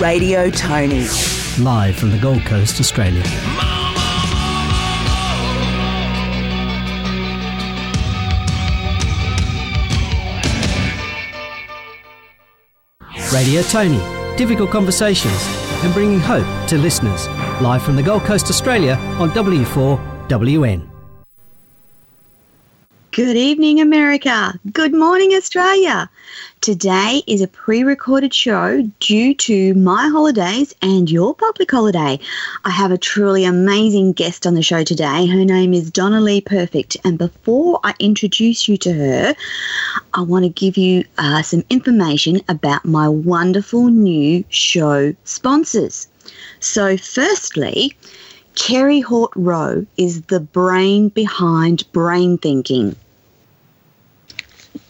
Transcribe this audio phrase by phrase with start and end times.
[0.00, 1.06] Radio Tony.
[1.58, 3.22] Live from the Gold Coast, Australia.
[13.30, 14.00] Radio Tony.
[14.38, 15.34] Difficult conversations
[15.84, 17.28] and bringing hope to listeners.
[17.60, 20.89] Live from the Gold Coast, Australia on W4WN.
[23.12, 24.54] Good evening, America.
[24.72, 26.08] Good morning, Australia.
[26.60, 32.20] Today is a pre recorded show due to my holidays and your public holiday.
[32.64, 35.26] I have a truly amazing guest on the show today.
[35.26, 36.98] Her name is Donna Lee Perfect.
[37.02, 39.34] And before I introduce you to her,
[40.14, 46.06] I want to give you uh, some information about my wonderful new show sponsors.
[46.60, 47.92] So, firstly,
[48.60, 52.94] Kerry Hort Rowe is the brain behind brain thinking.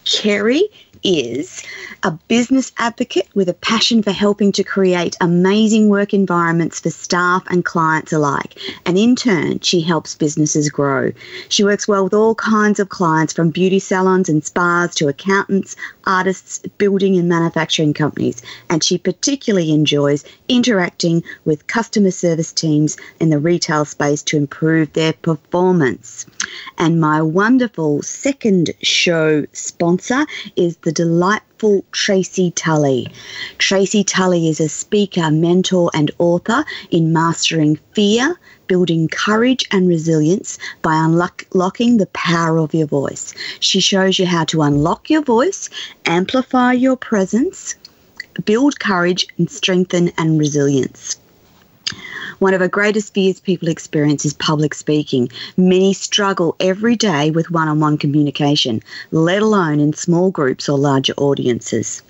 [0.05, 0.69] Kerry
[1.05, 1.63] is
[2.03, 7.45] a business advocate with a passion for helping to create amazing work environments for staff
[7.49, 8.59] and clients alike.
[8.85, 11.13] And in turn, she helps businesses grow.
[11.49, 15.77] She works well with all kinds of clients from beauty salons and spas to accountants,
[16.07, 18.43] artists, building and manufacturing companies.
[18.69, 24.93] And she particularly enjoys interacting with customer service teams in the retail space to improve
[24.93, 26.27] their performance.
[26.79, 33.09] And my wonderful second show sponsor is the delightful Tracy Tully.
[33.59, 38.39] Tracy Tully is a speaker, mentor, and author in mastering fear,
[38.71, 43.35] building courage and resilience by unlocking the power of your voice.
[43.59, 45.69] She shows you how to unlock your voice,
[46.07, 47.75] amplify your presence,
[48.45, 51.17] build courage, and strengthen and resilience.
[52.39, 55.31] One of the greatest fears people experience is public speaking.
[55.57, 60.79] Many struggle every day with one on one communication, let alone in small groups or
[60.79, 62.03] larger audiences.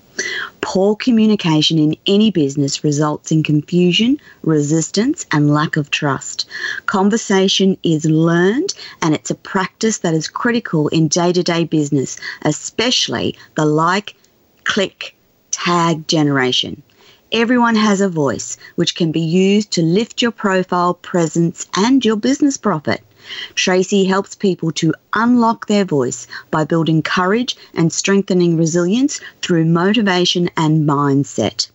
[0.60, 6.48] Poor communication in any business results in confusion, resistance, and lack of trust.
[6.86, 12.19] Conversation is learned and it's a practice that is critical in day to day business,
[12.42, 14.14] especially the like,
[14.64, 15.16] click,
[15.50, 16.82] tag generation.
[17.32, 22.16] Everyone has a voice, which can be used to lift your profile, presence, and your
[22.16, 23.03] business profit.
[23.54, 30.50] Tracy helps people to unlock their voice by building courage and strengthening resilience through motivation
[30.56, 31.70] and mindset.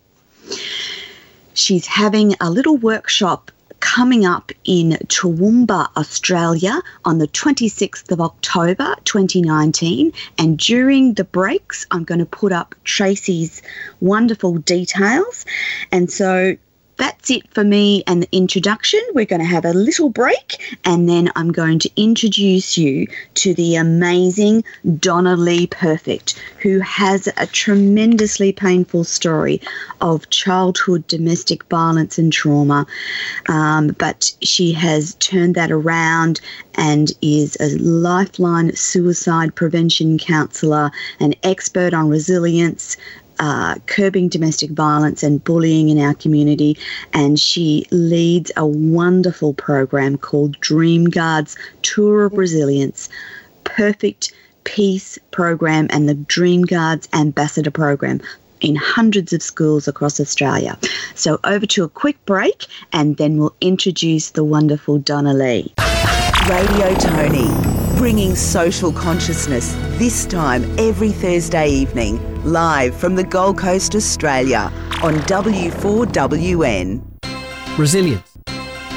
[1.54, 8.94] She's having a little workshop coming up in Toowoomba, Australia on the 26th of October
[9.04, 10.12] 2019.
[10.38, 13.62] And during the breaks, I'm going to put up Tracy's
[14.00, 15.46] wonderful details.
[15.92, 16.56] And so
[16.96, 19.00] that's it for me and the introduction.
[19.12, 23.54] We're going to have a little break and then I'm going to introduce you to
[23.54, 24.64] the amazing
[24.98, 29.60] Donna Lee Perfect, who has a tremendously painful story
[30.00, 32.86] of childhood domestic violence and trauma.
[33.48, 36.40] Um, but she has turned that around
[36.74, 40.90] and is a lifeline suicide prevention counsellor,
[41.20, 42.96] an expert on resilience,
[43.38, 46.76] uh, curbing domestic violence and bullying in our community.
[47.12, 53.08] And she leads a wonderful program called Dream Guards Tour of Resilience.
[53.64, 54.32] Perfect
[54.64, 58.20] Peace program and the Dream Guards Ambassador program
[58.60, 60.76] in hundreds of schools across Australia.
[61.14, 65.72] So, over to a quick break and then we'll introduce the wonderful Donna Lee.
[66.48, 73.94] Radio Tony, bringing social consciousness this time every Thursday evening, live from the Gold Coast,
[73.94, 74.70] Australia
[75.02, 77.00] on W4WN.
[77.78, 78.36] Resilience.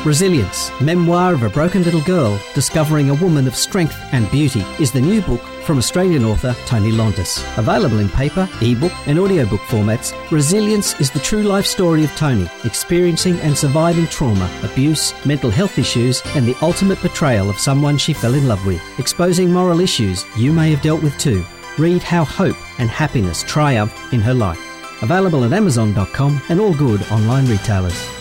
[0.06, 4.94] Resilience, Memoir of a Broken Little Girl Discovering a Woman of Strength and Beauty is
[4.94, 7.44] the new book from Australian author Tony Lontis.
[7.58, 12.48] Available in paper, ebook, and audiobook formats, Resilience is the true life story of Tony,
[12.64, 18.14] experiencing and surviving trauma, abuse, mental health issues, and the ultimate betrayal of someone she
[18.14, 21.46] fell in love with, exposing moral issues you may have dealt with too.
[21.78, 24.62] Read how hope and happiness triumph in her life.
[25.04, 28.19] Available at Amazon.com and all good online retailers.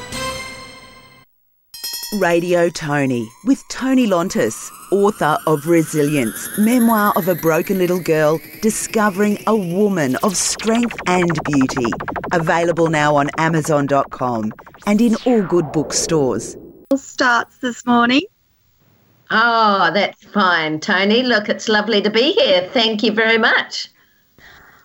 [2.15, 9.39] Radio Tony with Tony Lontis, author of Resilience, memoir of a broken little girl discovering
[9.47, 11.93] a woman of strength and beauty.
[12.33, 14.55] Available now on Amazon.com
[14.87, 16.57] and in all good bookstores.
[16.97, 18.23] Starts this morning.
[19.31, 21.23] Oh, that's fine, Tony.
[21.23, 22.71] Look, it's lovely to be here.
[22.73, 23.91] Thank you very much.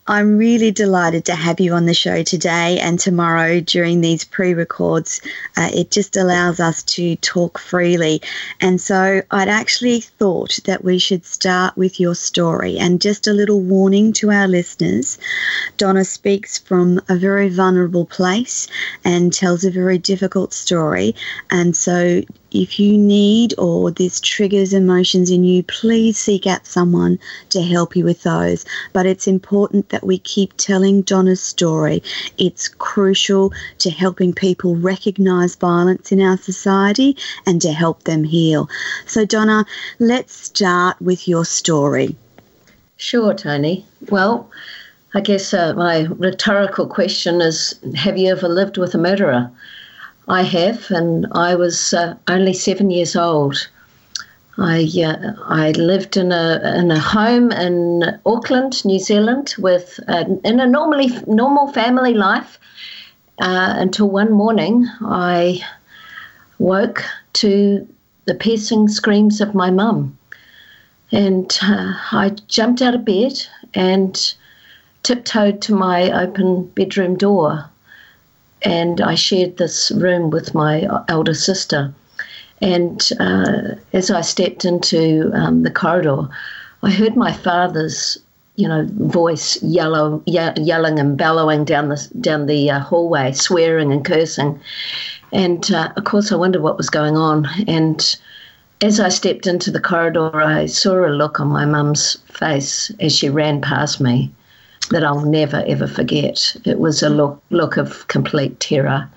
[0.05, 4.53] I'm really delighted to have you on the show today and tomorrow during these pre
[4.53, 5.21] records.
[5.55, 8.21] Uh, it just allows us to talk freely.
[8.59, 12.77] And so I'd actually thought that we should start with your story.
[12.77, 15.17] And just a little warning to our listeners
[15.77, 18.67] Donna speaks from a very vulnerable place
[19.05, 21.15] and tells a very difficult story.
[21.49, 22.23] And so
[22.53, 27.17] if you need or this triggers emotions in you, please seek out someone
[27.49, 28.63] to help you with those.
[28.93, 32.03] But it's important that we keep telling Donna's story.
[32.37, 38.69] It's crucial to helping people recognize violence in our society and to help them heal.
[39.07, 39.65] So, Donna,
[39.99, 42.15] let's start with your story.
[42.97, 43.85] Sure, Tony.
[44.09, 44.49] Well,
[45.15, 49.51] I guess uh, my rhetorical question is Have you ever lived with a murderer?
[50.27, 53.67] I have, and I was uh, only seven years old.
[54.57, 60.25] I uh, I lived in a in a home in Auckland, New Zealand, with uh,
[60.45, 62.57] in a normally normal family life
[63.41, 65.65] uh, until one morning I
[66.57, 67.03] woke
[67.33, 67.87] to
[68.25, 70.17] the piercing screams of my mum,
[71.11, 73.33] and uh, I jumped out of bed
[73.73, 74.33] and
[75.01, 77.69] tiptoed to my open bedroom door
[78.63, 81.93] and I shared this room with my elder sister.
[82.61, 86.27] And uh, as I stepped into um, the corridor,
[86.81, 88.17] I heard my father's,
[88.55, 93.91] you know, voice yellow, ye- yelling and bellowing down the down the uh, hallway, swearing
[93.91, 94.59] and cursing.
[95.33, 97.47] And uh, of course, I wondered what was going on.
[97.67, 98.15] And
[98.81, 103.13] as I stepped into the corridor, I saw a look on my mum's face as
[103.15, 104.31] she ran past me
[104.89, 106.55] that I'll never ever forget.
[106.65, 109.09] It was a look look of complete terror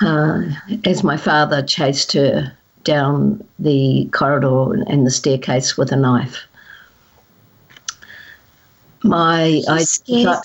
[0.00, 0.42] uh,
[0.84, 2.52] as my father chased her
[2.84, 6.38] down the corridor and the staircase with a knife.
[9.02, 10.38] My I scared.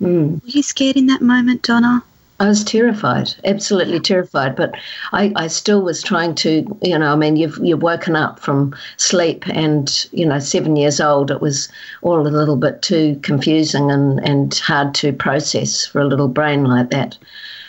[0.00, 0.42] Mm.
[0.42, 2.02] Were you scared in that moment, Donna?
[2.40, 4.56] I was terrified, absolutely terrified.
[4.56, 4.74] But
[5.12, 8.74] I, I still was trying to, you know, I mean, you've you've woken up from
[8.96, 11.30] sleep, and you know, seven years old.
[11.30, 11.68] It was
[12.02, 16.64] all a little bit too confusing and and hard to process for a little brain
[16.64, 17.16] like that.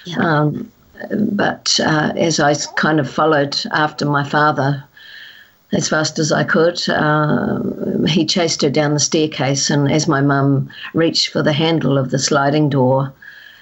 [0.05, 0.17] Yeah.
[0.17, 0.71] Um,
[1.31, 4.83] but uh, as I kind of followed after my father
[5.73, 6.79] as fast as I could.
[6.87, 7.59] Uh,
[8.07, 12.11] he chased her down the staircase, and as my mum reached for the handle of
[12.11, 13.13] the sliding door,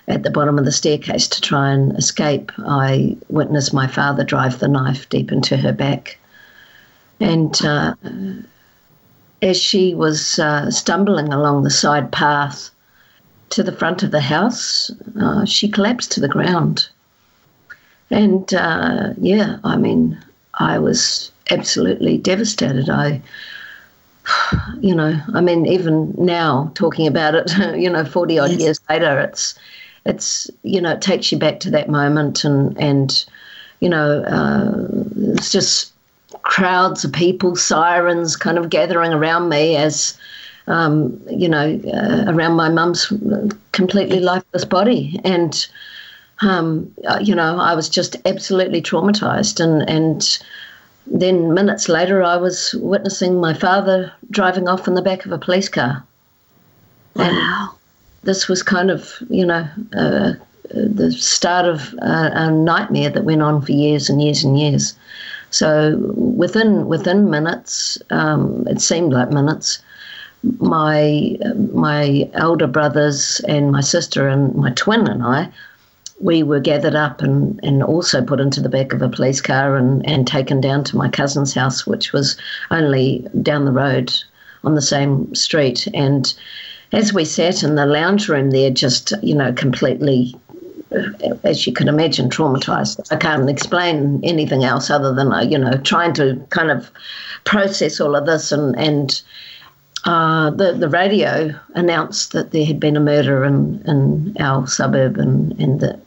[0.08, 4.60] at the bottom of the staircase to try and escape, I witnessed my father drive
[4.60, 6.18] the knife deep into her back.
[7.20, 7.96] And uh,
[9.42, 12.70] as she was uh, stumbling along the side path
[13.52, 14.92] to the front of the house,
[15.22, 16.90] uh, she collapsed to the ground.
[18.10, 20.22] And uh, yeah, I mean,
[20.56, 22.90] I was absolutely devastated.
[22.90, 23.22] I,
[24.82, 28.60] you know, I mean, even now talking about it, you know, 40 odd yes.
[28.60, 29.58] years later, it's
[30.06, 33.26] it's you know it takes you back to that moment and and
[33.80, 35.94] you know uh, it's just
[36.42, 40.18] crowds of people sirens kind of gathering around me as
[40.68, 43.12] um, you know uh, around my mum's
[43.72, 45.20] completely lifeless body.
[45.24, 45.68] And
[46.42, 49.60] um, uh, you know I was just absolutely traumatized.
[49.60, 50.40] And and
[51.06, 55.38] then minutes later I was witnessing my father driving off in the back of a
[55.38, 56.04] police car.
[57.16, 57.76] Wow
[58.24, 60.34] this was kind of, you know, uh,
[60.70, 64.96] the start of a, a, nightmare that went on for years and years and years.
[65.52, 69.80] So within within minutes, um, it seemed like minutes.
[70.60, 71.38] My
[71.72, 75.50] my elder brothers and my sister and my twin and I,
[76.20, 79.76] we were gathered up and, and also put into the back of a police car
[79.76, 82.38] and, and taken down to my cousin's house, which was
[82.72, 84.14] only down the road
[84.64, 85.88] on the same street.
[85.94, 86.34] And
[86.94, 90.36] as we sat in the lounge room there, just, you know, completely
[91.44, 93.12] as you can imagine, traumatized.
[93.12, 96.92] I can't explain anything else other than, uh, you know, trying to kind of
[97.46, 98.52] process all of this.
[98.52, 99.22] And, and
[100.06, 105.18] uh, the, the radio announced that there had been a murder in, in our suburb
[105.18, 106.00] and, and that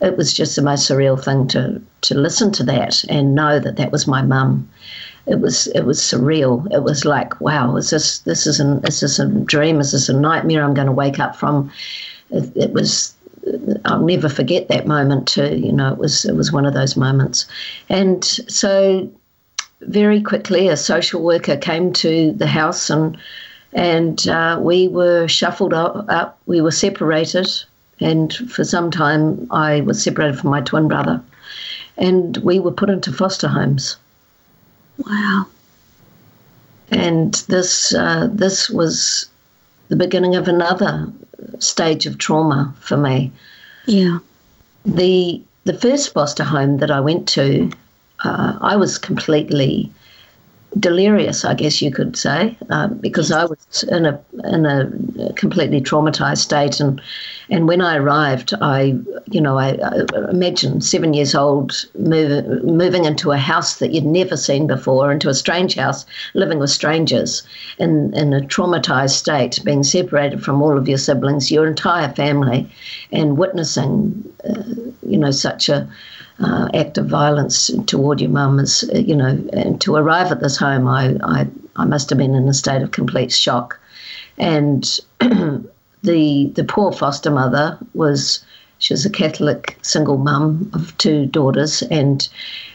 [0.00, 3.76] it was just the most surreal thing to, to listen to that and know that
[3.76, 4.68] that was my mum.
[5.26, 6.70] It was it was surreal.
[6.70, 9.80] It was like, wow, is this this is an is this a dream?
[9.80, 11.70] Is this a nightmare I'm going to wake up from?
[12.30, 13.14] It, it was
[13.84, 15.56] I'll never forget that moment too.
[15.56, 17.46] You know, it was it was one of those moments,
[17.88, 19.10] and so
[19.80, 23.18] very quickly a social worker came to the house and
[23.74, 26.38] and uh, we were shuffled up, up.
[26.46, 27.48] We were separated,
[28.00, 31.20] and for some time I was separated from my twin brother,
[31.96, 33.96] and we were put into foster homes.
[34.98, 35.46] Wow.
[36.90, 39.26] And this uh, this was
[39.88, 41.10] the beginning of another
[41.58, 43.32] stage of trauma for me.
[43.86, 44.18] Yeah.
[44.84, 47.70] The the first foster home that I went to,
[48.22, 49.92] uh, I was completely
[50.78, 55.80] delirious, I guess you could say, um, because I was in a in a completely
[55.80, 57.00] traumatized state, and
[57.50, 58.96] and when I arrived, I
[59.30, 64.04] you know I, I imagine seven years old move, moving into a house that you'd
[64.04, 66.04] never seen before, into a strange house,
[66.34, 67.42] living with strangers,
[67.78, 72.70] in in a traumatized state, being separated from all of your siblings, your entire family,
[73.12, 74.62] and witnessing uh,
[75.06, 75.88] you know such a
[76.40, 80.40] uh, act of violence toward your mum is, uh, you know, and to arrive at
[80.40, 83.78] this home, I, I, I must have been in a state of complete shock.
[84.36, 84.84] And
[85.20, 88.44] the the poor foster mother was
[88.78, 92.28] she was a Catholic single mum of two daughters, and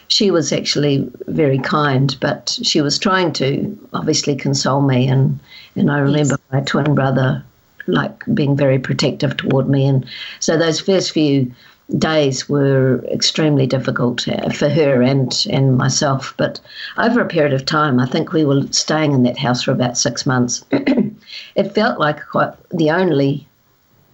[0.08, 5.08] she was actually very kind, but she was trying to obviously console me.
[5.08, 5.40] And
[5.76, 6.52] and I remember yes.
[6.52, 7.44] my twin brother
[7.88, 10.06] like being very protective toward me, and
[10.40, 11.52] so those first few
[11.98, 16.34] days were extremely difficult uh, for her and and myself.
[16.38, 16.60] But
[16.98, 19.98] over a period of time, I think we were staying in that house for about
[19.98, 20.64] six months.
[20.72, 23.48] it felt like quite the only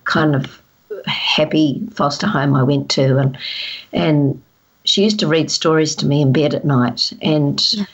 [0.05, 0.61] kind of
[1.05, 3.37] happy foster home I went to, and
[3.91, 4.41] and
[4.85, 7.85] she used to read stories to me in bed at night, and yeah.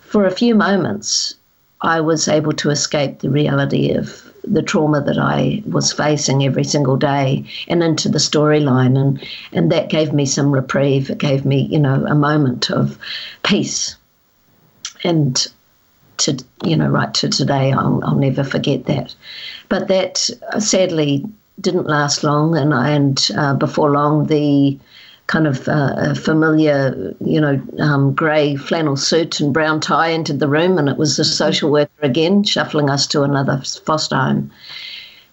[0.00, 1.34] for a few moments,
[1.82, 6.64] I was able to escape the reality of the trauma that I was facing every
[6.64, 8.98] single day and into the storyline.
[8.98, 9.22] And
[9.52, 11.10] and that gave me some reprieve.
[11.10, 12.98] It gave me you know a moment of
[13.42, 13.96] peace.
[15.04, 15.46] And
[16.18, 19.14] to you know right to today I'll, I'll never forget that.
[19.68, 21.24] But that uh, sadly
[21.60, 22.56] didn't last long.
[22.56, 24.78] And and uh, before long the
[25.26, 30.48] kind of uh, familiar, you know, um, grey flannel suit and brown tie entered the
[30.48, 31.32] room, and it was the mm-hmm.
[31.32, 34.50] social worker again shuffling us to another foster home.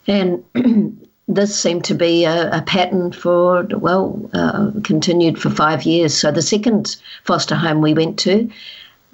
[0.07, 0.43] And
[1.27, 6.17] this seemed to be a, a pattern for, well, uh, continued for five years.
[6.17, 8.49] So the second foster home we went to,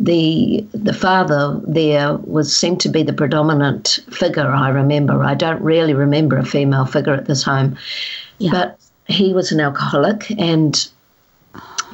[0.01, 4.50] the the father there was seemed to be the predominant figure.
[4.50, 5.24] I remember.
[5.24, 7.77] I don't really remember a female figure at this home,
[8.38, 8.51] yeah.
[8.51, 8.79] but
[9.10, 10.88] he was an alcoholic, and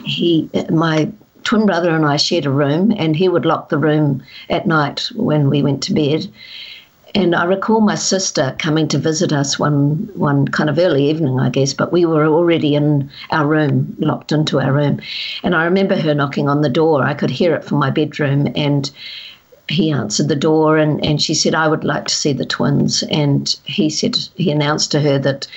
[0.03, 1.11] he, my
[1.43, 5.09] twin brother and I shared a room, and he would lock the room at night
[5.15, 6.27] when we went to bed.
[7.15, 11.39] And I recall my sister coming to visit us one one kind of early evening,
[11.39, 14.99] I guess, but we were already in our room, locked into our room.
[15.41, 17.03] And I remember her knocking on the door.
[17.03, 18.91] I could hear it from my bedroom, and
[19.69, 23.03] he answered the door and, and she said, I would like to see the twins.
[23.09, 25.47] And he said, he announced to her that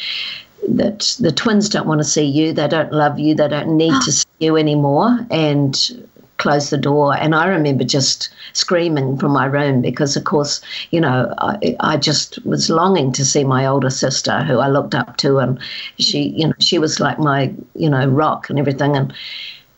[0.69, 3.91] that the twins don't want to see you, they don't love you, they don't need
[3.91, 4.23] to ah.
[4.23, 6.07] see you anymore, and
[6.39, 7.17] close the door.
[7.17, 10.61] And I remember just screaming from my room because, of course,
[10.91, 14.95] you know, I, I just was longing to see my older sister who I looked
[14.95, 15.59] up to, and
[15.99, 18.97] she, you know, she was like my, you know, rock and everything.
[18.97, 19.13] And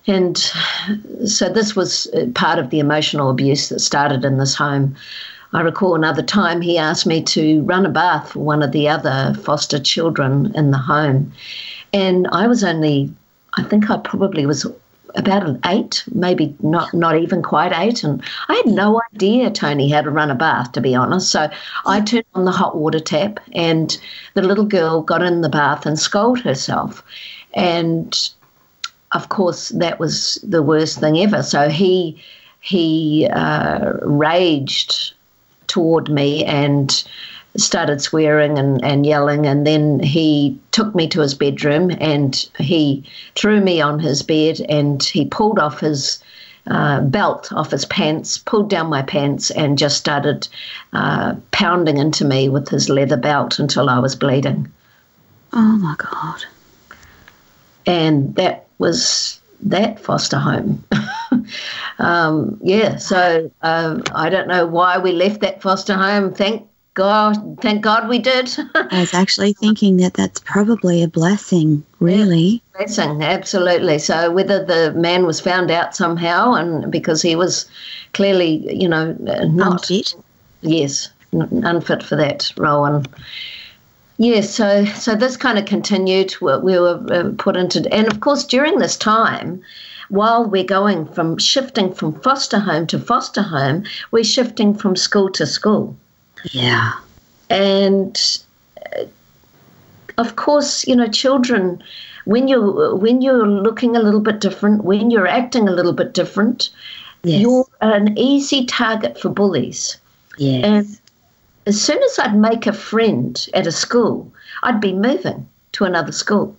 [0.07, 0.39] and
[1.27, 4.97] so this was part of the emotional abuse that started in this home.
[5.52, 8.88] I recall another time he asked me to run a bath for one of the
[8.88, 11.33] other foster children in the home.
[11.92, 13.12] And I was only,
[13.54, 14.64] I think I probably was
[15.16, 19.90] about an eight, maybe not not even quite eight, and I had no idea Tony
[19.90, 21.30] how to run a bath, to be honest.
[21.30, 21.50] So
[21.87, 23.99] I turned on the hot water tap, and
[24.35, 27.02] the little girl got in the bath and scolded herself,
[27.54, 28.30] and
[29.12, 31.42] of course that was the worst thing ever.
[31.42, 32.23] So he
[32.61, 35.14] he uh, raged
[35.71, 37.05] toward me and
[37.57, 39.47] started swearing and, and yelling.
[39.47, 44.61] And then he took me to his bedroom and he threw me on his bed
[44.69, 46.23] and he pulled off his
[46.67, 50.47] uh, belt off his pants, pulled down my pants, and just started
[50.93, 54.71] uh, pounding into me with his leather belt until I was bleeding.
[55.53, 56.45] Oh my God.
[57.87, 60.85] and that was that foster home.
[61.99, 66.33] um, yeah, so um, I don't know why we left that foster home.
[66.33, 68.50] Thank God, thank God we did.
[68.75, 72.62] I was actually thinking that that's probably a blessing, really.
[72.75, 73.99] Yeah, blessing, absolutely.
[73.99, 77.71] So whether the man was found out somehow, and because he was
[78.12, 80.14] clearly, you know, not unfit.
[80.62, 83.09] Yes, unfit for that role, and
[84.21, 86.35] Yes, so so this kind of continued.
[86.43, 89.62] We, we were uh, put into, and of course during this time,
[90.11, 95.31] while we're going from shifting from foster home to foster home, we're shifting from school
[95.31, 95.97] to school.
[96.53, 96.93] Yeah,
[97.49, 98.21] and
[98.95, 99.05] uh,
[100.19, 101.83] of course, you know, children,
[102.27, 106.12] when you when you're looking a little bit different, when you're acting a little bit
[106.12, 106.69] different,
[107.23, 107.41] yes.
[107.41, 109.97] you're an easy target for bullies.
[110.37, 110.65] Yes.
[110.65, 111.00] And
[111.67, 116.12] as soon as I'd make a friend at a school, I'd be moving to another
[116.12, 116.57] school.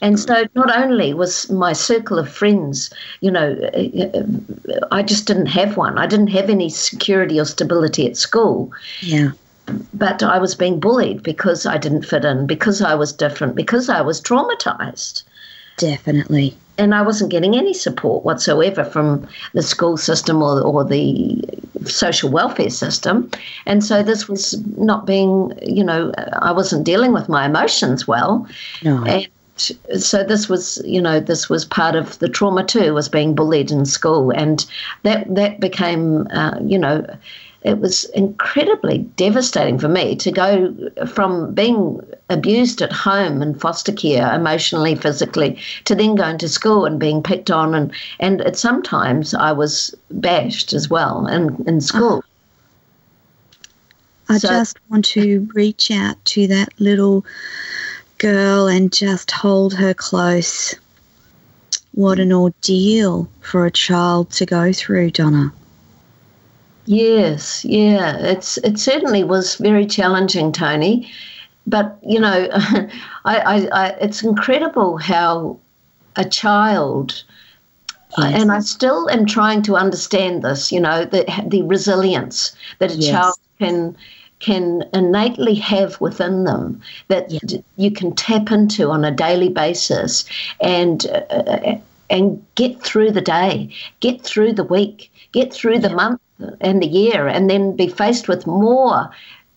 [0.00, 5.26] And so not only was my circle of friends, you know, uh, uh, I just
[5.26, 5.98] didn't have one.
[5.98, 8.72] I didn't have any security or stability at school.
[9.02, 9.32] Yeah.
[9.92, 13.88] But I was being bullied because I didn't fit in, because I was different, because
[13.88, 15.22] I was traumatized.
[15.76, 21.44] Definitely and I wasn't getting any support whatsoever from the school system or, or the
[21.84, 23.30] social welfare system.
[23.66, 26.10] And so this was not being, you know,
[26.40, 28.48] I wasn't dealing with my emotions well.
[28.82, 29.04] No.
[29.04, 29.28] And
[29.98, 33.70] so this was, you know, this was part of the trauma too, was being bullied
[33.70, 34.30] in school.
[34.30, 34.64] And
[35.02, 37.04] that, that became, uh, you know,
[37.62, 40.74] it was incredibly devastating for me to go
[41.06, 42.00] from being
[42.30, 47.22] abused at home in foster care emotionally physically to then going to school and being
[47.22, 47.74] picked on.
[47.74, 51.80] And and it, sometimes i was bashed as well in, in uh-huh.
[51.80, 52.24] school.
[54.28, 57.26] I so, just want to reach out to that little
[58.18, 60.74] girl and just hold her close.
[61.92, 65.52] What an ordeal for a child to go through donna
[66.90, 71.08] Yes, yeah, it's it certainly was very challenging, Tony.
[71.64, 72.88] But you know, I,
[73.24, 75.56] I, I, it's incredible how
[76.16, 77.22] a child,
[78.18, 78.42] yes.
[78.42, 80.72] and I still am trying to understand this.
[80.72, 83.10] You know, the the resilience that a yes.
[83.12, 83.96] child can
[84.40, 87.60] can innately have within them that yeah.
[87.76, 90.24] you can tap into on a daily basis
[90.60, 91.76] and uh,
[92.10, 96.20] and get through the day, get through the week, get through the month
[96.60, 99.10] and the year, and then be faced with more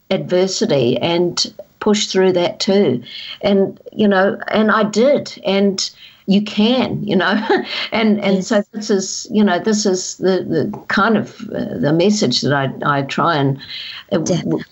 [0.10, 3.04] adversity and push through that too.
[3.42, 5.42] And, you know, and I did.
[5.46, 5.90] And
[6.26, 7.48] you can, you know,
[7.92, 11.94] and and so this is, you know, this is the, the kind of uh, the
[11.94, 13.60] message that I, I try and
[14.12, 14.26] uh,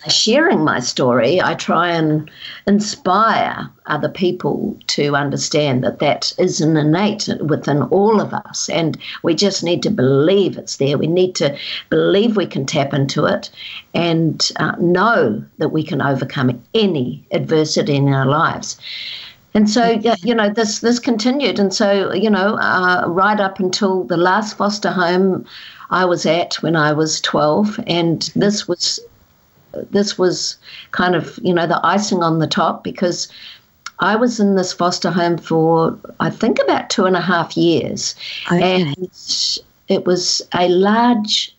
[0.07, 1.41] sharing my story.
[1.41, 2.29] I try and
[2.67, 8.97] inspire other people to understand that that is an innate within all of us, and
[9.23, 10.97] we just need to believe it's there.
[10.97, 11.57] We need to
[11.89, 13.49] believe we can tap into it,
[13.93, 18.77] and uh, know that we can overcome any adversity in our lives.
[19.53, 24.03] And so, you know, this this continued, and so you know, uh, right up until
[24.05, 25.45] the last foster home
[25.89, 28.99] I was at when I was twelve, and this was
[29.89, 30.57] this was
[30.91, 33.27] kind of you know the icing on the top because
[33.99, 38.15] I was in this foster home for I think about two and a half years,
[38.51, 38.81] okay.
[38.81, 39.09] and
[39.89, 41.53] it was a large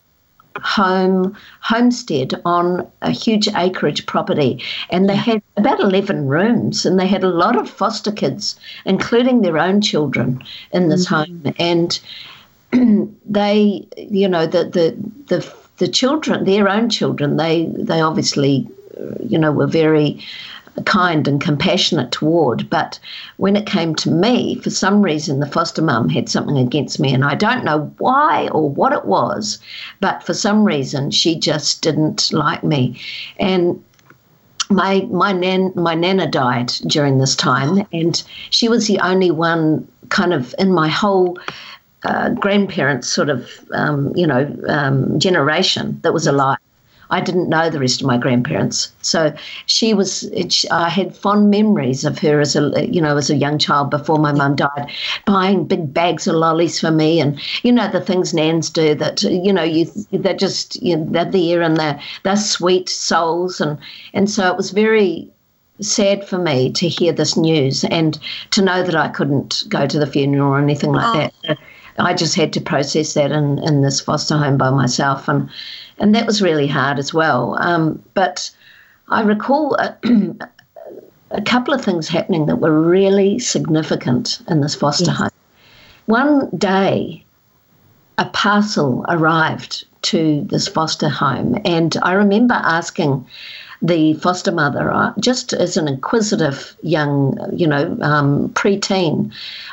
[0.61, 4.62] home homestead on a huge acreage property.
[4.91, 9.43] And they had about 11 rooms and they had a lot of foster kids including
[9.43, 11.47] their own children in this mm-hmm.
[11.47, 11.55] home.
[11.59, 12.01] And
[13.27, 18.69] they you know the the the the children their own children they they obviously
[19.21, 20.23] you know were very
[20.85, 22.68] kind and compassionate toward.
[22.70, 22.98] But
[23.37, 27.12] when it came to me, for some reason, the foster mum had something against me,
[27.12, 29.58] and I don't know why or what it was,
[30.00, 33.00] but for some reason, she just didn't like me.
[33.38, 33.82] And
[34.70, 39.87] my my nan my nana died during this time, and she was the only one
[40.08, 41.38] kind of in my whole.
[42.04, 46.58] Uh, grandparents sort of um, you know um, generation that was alive
[47.12, 48.90] I didn't know the rest of my grandparents.
[49.03, 49.35] So
[49.66, 50.31] she was,
[50.70, 54.18] I had fond memories of her as a, you know, as a young child before
[54.18, 54.90] my mum died,
[55.27, 59.22] buying big bags of lollies for me, and you know the things nans do that,
[59.22, 63.79] you know, you they're just you know, they're there and they're they're sweet souls, and
[64.14, 65.31] and so it was very
[65.81, 68.18] sad for me to hear this news and
[68.53, 71.31] to know that I couldn't go to the funeral or anything like oh.
[71.48, 71.59] that.
[71.98, 75.51] I just had to process that in, in this foster home by myself, and
[75.98, 77.57] and that was really hard as well.
[77.61, 78.50] Um, but
[79.09, 79.96] I recall a,
[81.31, 85.16] a couple of things happening that were really significant in this foster Yes.
[85.18, 85.31] home.
[86.07, 87.24] One day,
[88.18, 93.24] a parcel arrived to this foster home, and I remember asking
[93.81, 99.33] the foster mother, uh, just as an inquisitive young, you know, um, preteen,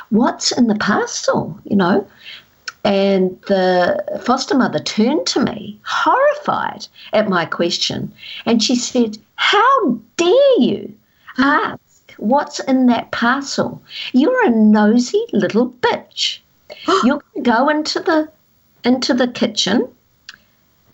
[0.09, 2.07] what's in the parcel, you know?
[2.83, 8.13] And the foster mother turned to me, horrified at my question,
[8.45, 10.95] and she said, How dare you
[11.37, 13.81] ask what's in that parcel?
[14.13, 16.39] You're a nosy little bitch.
[17.03, 18.29] You're going to go into the
[18.83, 19.87] into the kitchen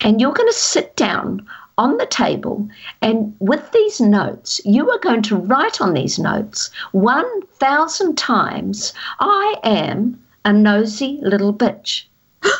[0.00, 1.46] and you're going to sit down
[1.78, 2.68] on the table
[3.02, 9.54] and with these notes you are going to write on these notes 1000 times i
[9.62, 12.04] am a nosy little bitch.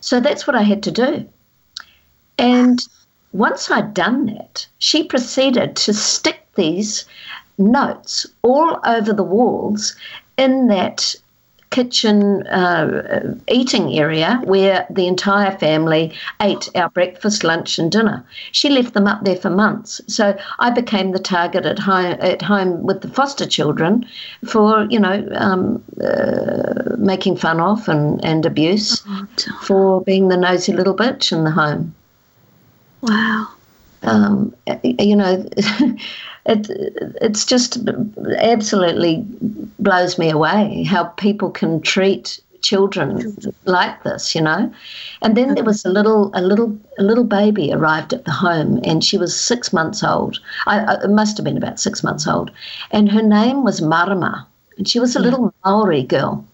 [0.00, 1.26] So that's what i had to do.
[2.38, 2.78] And
[3.32, 7.04] once i'd done that she proceeded to stick these
[7.58, 9.96] notes all over the walls
[10.36, 11.14] in that
[11.74, 18.24] kitchen uh, eating area where the entire family ate our breakfast, lunch, and dinner.
[18.52, 20.00] She left them up there for months.
[20.06, 24.06] So I became the target at home, at home with the foster children
[24.46, 29.02] for, you know, um, uh, making fun of and, and abuse
[29.62, 31.92] for being the nosy little bitch in the home.
[33.00, 33.48] Wow.
[34.04, 35.48] Um, you know,
[36.46, 36.68] it
[37.20, 37.78] it's just
[38.38, 39.24] absolutely
[39.78, 44.72] blows me away how people can treat children like this, you know.
[45.22, 48.80] And then there was a little a little a little baby arrived at the home,
[48.82, 50.40] and she was six months old.
[50.66, 52.50] I, I it must have been about six months old,
[52.90, 55.24] and her name was Marama, and she was a hmm.
[55.24, 56.44] little Maori girl,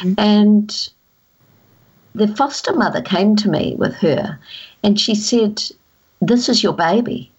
[0.00, 0.14] hmm.
[0.18, 0.88] and
[2.14, 4.38] the foster mother came to me with her,
[4.82, 5.62] and she said,
[6.20, 7.30] "This is your baby."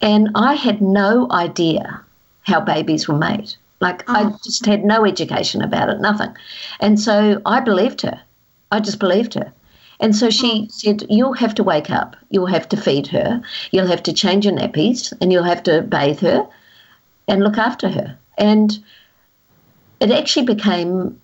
[0.00, 2.02] And I had no idea
[2.42, 3.54] how babies were made.
[3.80, 4.38] Like, I oh.
[4.42, 6.34] just had no education about it, nothing.
[6.80, 8.20] And so I believed her.
[8.72, 9.52] I just believed her.
[10.00, 10.68] And so she hmm.
[10.68, 12.16] said, You'll have to wake up.
[12.30, 13.40] You'll have to feed her.
[13.70, 16.46] You'll have to change her nappies and you'll have to bathe her
[17.28, 18.16] and look after her.
[18.38, 18.78] And
[20.00, 21.18] it actually became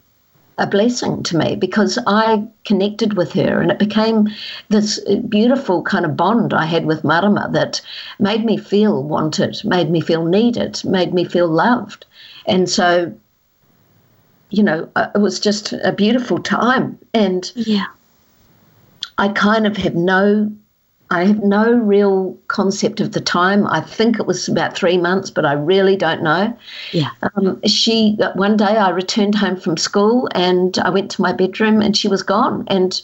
[0.59, 4.29] a blessing to me because I connected with her and it became
[4.69, 7.81] this beautiful kind of bond I had with Marama that
[8.19, 12.05] made me feel wanted, made me feel needed, made me feel loved.
[12.47, 13.13] And so,
[14.51, 16.99] you know, uh, it was just a beautiful time.
[17.15, 17.87] And Yeah.
[19.19, 20.51] I kind of have no
[21.13, 23.67] I have no real concept of the time.
[23.67, 26.57] I think it was about three months, but I really don't know.
[26.93, 27.11] Yeah.
[27.23, 31.83] Um, she one day I returned home from school and I went to my bedroom
[31.83, 32.65] and she was gone.
[32.69, 33.03] And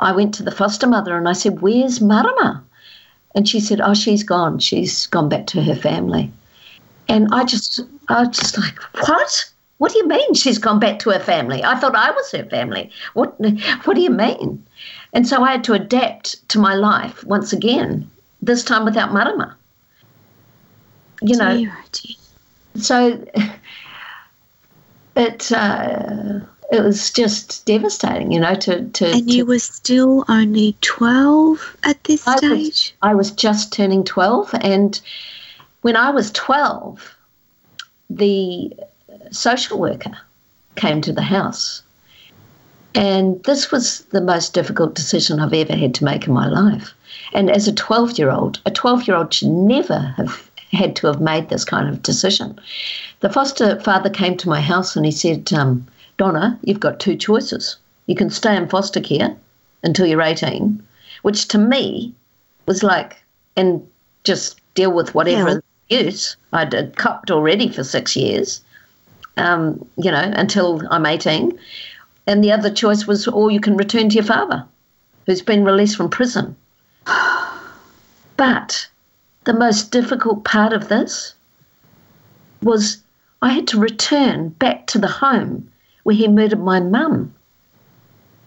[0.00, 2.64] I went to the foster mother and I said, "Where's Marama?"
[3.36, 4.58] And she said, "Oh, she's gone.
[4.58, 6.32] She's gone back to her family."
[7.06, 9.44] And I just, I was just like, "What?
[9.78, 11.62] What do you mean she's gone back to her family?
[11.62, 12.90] I thought I was her family.
[13.12, 13.38] What?
[13.84, 14.64] What do you mean?"
[15.14, 18.10] And so I had to adapt to my life once again.
[18.42, 19.56] This time without Marama.
[21.22, 22.16] You know, Dear, dear.
[22.82, 23.24] so
[25.16, 26.40] it uh,
[26.72, 28.54] it was just devastating, you know.
[28.54, 32.94] To to, And to you were still only 12 at this I was- stage?
[33.02, 35.00] I was just turning twelve, and
[35.82, 37.16] when I was twelve,
[38.10, 38.72] the
[39.30, 40.18] social worker
[40.74, 41.82] came to the house,
[42.94, 46.94] and this was the most difficult decision I've ever had to make in my life.
[47.32, 51.88] And as a twelve-year-old, a twelve-year-old should never have had to have made this kind
[51.88, 52.58] of decision.
[53.20, 57.16] The foster father came to my house and he said, um, Donna, you've got two
[57.16, 57.76] choices.
[58.06, 59.34] You can stay in foster care
[59.82, 60.82] until you're 18,
[61.22, 62.14] which to me
[62.66, 63.22] was like,
[63.56, 63.86] and
[64.24, 68.62] just deal with whatever abuse I'd uh, copped already for six years,
[69.36, 71.58] um, you know, until I'm 18.
[72.26, 74.64] And the other choice was, or you can return to your father,
[75.26, 76.56] who's been released from prison.
[78.36, 78.88] But
[79.44, 81.34] the most difficult part of this
[82.62, 82.98] was
[83.40, 85.70] I had to return back to the home
[86.02, 87.34] where he murdered my mum.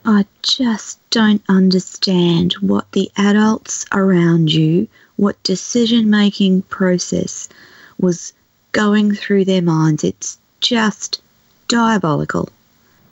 [0.05, 4.87] I just don't understand what the adults around you,
[5.17, 7.47] what decision making process
[7.99, 8.33] was
[8.71, 10.03] going through their minds.
[10.03, 11.21] It's just
[11.67, 12.49] diabolical.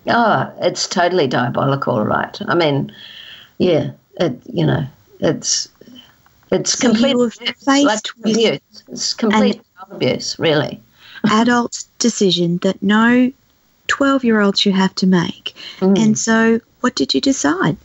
[0.08, 2.38] Oh, it's totally diabolical, right?
[2.48, 2.94] I mean,
[3.58, 4.86] yeah, it, you know,
[5.20, 5.68] it's
[6.52, 8.60] it's So complete abuse, like abuse.
[8.88, 10.82] It's complete child abuse, really.
[11.32, 13.32] Adult decision that no
[13.88, 15.56] 12 year old should have to make.
[15.80, 15.98] Mm.
[15.98, 17.78] And so, what did you decide?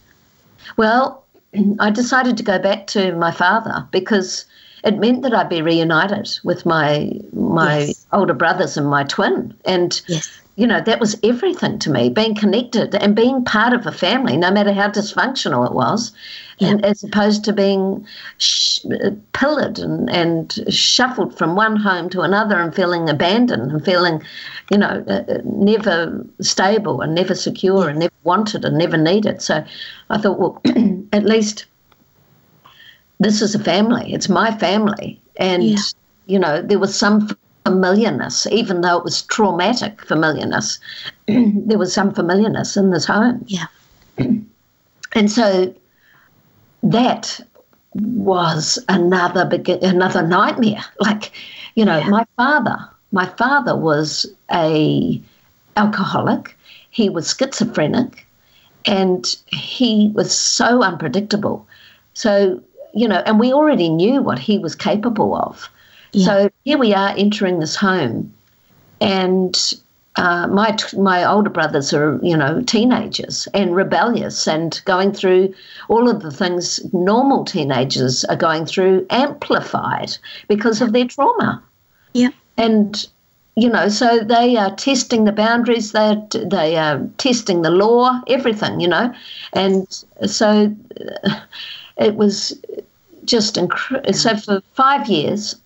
[0.77, 1.25] Well,
[1.81, 4.45] I decided to go back to my father because
[4.85, 8.07] it meant that I'd be reunited with my my Yes.
[8.13, 10.41] older brothers and my twin, and Yes.
[10.61, 12.11] You know that was everything to me.
[12.11, 16.13] Being connected and being part of a family, no matter how dysfunctional it was,
[16.61, 18.07] and as opposed to being
[18.39, 18.81] sh-
[19.33, 24.23] pillared and, and shuffled from one home to another and feeling abandoned and feeling,
[24.71, 29.41] you know, uh, uh, never stable and never secure and never wanted and never needed.
[29.41, 29.65] So
[30.11, 30.61] I thought, well,
[31.13, 31.65] at least
[33.19, 34.13] this is a family.
[34.13, 35.23] It's my family.
[35.37, 35.77] And, Yeah.
[36.27, 37.29] you know, there was some
[37.71, 40.79] familiarness, even though it was traumatic familiarness.
[41.27, 43.45] there was some familiarness in this home.
[43.47, 43.67] Yeah.
[45.13, 45.75] And so
[46.85, 47.41] that
[47.95, 49.49] was another
[49.83, 50.85] another nightmare.
[51.01, 51.33] Like,
[51.75, 52.79] you know, my father,
[53.11, 55.21] my father was a
[55.77, 56.57] alcoholic.
[56.91, 58.25] He was schizophrenic,
[58.85, 61.67] and he was so unpredictable.
[62.15, 62.63] So,
[62.95, 65.69] you know, and we already knew what he was capable of.
[66.13, 66.27] Yeah.
[66.27, 68.33] So here we are entering this home,
[69.01, 69.57] and
[70.17, 75.55] uh, my t- my older brothers are you know teenagers and rebellious and going through
[75.89, 80.17] all of the things normal teenagers are going through, amplified
[80.49, 81.63] because of their trauma.
[82.13, 82.31] Yeah.
[82.57, 83.07] And
[83.57, 85.93] you know, so they are testing the boundaries.
[85.93, 88.81] They are they are testing the law, everything.
[88.81, 89.15] You know,
[89.53, 89.87] and
[90.27, 90.75] so
[91.25, 91.41] uh,
[91.97, 92.59] it was
[93.25, 94.13] just incredible.
[94.13, 95.57] So for five years,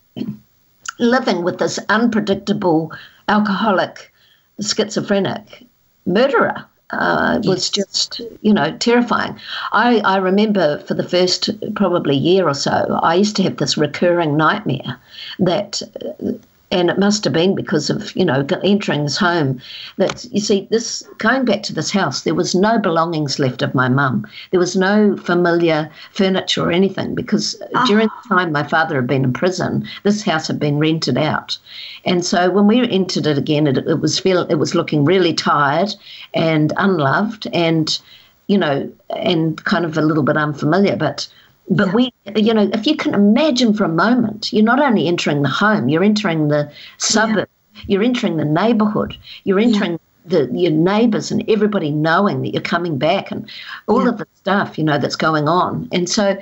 [0.98, 2.92] living with this unpredictable
[3.28, 4.12] alcoholic,
[4.60, 5.66] schizophrenic
[6.06, 6.64] murderer.
[6.90, 9.36] Uh, was just, you know, terrifying.
[9.72, 13.76] I, I remember for the first probably year or so, I used to have this
[13.76, 15.00] recurring nightmare
[15.40, 15.82] that
[16.22, 16.32] uh,
[16.70, 19.60] and it must have been because of you know entering this home
[19.96, 23.74] that you see this going back to this house there was no belongings left of
[23.74, 24.26] my mum.
[24.50, 27.84] There was no familiar furniture or anything because ah.
[27.86, 31.58] during the time my father had been in prison this house had been rented out.
[32.04, 35.34] And so when we entered it again it, it was feel it was looking really
[35.34, 35.94] tired
[36.32, 37.98] and unloved and
[38.46, 41.28] you know and kind of a little bit unfamiliar but
[41.68, 45.42] but we, you know, if you can imagine for a moment, you're not only entering
[45.42, 47.48] the home, you're entering the suburb,
[47.86, 52.98] you're entering the neighbourhood, you're entering the your neighbours and everybody knowing that you're coming
[52.98, 53.48] back and
[53.88, 54.08] all Yeah.
[54.08, 55.88] of the stuff, you know, that's going on.
[55.92, 56.36] And so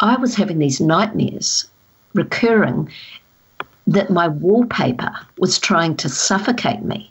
[0.00, 1.66] I was having these nightmares
[2.14, 2.88] recurring
[3.86, 7.10] that my wallpaper was trying to suffocate me.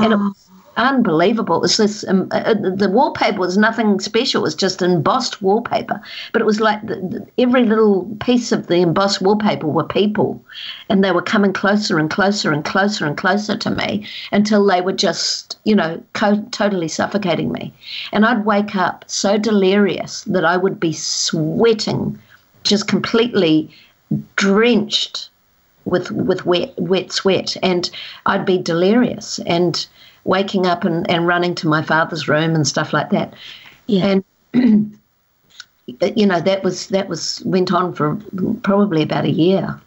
[0.00, 0.45] And it Oh, was
[0.76, 1.56] unbelievable.
[1.56, 4.42] It was this, um, uh, the wallpaper was nothing special.
[4.42, 6.00] It was just embossed wallpaper.
[6.32, 10.44] But it was like the, the, every little piece of the embossed wallpaper were people.
[10.88, 14.80] And they were coming closer and closer and closer and closer to me until they
[14.80, 17.72] were just, you know, co- totally suffocating me.
[18.12, 22.18] And I'd wake up so delirious that I would be sweating,
[22.62, 23.70] just completely
[24.36, 25.30] drenched
[25.86, 27.90] with with wet wet sweat and
[28.26, 29.86] I'd be delirious and
[30.26, 33.34] waking up and, and running to my father's room and stuff like that.
[33.86, 34.20] Yeah.
[34.54, 34.96] And
[36.16, 38.16] you know, that was that was went on for
[38.62, 39.80] probably about a year.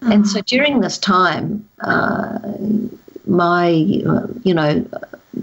[0.00, 2.38] And so during this time, uh,
[3.26, 4.86] my, you know,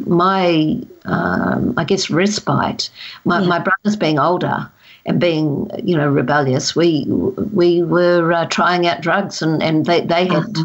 [0.06, 2.90] my, um, I guess, respite,
[3.26, 3.48] my, Yeah.
[3.48, 4.70] my brothers being older
[5.06, 10.02] and being, you know, rebellious, we we were uh, trying out drugs and, and they,
[10.02, 10.56] they had,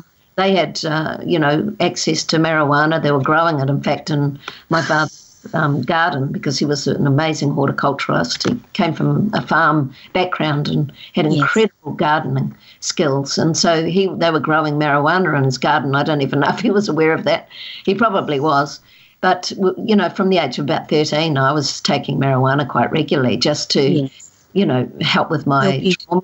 [0.41, 3.03] they had, uh, you know, access to marijuana.
[3.03, 4.39] They were growing it, in fact, in
[4.71, 8.49] my father's um, garden because he was an amazing horticulturalist.
[8.49, 11.35] He came from a farm background and had Yes.
[11.43, 13.39] incredible gardening skills.
[13.39, 15.95] And so he they were growing marijuana in his garden.
[15.95, 17.49] I don't even know if he was aware of that.
[17.85, 18.81] He probably was.
[19.21, 23.37] But you know, from the age of about thirteen, I was taking marijuana quite regularly
[23.37, 24.47] just to, yes.
[24.55, 26.23] you know, help with my Help trauma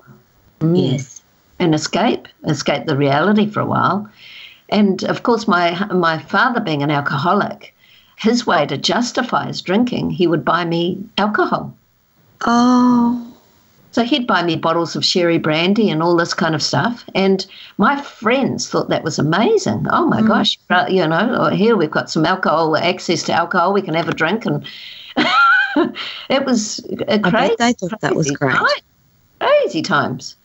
[0.59, 0.93] Mm.
[0.93, 1.16] Yes.
[1.59, 4.09] And escape, escape the reality for a while.
[4.69, 7.73] And of course, my my father being an alcoholic,
[8.17, 11.73] his way to justify his drinking, he would buy me alcohol.
[12.45, 13.23] Oh.
[13.91, 17.03] So he'd buy me bottles of sherry brandy and all this kind of stuff.
[17.15, 17.45] And
[17.77, 19.87] my friends thought that was amazing.
[19.89, 20.27] Oh my mm.
[20.27, 24.07] gosh, you know, oh, here we've got some alcohol, access to alcohol, we can have
[24.07, 24.45] a drink.
[24.45, 24.63] And
[26.29, 27.55] it was a I crazy.
[27.55, 28.55] bet they thought that was great.
[29.39, 30.35] Crazy times.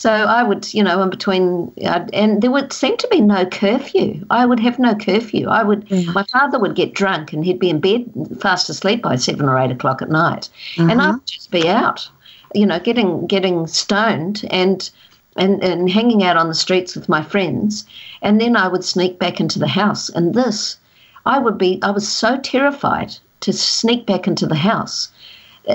[0.00, 3.44] So I would, you know, in between, I'd, and there would seem to be no
[3.44, 4.24] curfew.
[4.30, 5.46] I would have no curfew.
[5.48, 6.10] I would, Yeah.
[6.12, 8.10] my father would get drunk and he'd be in bed
[8.40, 11.12] fast asleep by seven or eight o'clock at night, and Uh-huh.
[11.12, 12.08] I'd just be out,
[12.54, 14.88] you know, getting getting stoned and
[15.36, 17.84] and and hanging out on the streets with my friends,
[18.22, 20.08] and then I would sneak back into the house.
[20.08, 20.78] And this,
[21.26, 25.08] I would be, I was so terrified to sneak back into the house.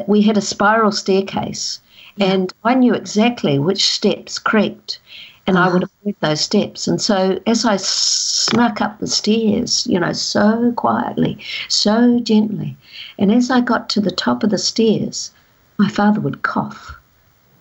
[0.07, 1.79] We had a spiral staircase,
[2.19, 4.99] And I knew exactly which steps creaked.
[5.47, 5.87] And I would ah.
[5.87, 6.87] have heard those steps.
[6.87, 12.75] And so as I snuck up the stairs, you know, so quietly, so gently,
[13.19, 15.31] and as I got to the top of the stairs,
[15.77, 16.95] my father would cough.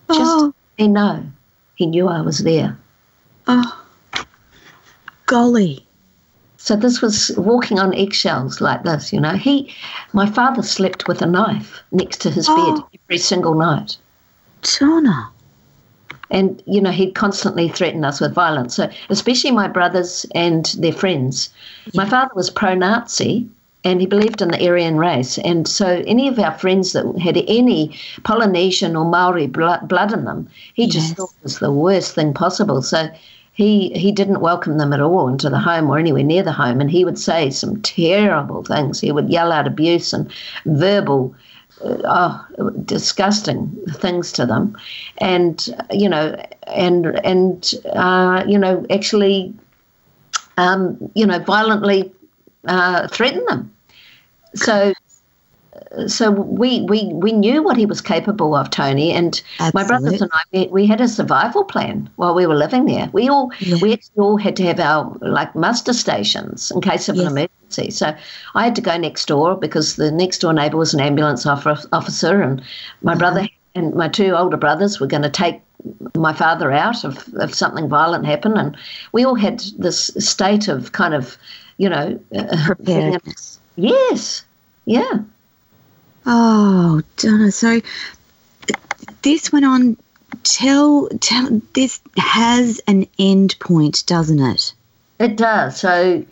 [0.09, 0.53] Just Oh.
[0.77, 1.25] he know.
[1.75, 2.77] He knew I was there.
[3.47, 3.85] Oh,
[5.25, 5.85] golly.
[6.57, 9.33] So this was walking on eggshells like this, you know.
[9.33, 9.71] He,
[10.13, 12.87] my father slept with a knife next to his bed Oh.
[13.03, 13.97] every single night.
[14.79, 15.29] Donna.
[16.31, 18.75] And, you know, he'd constantly threaten us with violence.
[18.75, 21.49] So, especially my brothers and their friends.
[21.93, 23.47] My father was pro Nazi
[23.83, 25.37] and he believed in the Aryan race.
[25.39, 30.25] And so, any of our friends that had any Polynesian or Maori blood, blood in
[30.25, 31.17] them, he just Yes.
[31.17, 32.81] thought was the worst thing possible.
[32.81, 33.09] So,
[33.53, 36.81] he, he didn't welcome them at all into the home or anywhere near the home.
[36.81, 38.99] And he would say some terrible things.
[38.99, 40.29] He would yell out abuse and
[40.65, 41.33] verbal
[42.05, 42.45] oh,
[42.85, 44.77] disgusting things to them,
[45.19, 46.35] and you know,
[46.67, 49.53] and and uh, you know, actually,
[50.57, 52.11] um, you know, violently
[52.67, 53.71] uh, threaten them.
[54.55, 54.93] So.
[56.07, 59.41] So we, we, we knew what he was capable of, Tony, and
[59.73, 63.09] my brothers and I we, we had a survival plan while we were living there.
[63.13, 63.77] We all Yeah.
[63.81, 67.25] we all had to have our like muster stations in case of Yes.
[67.25, 67.91] an emergency.
[67.91, 68.15] So
[68.55, 71.87] I had to go next door because the next door neighbour was an ambulance offer-
[71.91, 72.61] officer, and
[73.01, 73.19] my Uh-huh.
[73.19, 75.61] brother and my two older brothers were going to take
[76.15, 78.57] my father out if, if something violent happened.
[78.57, 78.77] And
[79.11, 81.37] we all had this state of kind of,
[81.77, 82.73] you know, uh,
[83.75, 84.45] yes,
[84.85, 85.19] yeah.
[86.25, 87.51] Oh, Donna.
[87.51, 87.81] So
[89.21, 89.97] this went on.
[90.43, 91.61] Tell, tell.
[91.73, 94.73] This has an end point, doesn't it?
[95.19, 95.79] It does.
[95.79, 96.23] So,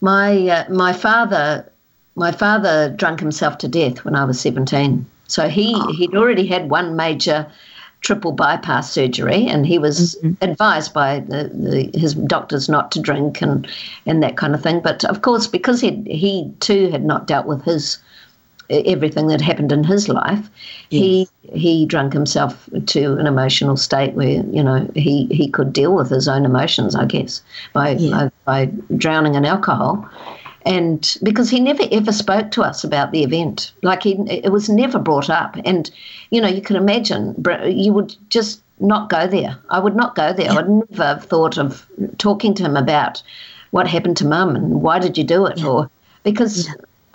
[0.00, 1.70] my uh, my father,
[2.14, 5.04] my father drunk himself to death when I was seventeen.
[5.26, 7.50] So he he'd already had one major
[8.00, 13.42] triple bypass surgery, and he was advised by the, the, his doctors not to drink
[13.42, 13.68] and
[14.06, 14.80] and that kind of thing.
[14.80, 17.98] But of course, because he he too had not dealt with his
[18.70, 20.48] everything that happened in his life,
[20.90, 25.94] he he drunk himself to an emotional state where you know he he could deal
[25.94, 28.28] with his own emotions, I guess, by Yeah.
[28.44, 30.08] by, by drowning in alcohol,
[30.66, 34.68] and because he never ever spoke to us about the event, like he it was
[34.68, 35.90] never brought up, and
[36.30, 37.34] you know you can imagine
[37.66, 39.58] you would just not go there.
[39.70, 40.50] I would not go there.
[40.50, 41.86] I would never have thought of
[42.18, 43.22] talking to him about
[43.70, 45.90] what happened to mum and why did you do it, or
[46.22, 46.68] because.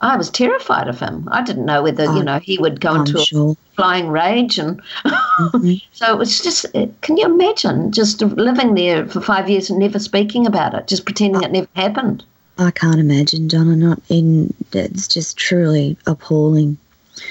[0.04, 1.28] I was terrified of him.
[1.32, 4.82] I didn't know whether, you know, he would go I'm into a flying rage and
[5.06, 5.74] Mm-hmm.
[5.94, 6.66] so it was just
[7.02, 11.06] can you imagine just living there for five years and never speaking about it just
[11.06, 12.24] pretending it never happened
[12.60, 13.76] I can't imagine, Donna.
[13.76, 14.54] Not in.
[14.74, 16.78] It's just truly appalling.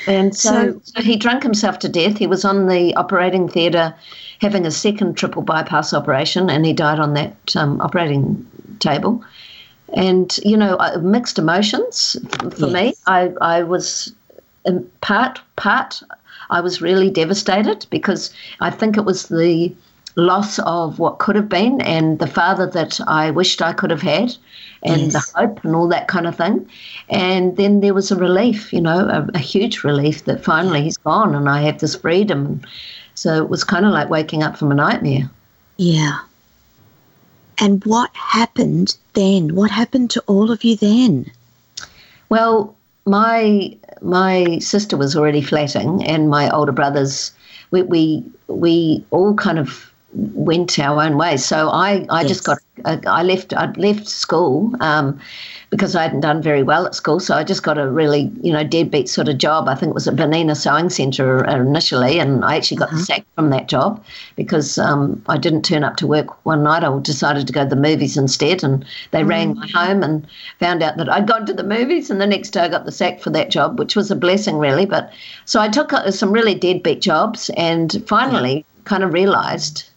[0.08, 3.94] and so, So- so he drank himself to death he was on the operating theatre
[4.40, 8.44] having a second triple bypass operation and he died on that um, operating
[8.80, 9.22] table
[9.94, 12.16] and you know uh, mixed emotions
[12.56, 14.12] for me I, I was
[14.64, 16.02] in part part
[16.50, 19.74] I was really devastated because I think it was the
[20.16, 24.02] loss of what could have been and the father that I wished I could have
[24.02, 24.36] had
[24.82, 25.12] and Yes.
[25.12, 26.68] the hope and all that kind of thing.
[27.08, 30.98] And then there was a relief, you know, a, a huge relief that finally he's
[30.98, 32.60] gone and I have this freedom.
[33.14, 35.30] So it was kind of like waking up from a nightmare.
[35.78, 36.18] Yeah.
[37.62, 39.54] And what happened then?
[39.54, 41.30] What happened to all of you then?
[42.28, 42.74] Well,
[43.06, 47.30] my my sister was already flatting, and my older brothers,
[47.70, 51.44] we we, we all kind of went our own ways.
[51.44, 55.20] So I, I just got I left I left school um,
[55.72, 57.18] because I hadn't done very well at school.
[57.18, 59.68] So I just got a really you know deadbeat sort of job.
[59.68, 63.24] I think it was at Bernina Sewing Centre initially, and I actually got the sack
[63.34, 64.04] from that job
[64.36, 66.84] because um, I didn't turn up to work one night.
[66.84, 70.26] I decided to go to the movies instead, and they rang my home and
[70.60, 72.10] found out that I'd gone to the movies.
[72.10, 74.58] And the next day I got the sack for that job, which was a blessing
[74.58, 74.84] really.
[74.84, 75.10] But
[75.46, 79.88] so I took uh, some really deadbeat jobs, and finally kind of realised.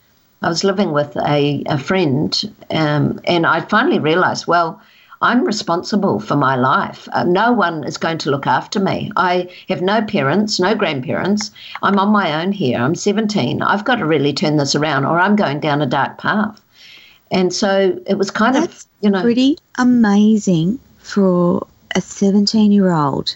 [0.41, 4.79] I was living with a, a friend, um, and I finally realized, well,
[5.21, 7.07] I'm responsible for my life.
[7.13, 9.11] Uh, no one is going to look after me.
[9.15, 11.51] I have no parents, no grandparents.
[11.81, 12.79] I'm on my own here.
[12.79, 13.61] I'm 17.
[13.61, 16.61] I've got to really turn this around, or I'm going down a dark path.
[17.31, 22.91] And so it was kind That's of, you know, Pretty amazing for a 17 year
[22.91, 23.35] old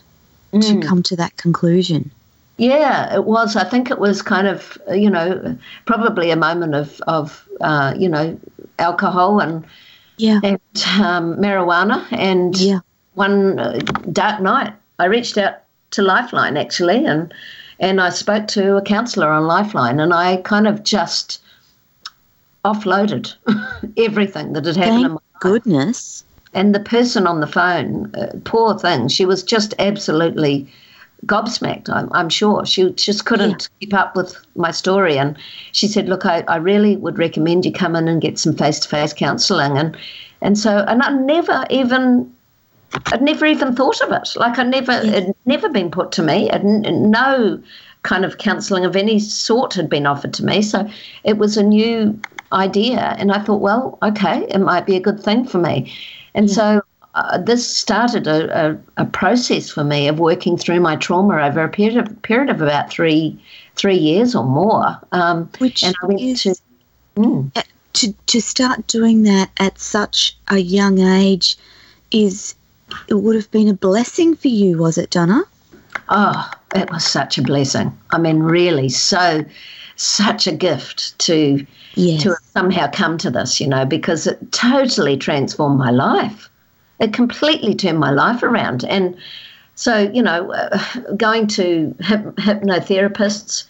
[0.53, 0.81] Mm.
[0.81, 2.09] to come to that conclusion.
[2.57, 3.55] Yeah, it was.
[3.55, 5.55] I think it was kind of, you know,
[5.85, 8.37] probably a moment of, of uh, you know,
[8.79, 9.63] alcohol and
[10.19, 10.39] Yeah.
[10.43, 10.59] and
[11.01, 12.05] um, marijuana.
[12.11, 12.79] And Yeah.
[13.15, 13.79] one uh,
[14.11, 15.55] dark night, I reached out
[15.91, 17.33] to Lifeline actually, and
[17.79, 21.39] and I spoke to a counsellor on Lifeline, and I kind of just
[22.65, 23.33] offloaded
[23.97, 25.41] everything that had happened Thank in my life.
[25.41, 26.23] goodness.
[26.53, 30.67] And the person on the phone, uh, poor thing, she was just absolutely
[31.25, 32.65] gobsmacked, I'm, I'm sure.
[32.65, 35.17] She just couldn't keep up with my story.
[35.17, 35.37] And
[35.71, 38.79] she said, Look, I, I really would recommend you come in and get some face
[38.79, 39.77] to face counselling.
[39.77, 39.97] And,
[40.41, 42.33] and so, and I never even.
[43.13, 44.29] I'd never even thought of it.
[44.35, 46.49] Like I never, it'd never been put to me.
[46.49, 47.61] I'd n- no
[48.01, 50.63] kind of counselling of any sort had been offered to me.
[50.63, 50.89] So
[51.23, 52.19] it was a new
[52.51, 55.93] idea, and I thought, well, okay, it might be a good thing for me.
[56.33, 56.81] And so
[57.15, 61.63] uh, this started a, a, a process for me of working through my trauma over
[61.63, 63.37] a period of period of about three
[63.75, 64.97] three years or more.
[65.11, 66.55] Um, Which and I went is to
[67.15, 71.57] mm, to to start doing that at such a young age
[72.11, 72.55] is
[73.07, 75.43] it would have been a blessing for you, was it, Donna?
[76.09, 77.97] Oh, it was such a blessing.
[78.11, 79.43] I mean, really, so
[79.95, 82.23] such a gift to Yes.
[82.23, 86.48] to somehow come to this, you know, because it totally transformed my life.
[86.99, 89.15] It completely turned my life around, and
[89.75, 90.77] so you know, uh,
[91.17, 93.63] going to hyp- hypnotherapists.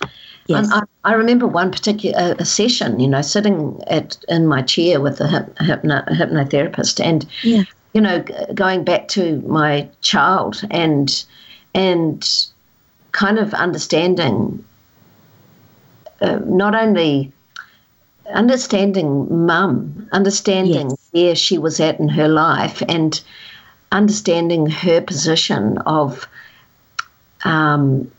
[0.47, 0.71] Yes.
[0.71, 4.99] And I, I remember one particular a session, you know, sitting at in my chair
[4.99, 7.63] with a hyp- hypno, hypnotherapist, and Yeah.
[7.93, 11.23] you know, g- going back to my child and
[11.75, 12.27] and
[13.11, 14.63] kind of understanding
[16.21, 17.31] uh, not only
[18.33, 20.98] understanding mum, understanding Yes.
[21.11, 23.21] Where she was at in her life, and
[23.91, 26.27] understanding her position of,
[27.43, 28.09] um,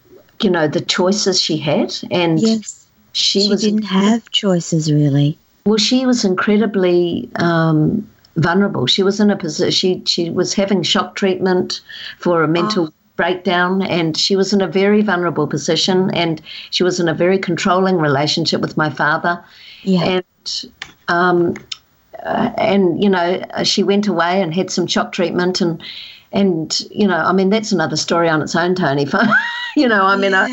[0.43, 2.87] you know, the choices she had, and Yes.
[3.13, 5.39] she, She, was didn't have choices really.
[5.67, 8.87] well, she was incredibly um, vulnerable.
[8.87, 9.71] She was in a position.
[9.73, 11.81] She she was having shock treatment
[12.19, 16.11] for a mental breakdown, and she was in a very vulnerable position.
[16.15, 19.43] And she was in a very controlling relationship with my father.
[19.83, 20.05] Yeah.
[20.05, 20.71] And
[21.09, 21.55] um,
[22.25, 25.83] uh, and you know, uh, she went away and had some shock treatment, and
[26.33, 29.07] and you know, I mean, that's another story on its own, Tony.
[29.77, 30.49] you know, I mean, I,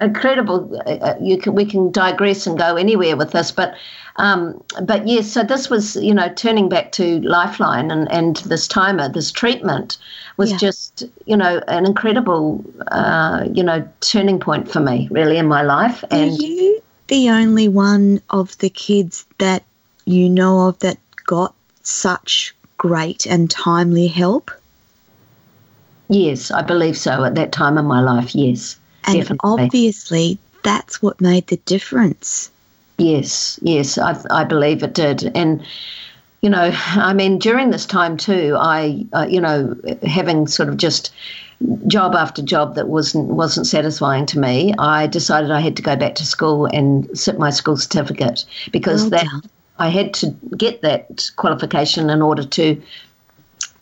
[0.00, 0.80] incredible.
[0.86, 3.74] Uh, uh, you can we can digress and go anywhere with this, but
[4.16, 5.30] um, but yes.
[5.30, 9.98] So this was you know turning back to Lifeline and and this timer, this treatment
[10.36, 10.58] was Yeah.
[10.58, 15.62] just you know an incredible uh, you know turning point for me really in my
[15.62, 16.04] life.
[16.10, 19.62] Are you the only one of the kids that
[20.04, 20.98] you know of that
[21.32, 24.50] got such great and timely help?
[26.10, 27.24] yes, I believe so.
[27.24, 29.64] At that time in my life, yes, And definitely.
[29.64, 32.50] obviously, that's what made the difference.
[32.98, 35.32] Yes, yes, I, I believe it did.
[35.34, 35.64] And,
[36.42, 40.76] you know, I mean, during this time too, I, uh, you know, having sort of
[40.76, 41.14] just
[41.86, 45.96] job after job that wasn't wasn't satisfying to me, I decided I had to go
[45.96, 49.26] back to school and sit my school certificate because Well that.
[49.78, 52.80] I had to get that qualification in order to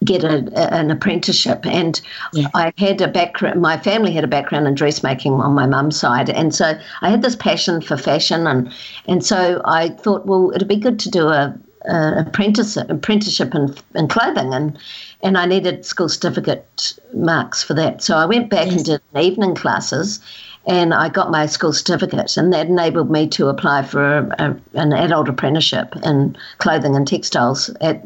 [0.05, 1.66] get a, an apprenticeship.
[1.66, 2.01] And
[2.32, 2.49] Yeah.
[2.55, 6.30] I had a background my family had a background in dressmaking on my mum's side.
[6.30, 6.72] And so
[7.03, 8.47] I had this passion for fashion.
[8.47, 8.72] And
[9.07, 11.55] and so I thought well it'd be good to do a,
[11.86, 14.55] apprentice apprenticeship in, in clothing.
[14.55, 14.78] And
[15.22, 18.03] and I needed school certificate marks for that.
[18.03, 18.76] So I went back Yes.
[18.76, 20.20] and did evening classes
[20.67, 24.79] and I got my school certificate, and that enabled me to apply for a, a,
[24.79, 28.03] an adult apprenticeship in clothing and textiles at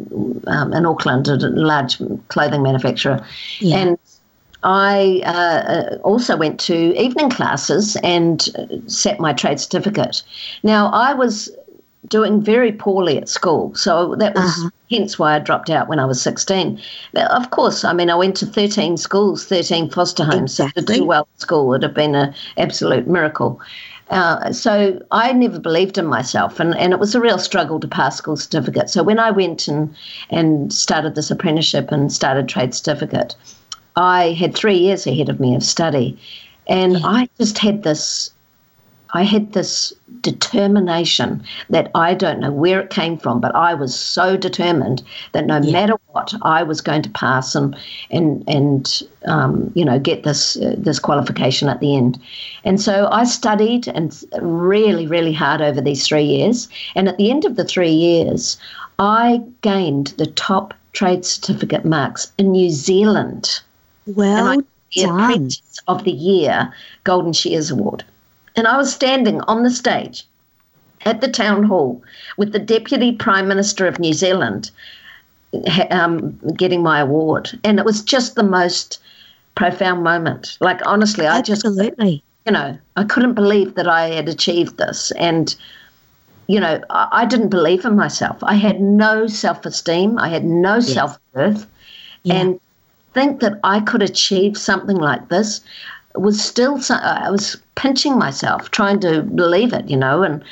[0.46, 1.98] um, in Auckland, at a large
[2.28, 3.24] clothing manufacturer.
[3.58, 3.76] Yeah.
[3.78, 3.98] And
[4.62, 10.22] I uh, also went to evening classes and uh, set my trade certificate.
[10.62, 11.50] Now I was
[12.08, 14.70] doing very poorly at school, so that was Uh-huh.
[14.90, 16.78] hence why I dropped out when I was sixteen.
[17.14, 20.54] Now, of course, I mean I went to thirteen schools, thirteen foster homes.
[20.54, 23.58] So to do well at school would have been an absolute miracle.
[24.10, 27.88] Uh, so I never believed in myself, and, and it was a real struggle to
[27.88, 28.90] pass school certificate.
[28.90, 29.94] So when I went and
[30.28, 33.34] and started this apprenticeship and started trade certificate,
[33.96, 36.18] I had three years ahead of me of study,
[36.66, 38.30] and I just had this.
[39.14, 43.94] I had this determination that I don't know where it came from, but I was
[43.94, 47.76] so determined that no matter what, I was going to pass and
[48.10, 52.18] and and um, you know get this uh, this qualification at the end.
[52.64, 56.68] And so I studied and really really hard over these three years.
[56.96, 58.58] And at the end of the three years,
[58.98, 63.60] I gained the top trade certificate marks in New Zealand
[64.06, 65.20] Well and I the done.
[65.20, 66.72] Apprentice of the Year
[67.04, 68.04] Golden Shears Award.
[68.56, 70.24] And I was standing on the stage
[71.04, 72.02] at the town hall
[72.36, 74.70] with the Deputy Prime Minister of New Zealand
[75.90, 77.58] um, getting my award.
[77.64, 79.00] And it was just the most
[79.54, 80.56] profound moment.
[80.60, 82.22] Like, honestly, I just Absolutely.
[82.46, 85.12] you know, I couldn't believe that I had achieved this.
[85.12, 85.54] And,
[86.46, 88.38] you know, I, I didn't believe in myself.
[88.42, 90.92] I had no self esteem, I had no yes.
[90.92, 91.66] self worth.
[92.22, 92.34] Yeah.
[92.34, 92.60] And
[93.12, 95.60] think that I could achieve something like this
[96.14, 100.42] was still, I was pinching myself, trying to believe it, you know, and,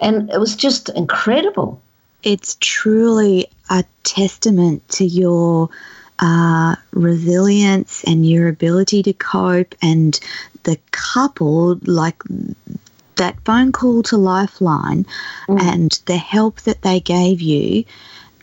[0.00, 1.80] and it was just incredible.
[2.22, 5.68] It's truly a testament to your
[6.18, 10.18] uh, resilience and your ability to cope and
[10.64, 12.22] the couple like
[13.16, 15.06] that phone call to lifeline
[15.48, 15.60] mm.
[15.60, 17.84] and the help that they gave you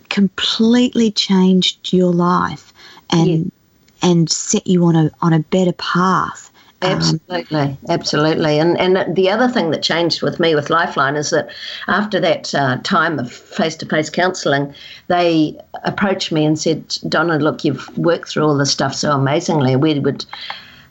[0.10, 2.74] completely changed your life
[3.10, 4.10] and yeah.
[4.10, 6.52] and set you on a on a better path
[6.84, 8.60] absolutely, absolutely.
[8.60, 11.50] And and the other thing that changed with me with Lifeline is that
[11.88, 14.74] after that uh, time of face to face counselling,
[15.08, 19.76] they approached me and said, "Donna, look, you've worked through all this stuff so amazingly.
[19.76, 20.26] We would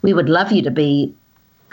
[0.03, 1.15] we would love you to be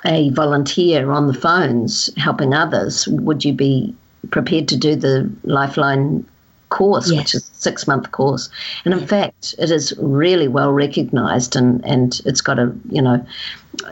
[0.06, 3.08] a volunteer on the phones helping others.
[3.08, 3.96] Would you be
[4.32, 6.26] prepared to do the Lifeline
[6.70, 7.18] course, yes.
[7.20, 8.50] which is a six month course.
[8.86, 13.26] And in fact, it is really well recognised, and, and it's got a you know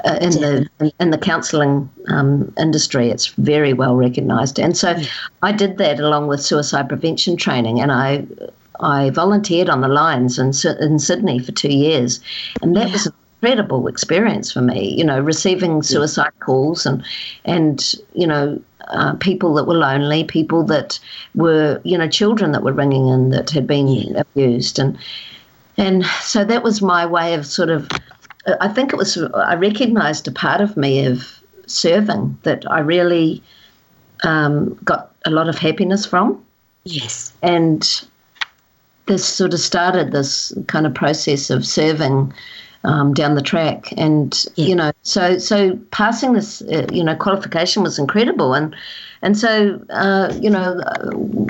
[0.06, 4.60] uh, in the in the counselling um, industry, it's very well recognised.
[4.60, 5.06] And so, yeah.
[5.42, 8.26] I did that along with suicide prevention training, and I.
[8.80, 12.20] I volunteered on the lines in, in Sydney for two years,
[12.62, 12.94] and that yeah.
[12.94, 13.12] was
[13.42, 14.94] incredible experience for me.
[14.98, 17.04] You know, receiving suicide calls and
[17.46, 18.60] and you know
[18.90, 21.00] uh, people that were lonely, people that
[21.36, 24.98] were, you know, children that were ringing in that had been abused, and
[25.78, 27.90] and so that was my way of sort of.
[28.62, 29.18] I think it was.
[29.18, 31.28] I recognised a part of me of
[31.66, 33.44] serving that I really
[34.24, 36.44] um, got a lot of happiness from.
[36.86, 38.06] Yes, and
[39.08, 42.34] this sort of started this kind of process of serving
[42.88, 43.94] um, down the track.
[43.98, 44.66] And yeah.
[44.66, 48.76] you know, so so passing this uh, you know qualification was incredible, and
[49.22, 50.82] and so, uh, you know,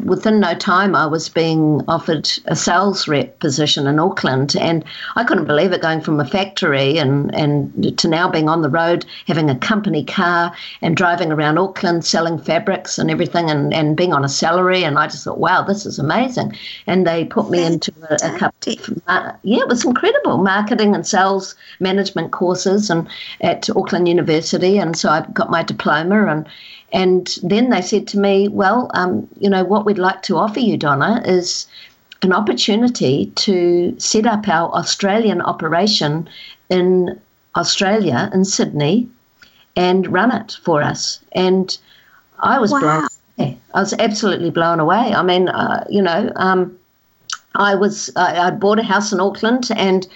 [0.04, 4.84] within no time, I was being offered a sales rep position in Auckland, and
[5.16, 8.70] I couldn't believe it going from a factory and, and to now being on the
[8.70, 13.98] road, having a company car and driving around Auckland selling fabrics and everything, and, and
[13.98, 14.84] being on a salary.
[14.84, 16.56] And I just thought, wow, this is amazing.
[16.88, 18.74] And they put me into a, a couple,
[19.08, 23.08] uh, yeah, it was incredible marketing and sales management courses and
[23.42, 26.48] at Auckland University, and so I got my diploma and
[26.94, 30.60] and then they said to me, Well, um, you know, what we'd like to offer
[30.60, 31.68] you, Donna, is
[32.22, 36.30] an opportunity to set up our Australian operation
[36.70, 37.20] in
[37.56, 39.10] Australia, in Sydney,
[39.76, 41.20] and run it for us.
[41.34, 41.78] And
[42.40, 42.80] I was wow.
[42.80, 43.08] blown
[43.38, 43.58] away.
[43.74, 45.14] I was absolutely blown away.
[45.14, 46.78] I mean, uh, you know, um,
[47.56, 50.08] I was, I, I bought a house in Auckland and,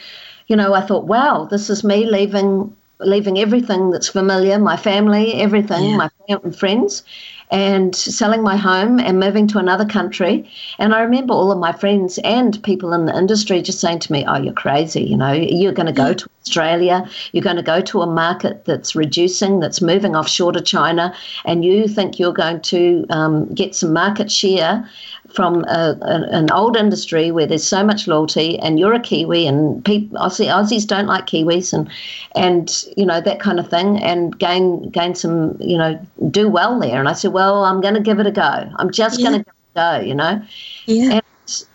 [0.48, 5.34] you know, I thought, wow, this is me leaving leaving everything that's familiar, my family,
[5.36, 5.98] everything, yeah.
[5.98, 6.10] my
[6.58, 7.04] friends,
[7.52, 10.50] and selling my home and moving to another country.
[10.80, 14.12] And I remember all of my friends and people in the industry just saying to
[14.12, 15.04] me, Oh, you're crazy.
[15.04, 18.66] You know, you're going to go to Australia, you're going to go to a market
[18.66, 21.14] that's reducing, that's moving offshore to China,
[21.46, 24.90] and you think you're going to um, get some market share
[25.34, 29.48] from a, a, an old industry where there's so much loyalty, and you're a Kiwi,
[29.48, 31.90] and people, Aussie, Aussies don't like Kiwis, and
[32.36, 36.80] and you know that kind of thing, and gain gain some, you know, do well
[36.80, 37.00] there.
[37.00, 38.70] And I said, well, I'm going to give it a go.
[38.76, 39.30] I'm just yeah.
[39.30, 40.42] going to go, you know.
[40.86, 41.12] Yeah.
[41.14, 41.24] And,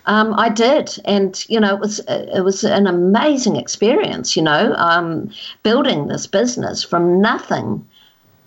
[0.07, 4.37] um, I did, and you know, it was it was an amazing experience.
[4.37, 5.31] You know, um,
[5.63, 7.87] building this business from nothing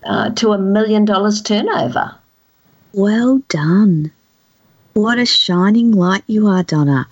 [0.04, 2.16] uh, to a million dollars turnover.
[2.94, 4.12] Well done.
[4.94, 7.08] What a shining light you are, Donna.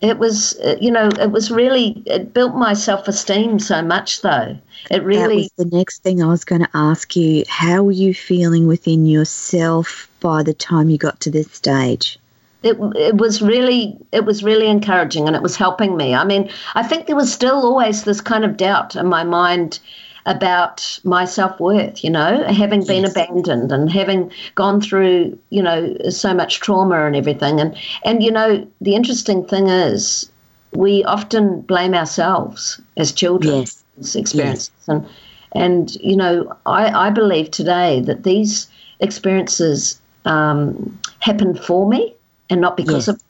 [0.00, 4.22] It was, uh, you know, it was really, it built my self esteem so much,
[4.22, 4.58] though.
[4.90, 5.48] It really.
[5.48, 7.44] That was the next thing I was going to ask you.
[7.48, 12.18] How were you feeling within yourself by the time you got to this stage?
[12.64, 16.14] It, it was really it was really encouraging and it was helping me.
[16.14, 19.80] I mean, I think there was still always this kind of doubt in my mind
[20.26, 23.12] about my self worth, you know, having been yes.
[23.12, 27.60] abandoned and having gone through, you know, so much trauma and everything.
[27.60, 30.30] And, and, you know, the interesting thing is
[30.72, 33.60] we often blame ourselves as children.
[33.60, 34.16] Yes.
[34.16, 34.70] Experiences.
[34.78, 34.88] Yes.
[34.88, 35.06] And,
[35.52, 38.68] and, you know, I, I believe today that these
[39.00, 42.14] experiences um, happened for me
[42.48, 43.08] and not because yes.
[43.08, 43.22] of.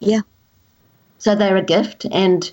[0.00, 0.20] Yeah.
[1.18, 2.06] So they're a gift.
[2.10, 2.50] And,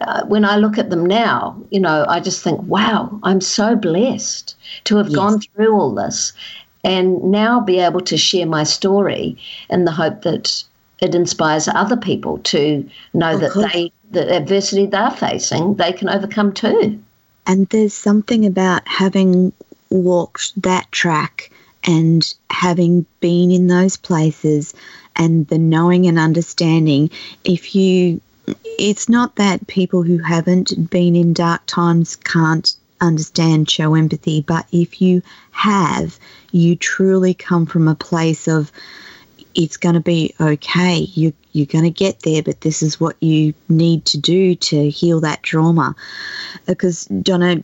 [0.00, 3.76] uh, when I look at them now, you know, I just think, wow, I'm so
[3.76, 5.16] blessed to have yes.
[5.16, 6.32] gone through all this
[6.84, 9.36] and now be able to share my story
[9.70, 10.62] in the hope that
[11.00, 13.72] it inspires other people to know of that course.
[13.72, 17.02] they the adversity they're facing they can overcome too.
[17.46, 19.52] And there's something about having
[19.90, 21.50] walked that track
[21.84, 24.72] and having been in those places
[25.16, 27.10] and the knowing and understanding
[27.44, 28.20] if you
[28.78, 34.66] it's not that people who haven't been in dark times can't understand show empathy but
[34.72, 35.20] if you
[35.50, 36.18] have
[36.52, 38.70] you truly come from a place of
[39.54, 43.16] it's going to be okay you you're going to get there but this is what
[43.22, 45.94] you need to do to heal that trauma
[46.66, 47.62] because Donna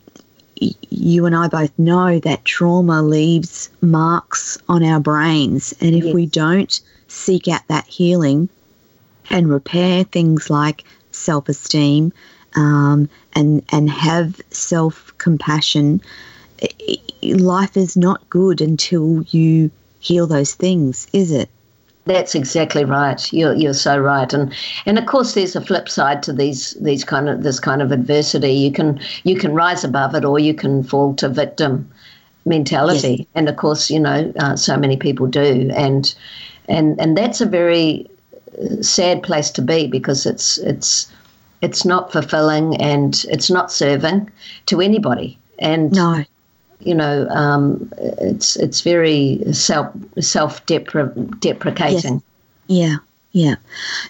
[0.60, 5.74] you and I both know that trauma leaves marks on our brains.
[5.80, 6.14] And if yes.
[6.14, 8.48] we don't seek out that healing
[9.30, 12.12] and repair things like self esteem
[12.56, 16.00] um, and, and have self compassion,
[17.22, 19.70] life is not good until you
[20.00, 21.48] heal those things, is it?
[22.06, 23.32] That's exactly right.
[23.32, 24.52] You're, you're so right, and
[24.86, 27.92] and of course there's a flip side to these these kind of this kind of
[27.92, 28.52] adversity.
[28.52, 31.88] You can you can rise above it, or you can fall to victim
[32.46, 33.16] mentality.
[33.18, 33.26] Yes.
[33.34, 36.12] And of course, you know, uh, so many people do, and
[36.68, 38.10] and and that's a very
[38.80, 41.10] sad place to be because it's it's
[41.62, 44.30] it's not fulfilling and it's not serving
[44.66, 45.38] to anybody.
[45.58, 46.24] And no
[46.80, 52.14] you know, um, it's it's very self self deprecating.
[52.14, 52.22] Yes.
[52.66, 52.96] Yeah,
[53.32, 53.54] yeah.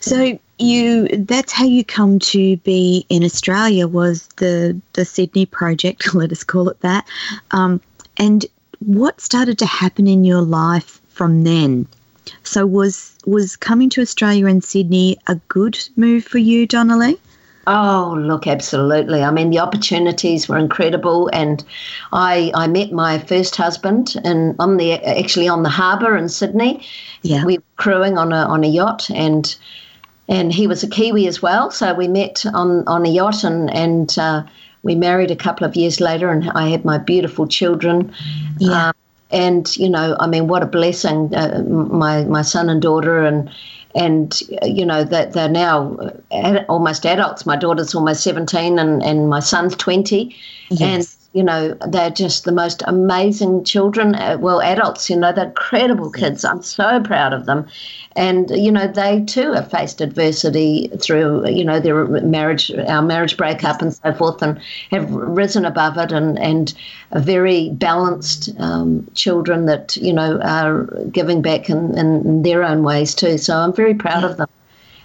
[0.00, 6.14] So you that's how you come to be in Australia was the the Sydney project,
[6.14, 7.06] let us call it that.
[7.50, 7.80] Um,
[8.16, 8.46] and
[8.78, 11.86] what started to happen in your life from then?
[12.42, 17.18] So was was coming to Australia and Sydney a good move for you, Donnelly?
[17.66, 19.22] Oh, look, absolutely.
[19.22, 21.62] I mean, the opportunities were incredible, and
[22.12, 26.84] I I met my first husband and on the actually on the harbour in Sydney.
[27.22, 29.54] Yeah, we were crewing on a on a yacht, and
[30.28, 31.70] and he was a Kiwi as well.
[31.70, 34.42] So we met on on a yacht, and and uh,
[34.82, 38.12] we married a couple of years later, and I had my beautiful children.
[38.58, 38.88] Yeah.
[38.88, 38.94] Um,
[39.30, 41.34] and you know, I mean, what a blessing!
[41.34, 43.50] Uh, my my son and daughter, and
[43.94, 45.96] and you know that they're now
[46.32, 47.46] ad- almost adults.
[47.46, 50.34] My daughter's almost seventeen, and and my son's twenty,
[50.70, 51.19] yes.
[51.32, 54.14] You know they're just the most amazing children.
[54.14, 56.44] Uh, well, adults, you know, they're incredible kids.
[56.44, 57.66] I'm so proud of them,
[58.16, 63.36] and you know they too have faced adversity through you know their marriage our marriage
[63.36, 64.60] breakup and so forth and
[64.90, 66.74] have risen above it and and
[67.12, 72.82] are very balanced um, children that you know are giving back in, in their own
[72.82, 74.48] ways too so i'm very proud of them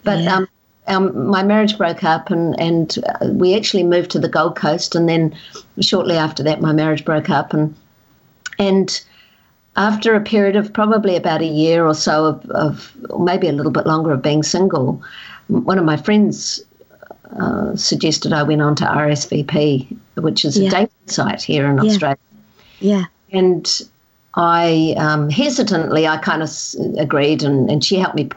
[0.04, 0.38] but yeah.
[0.38, 0.48] um,
[0.88, 4.96] um, my marriage broke up and, and uh, we actually moved to the Gold Coast
[4.96, 5.36] and then
[5.82, 7.76] shortly after that my marriage broke up and
[8.58, 9.04] and
[9.76, 13.72] after a period of probably about a year or so of, of maybe a little
[13.72, 15.04] bit longer of being single,
[15.48, 16.62] one of my friends
[17.38, 20.68] uh, suggested I went on to RSVP, which is yeah.
[20.68, 21.92] a dating site here in yeah.
[21.92, 22.18] Australia.
[22.80, 23.06] Yeah.
[23.32, 23.82] And
[24.36, 26.52] I um, hesitantly, I kind of
[26.98, 28.30] agreed, and, and she helped me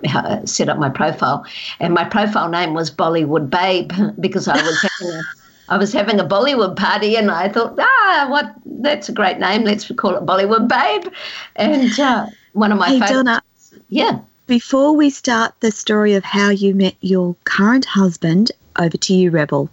[0.45, 1.45] set up my profile.
[1.81, 3.91] And my profile name was Bollywood Babe
[4.21, 5.23] because I was having a
[5.71, 8.55] I was having a Bollywood party and I thought, ah, what?
[8.65, 9.65] That's a great name.
[9.65, 11.13] Let's call it Bollywood Babe.
[11.57, 13.13] And uh, one of my hey, favorites.
[13.13, 13.43] Donna,
[13.89, 14.21] yeah.
[14.47, 19.31] Before we start the story of how you met your current husband, over to you,
[19.31, 19.69] Rebel.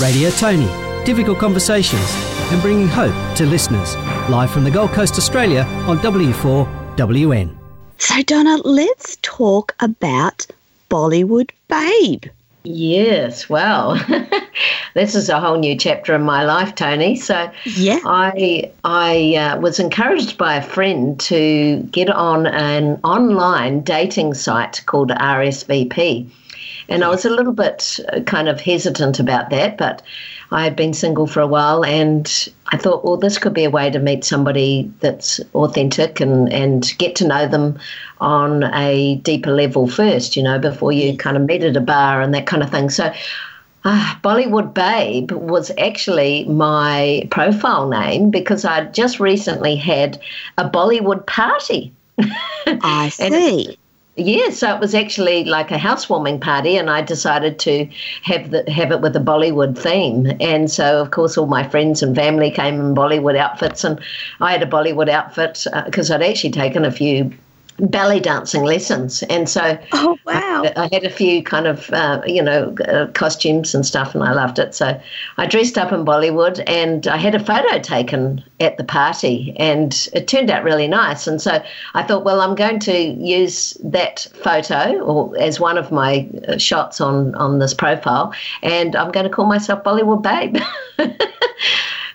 [0.00, 0.68] Radio Tony,
[1.04, 2.14] difficult conversations
[2.52, 3.96] and bringing hope to listeners.
[4.28, 7.56] Live from the Gold Coast, Australia on W4WN.
[7.98, 10.46] So, Donna, let's talk about
[10.88, 12.24] Bollywood Babe.
[12.62, 13.94] Yes, well,
[14.94, 17.16] this is a whole new chapter in my life, Tony.
[17.16, 23.80] So, yeah, I I uh, was encouraged by a friend to get on an online
[23.80, 26.28] dating site called RSVP,
[26.88, 30.02] and I was a little bit uh, kind of hesitant about that, but
[30.52, 33.70] I had been single for a while, and I thought, well, this could be a
[33.70, 37.78] way to meet somebody that's authentic and and get to know them
[38.20, 42.20] on a deeper level first, you know, before you kind of meet at a bar
[42.20, 42.90] and that kind of thing.
[42.90, 43.12] So,
[43.84, 50.20] uh, Bollywood Babe was actually my profile name because I'd just recently had
[50.58, 51.92] a Bollywood party.
[52.66, 53.78] I see.
[54.22, 57.88] Yeah, so it was actually like a housewarming party, and I decided to
[58.22, 60.36] have the have it with a Bollywood theme.
[60.40, 63.98] And so, of course, all my friends and family came in Bollywood outfits, and
[64.40, 67.32] I had a Bollywood outfit because uh, I'd actually taken a few
[67.80, 72.20] ballet dancing lessons, and so oh wow, I, I had a few kind of uh,
[72.26, 74.74] you know uh, costumes and stuff, and I loved it.
[74.74, 75.00] So
[75.38, 80.08] I dressed up in Bollywood, and I had a photo taken at the party, and
[80.12, 81.26] it turned out really nice.
[81.26, 81.62] And so
[81.94, 86.58] I thought, well, I'm going to use that photo or as one of my uh,
[86.58, 90.56] shots on on this profile, and I'm going to call myself Bollywood Babe.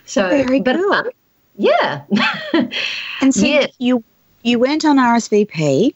[0.06, 0.88] So Very but cool.
[0.92, 1.10] fun.
[1.56, 2.02] Yeah.
[3.20, 3.72] And so Yes.
[3.78, 4.04] you
[4.46, 5.92] you went on RSVP,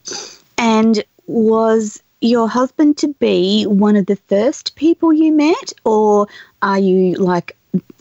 [0.57, 6.27] and was your husband to be one of the first people you met, or
[6.61, 7.55] are you like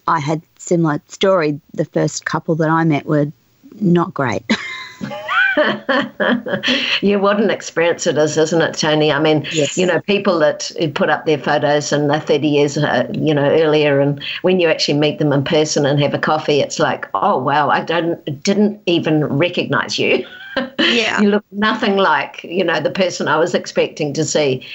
[0.08, 1.60] I had similar story?
[1.74, 3.30] The first couple that I met were
[3.80, 4.42] not great.
[7.00, 9.12] yeah, what an experience it is, isn't it, Tony?
[9.12, 9.78] I mean, Yes.
[9.78, 13.48] you know, people that put up their photos and they're 30 years, uh, you know,
[13.48, 17.08] earlier, and when you actually meet them in person and have a coffee, it's like,
[17.14, 20.26] oh wow, I don't didn't even recognise you.
[20.78, 21.20] Yeah.
[21.20, 24.66] you look nothing like you know the person I was expecting to see,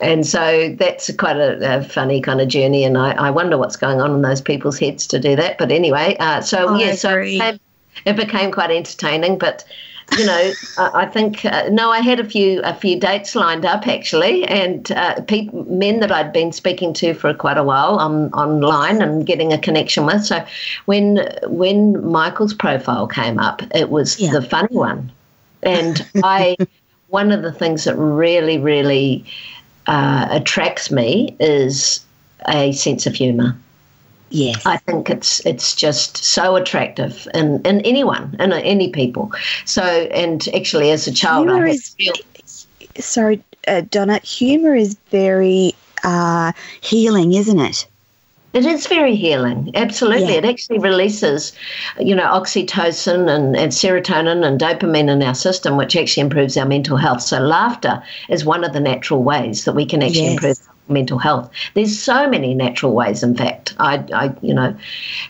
[0.00, 2.84] and so that's quite a, a funny kind of journey.
[2.84, 5.58] And I, I wonder what's going on in those people's heads to do that.
[5.58, 7.60] But anyway, uh, so I yeah, so it became,
[8.04, 9.64] it became quite entertaining, but
[10.10, 13.64] you know, I I think uh, no, I had a few a few dates lined
[13.64, 17.96] up actually, and uh, peop men that I'd been speaking to for quite a while
[17.98, 20.24] on online and getting a connection with.
[20.24, 20.44] So
[20.86, 24.32] when when Michael's profile came up, it was Yeah.
[24.32, 25.10] the funny one,
[25.62, 26.56] and I
[27.08, 29.24] one of the things that really really
[29.86, 32.04] uh, attracts me is
[32.48, 33.56] a sense of humour.
[34.30, 34.64] yes.
[34.66, 39.32] I think it's it's just so attractive in, in anyone, in any people.
[39.64, 42.14] So, and actually, as a child, Humour I is- feel
[42.98, 44.18] Sorry, uh, Donna.
[44.18, 45.72] Humor is very
[46.04, 46.52] uh,
[46.82, 47.86] healing, isn't it?
[48.52, 49.70] It is very healing.
[49.74, 50.38] Absolutely, Yeah.
[50.38, 51.52] it actually releases,
[51.98, 56.66] you know, oxytocin and, and serotonin and dopamine in our system, which actually improves our
[56.66, 57.22] mental health.
[57.22, 60.32] So, laughter is one of the natural ways that we can actually Yes.
[60.32, 60.58] improve
[60.92, 61.50] mental health.
[61.74, 63.74] There's so many natural ways, in fact.
[63.78, 64.76] I, I you know,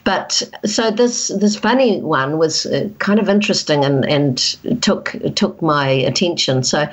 [0.05, 4.39] but so this this funny one was uh, kind of interesting and and
[4.83, 6.63] took took my attention.
[6.63, 6.87] So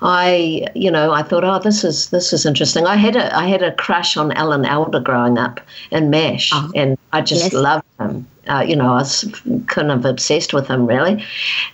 [0.00, 2.86] I, you know, I thought, oh, this is this is interesting.
[2.86, 5.60] I had a I had a crush on Alan Alda growing up
[5.90, 7.52] in M*A*S*H, Oh, and I just yes.
[7.52, 8.26] loved him.
[8.48, 9.24] Uh, you know, I was
[9.68, 11.24] kind of obsessed with him, really,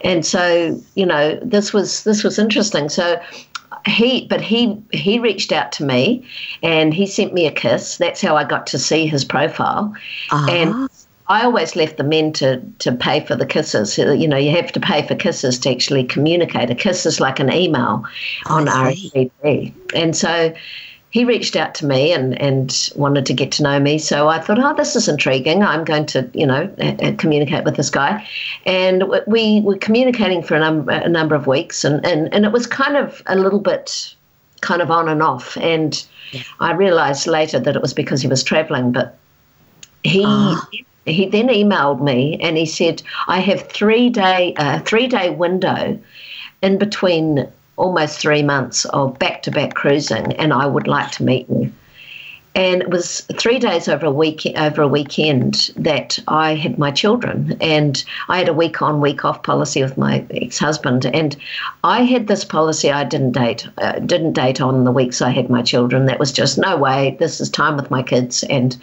[0.03, 2.91] and so you know, this was this was interesting.
[2.91, 3.19] So
[3.87, 6.25] he but he he reached out to me
[6.63, 9.95] and he sent me a kiss that's how i got to see his profile
[10.31, 10.89] Ah, and
[11.31, 13.99] I always left the men to, to pay for the kisses.
[13.99, 16.71] You know, you have to pay for kisses to actually communicate.
[16.71, 18.03] A kiss is like an email
[18.47, 18.67] on.
[18.67, 19.75] RSVP.
[19.95, 20.55] And so
[21.11, 23.99] he reached out to me and, and wanted to get to know me.
[23.99, 25.63] So I thought, oh, this is intriguing.
[25.63, 28.27] I'm going to, you know, uh, uh, communicate with this guy.
[28.67, 32.53] And we were communicating for a, num- a number of weeks, and, and, and it
[32.53, 34.15] was kind of a little bit
[34.61, 35.57] kind of on and off.
[35.57, 36.05] And
[36.61, 39.17] I realized later that it was because he was traveling, but
[40.03, 40.69] he Ah.
[41.07, 45.99] he then emailed me and he said I have three day uh, three day window
[46.63, 47.49] in between
[47.79, 51.73] almost three months of back to back cruising and I would like to meet you.
[52.55, 56.91] And it was three days over a week over a weekend that I had my
[56.91, 61.37] children, and I had a week on week off policy with my ex husband, and
[61.85, 65.49] I had this policy I didn't date uh, didn't date on the weeks I had
[65.49, 66.07] my children.
[66.07, 67.17] That was just no way.
[67.21, 68.77] This is time with my kids, and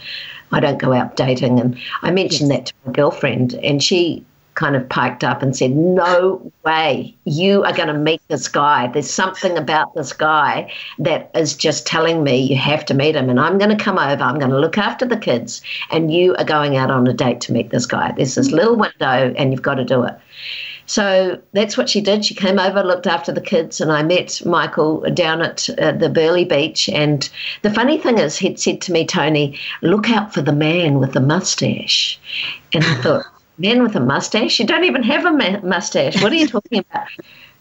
[0.53, 1.59] I don't go out dating.
[1.59, 4.23] And I mentioned that to my girlfriend, and she
[4.55, 8.87] kind of piked up and said, No way, you are going to meet this guy.
[8.87, 13.29] There's something about this guy that is just telling me you have to meet him.
[13.29, 16.35] And I'm going to come over, I'm going to look after the kids, and you
[16.37, 18.11] are going out on a date to meet this guy.
[18.13, 20.17] There's this little window, and you've got to do it.
[20.87, 22.23] So that's what she did.
[22.23, 26.09] She came over, looked after the kids, and I met Michael down at uh, the
[26.09, 26.89] Burleigh Beach.
[26.89, 27.27] And
[27.63, 31.13] the funny thing is, he'd said to me, Tony, look out for the man with
[31.13, 32.19] the mustache.
[32.71, 33.25] And I thought,
[33.57, 34.59] man with a mustache?
[34.59, 36.21] You don't even have a ma- mustache.
[36.21, 37.07] What are you talking about?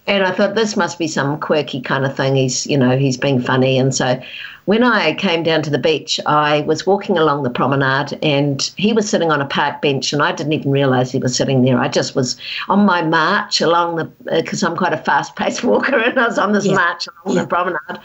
[0.07, 2.37] And I thought this must be some quirky kind of thing.
[2.37, 3.79] He's, you know, he's being funny.
[3.79, 4.21] And so
[4.67, 8.93] when I came down to the beach, I was walking along the promenade and he
[8.93, 11.79] was sitting on a park bench and I didn't even realize he was sitting there.
[11.79, 12.37] I just was
[12.69, 16.27] on my march along the, uh, because I'm quite a fast paced walker and I
[16.27, 16.75] was on this Yeah.
[16.75, 17.43] march along Yeah.
[17.43, 17.99] the promenade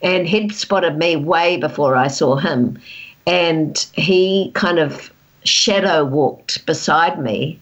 [0.00, 2.78] and he'd spotted me way before I saw him.
[3.26, 5.10] And he kind of
[5.44, 7.58] shadow walked beside me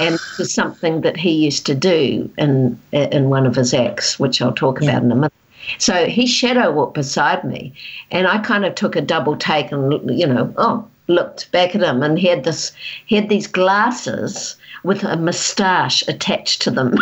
[0.00, 4.18] and it was something that he used to do in in one of his acts,
[4.18, 4.90] which I'll talk Yeah.
[4.90, 5.32] about in a minute.
[5.78, 7.72] So he shadow walked beside me,
[8.10, 11.82] and I kind of took a double take and you know, oh, looked back at
[11.82, 12.72] him, and he had this,
[13.06, 16.96] he had these glasses with a moustache attached to them.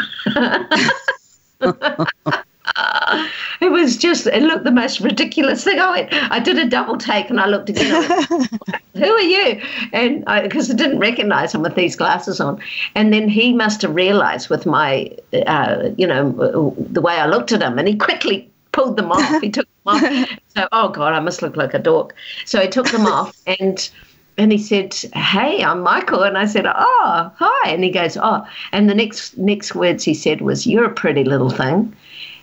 [3.61, 5.79] it was just, it looked the most ridiculous thing.
[5.79, 7.95] I went, I did a double take and I looked again.
[7.95, 8.51] I went,
[8.95, 9.61] Who are you?
[9.93, 12.61] And I because I, didn't recognize him with these glasses on.
[12.95, 15.11] And then he must have realized with my,
[15.47, 19.43] uh, you know, the way I looked at him, and he quickly pulled them off.
[19.43, 20.29] He took them off.
[20.55, 22.15] So, oh God, I must look like a dork.
[22.45, 23.91] So he took them off and
[24.39, 28.47] and he said, "Hey, I'm Michael," and I said, "Oh, hi," and he goes, "Oh,"
[28.71, 31.93] and the next next words he said was, "You're a pretty little thing."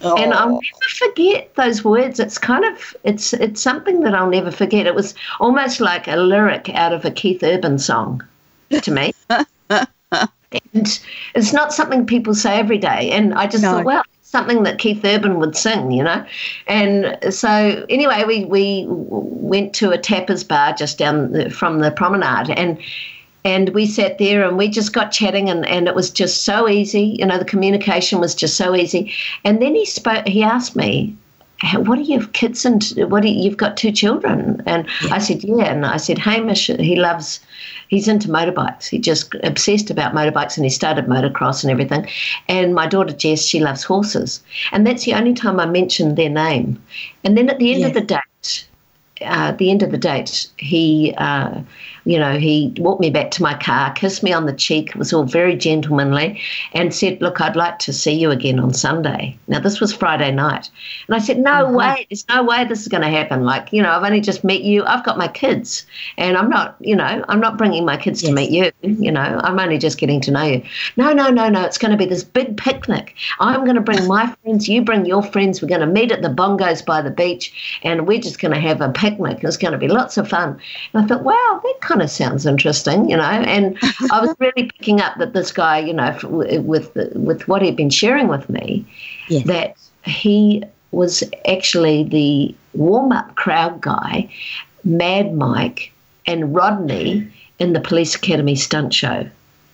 [0.04, 0.16] Oh.
[0.18, 0.62] And I'll oh.
[0.62, 2.20] never forget those words.
[2.20, 4.88] It's kind of it's it's something that I'll never forget.
[4.88, 8.24] It was almost like a lyric out of a Keith Urban song
[8.72, 9.14] to me.
[9.30, 11.00] and
[11.36, 13.12] it's not something people say every day.
[13.12, 13.74] And I just no.
[13.74, 16.26] thought, well, something that Keith Urban would sing, you know.
[16.68, 21.92] And so anyway, we we went to a tapas bar just down the, from the
[21.92, 22.80] promenade, and
[23.44, 26.68] and we sat there and we just got chatting and, and it was just so
[26.68, 29.14] easy you know the communication was just so easy.
[29.44, 31.16] And then he spoke he asked me
[31.76, 34.64] what are your kids and what you, you've got two children?
[34.66, 35.16] And yeah.
[35.16, 37.40] i said yeah and i said hamish he loves
[37.92, 38.88] he's into motorbikes.
[38.88, 42.08] He just obsessed about motorbikes and he started motocross and everything.
[42.48, 44.42] And my daughter jess she loves horses.
[44.72, 46.82] And that's the only time i mentioned their name.
[47.24, 47.88] And then at the end yeah.
[47.88, 48.68] of the date
[49.22, 51.62] uh, at the end of the date he uh,
[52.06, 54.96] you know, he walked me back to my car, kissed me on the cheek, it
[54.96, 56.42] was all very gentlemanly,
[56.74, 59.38] and said, Look, I'd like to see you again on Sunday.
[59.48, 60.70] Now, this was Friday night.
[61.08, 61.76] And I said, No mm-hmm.
[61.76, 63.44] way, there's no way this is going to happen.
[63.44, 65.86] Like, you know, I've only just met you, I've got my kids,
[66.18, 68.30] and I'm not, you know, I'm not bringing my kids yes.
[68.30, 70.64] to meet you, you know, I'm only just getting to know you.
[70.98, 73.16] No, no, no, no, it's going to be this big picnic.
[73.40, 76.22] I'm going to bring my friends, you bring your friends, we're going to meet at
[76.22, 79.44] the bongos by the beach, and we're just going to have a picnic.
[79.44, 80.60] It's going to be lots of fun.
[80.94, 83.24] And I thought, wow, that kind of sounds interesting, you know.
[83.24, 83.78] And
[84.12, 87.90] I was really picking up that this guy, you know, with with what he'd been
[87.90, 88.86] sharing with me,
[89.46, 89.76] that
[90.06, 94.30] he was actually the warm up crowd guy,
[94.84, 95.92] Mad Mike,
[96.26, 97.28] and Rodney
[97.60, 99.30] in the Police Academy stunt show.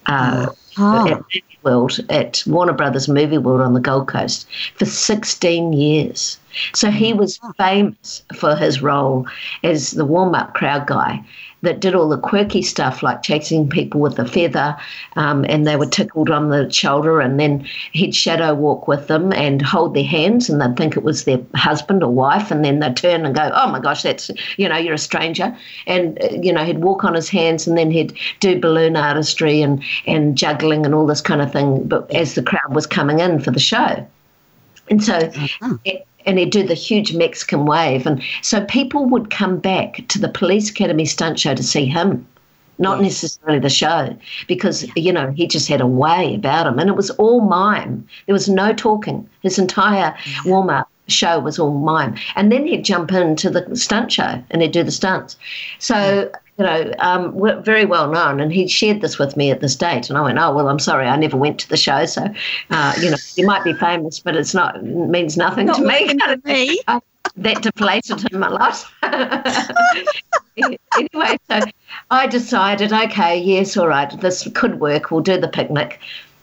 [0.07, 0.47] Uh,
[0.78, 1.07] oh.
[1.07, 6.39] at Movie World at Warner Brothers Movie World on the Gold Coast for 16 years.
[6.74, 9.28] So he was famous for his role
[9.63, 11.24] as the warm up crowd guy
[11.62, 14.76] that did all the quirky stuff like chasing people with a feather
[15.16, 19.34] um, and they were tickled on the shoulder and then he'd shadow walk with them
[19.34, 22.80] and hold their hands and they'd think it was their husband or wife and then
[22.80, 25.55] they'd turn and go oh my gosh that's you know you're a stranger
[25.88, 29.62] and uh, you know he'd walk on his hands and then he'd do balloon artistry
[29.62, 33.20] and and juggling and all this kind of thing but as the crowd was coming
[33.20, 34.05] in for the show
[34.89, 35.78] and so uh-huh.
[35.86, 38.05] it, and he'd do the huge Mexican wave.
[38.05, 42.28] And so people would come back to the Police Academy stunt show to see him,
[42.78, 44.15] not necessarily the show,
[44.47, 46.78] because, you know, he just had a way about him.
[46.78, 48.07] And it was all mime.
[48.28, 49.28] There was no talking.
[49.41, 50.15] His entire
[50.45, 52.15] warm up show was all mime.
[52.36, 55.38] And then he'd jump into the stunt show and he'd do the stunts.
[55.80, 58.39] So you know, um, very well known.
[58.39, 60.10] And he shared this with me at this date.
[60.10, 62.05] And I went, oh, well, I'm sorry, I never went to the show.
[62.05, 62.28] So,
[62.72, 66.18] uh, you know, you might be famous, but it's not, means nothing not to me.
[66.45, 66.80] me.
[67.36, 68.84] that deflated him a lot.
[70.97, 71.62] anyway, so
[72.10, 75.12] I decided, okay, yes, all right, this could work.
[75.12, 75.99] We'll do the picnic.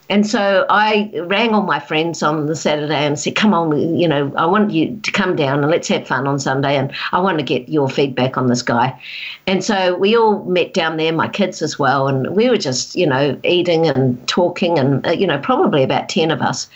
[0.09, 4.07] And so I rang all my friends on the Saturday and said, Come on, you
[4.07, 6.77] know, I want you to come down and let's have fun on Sunday.
[6.77, 8.99] And I want to get your feedback on this guy.
[9.47, 12.07] And so we all met down there, my kids as well.
[12.07, 16.09] And we were just, you know, eating and talking, and, uh, you know, probably about
[16.09, 16.69] 10 of us.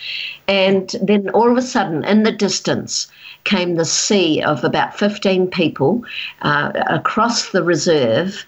[0.47, 3.07] And then all of a sudden, in the distance,
[3.43, 6.03] came the sea of about 15 people
[6.41, 8.45] uh, across the reserve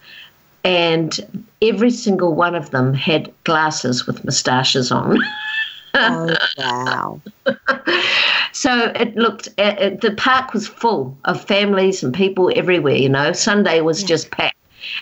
[0.63, 5.17] and every single one of them had glasses with moustaches on.
[5.93, 7.21] oh, wow.
[8.51, 13.09] so it looked, uh, uh, the park was full of families and people everywhere, you
[13.09, 13.33] know.
[13.33, 14.07] Sunday was yeah.
[14.07, 14.55] just packed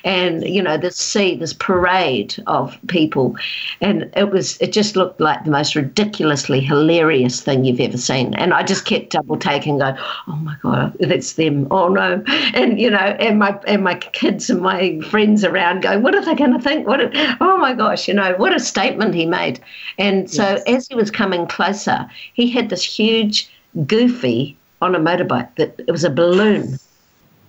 [0.04, 3.36] and you know this sea this parade of people.
[3.82, 8.34] And it was it just looked like the most ridiculously hilarious thing you've ever seen.
[8.36, 9.96] And i just kept double taking going
[10.28, 11.68] oh my god that's them.
[11.72, 12.24] Oh no.
[12.54, 16.24] And you know and my and my kids and my friends around going what are
[16.24, 16.88] they going to think?
[16.88, 17.02] What
[17.42, 19.60] oh my gosh you know what a statement he made.
[19.98, 20.64] And so yes.
[20.68, 23.50] as he was coming closer he had this huge
[23.86, 26.80] goofy on a motorbike that it was a balloon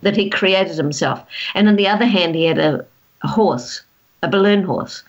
[0.03, 1.22] that he created himself.
[1.55, 2.84] And on the other hand, he had a,
[3.22, 3.82] a horse,
[4.22, 5.03] a balloon horse.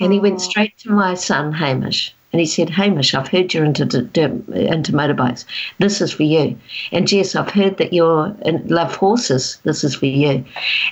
[0.00, 0.38] And he went oh.
[0.38, 2.14] straight to my son, Hamish.
[2.32, 5.46] And he said, Hamish, I've heard you're into, into motorbikes.
[5.78, 6.58] This is for you.
[6.92, 9.58] And Jess, I've heard that you love horses.
[9.62, 10.44] This is for you.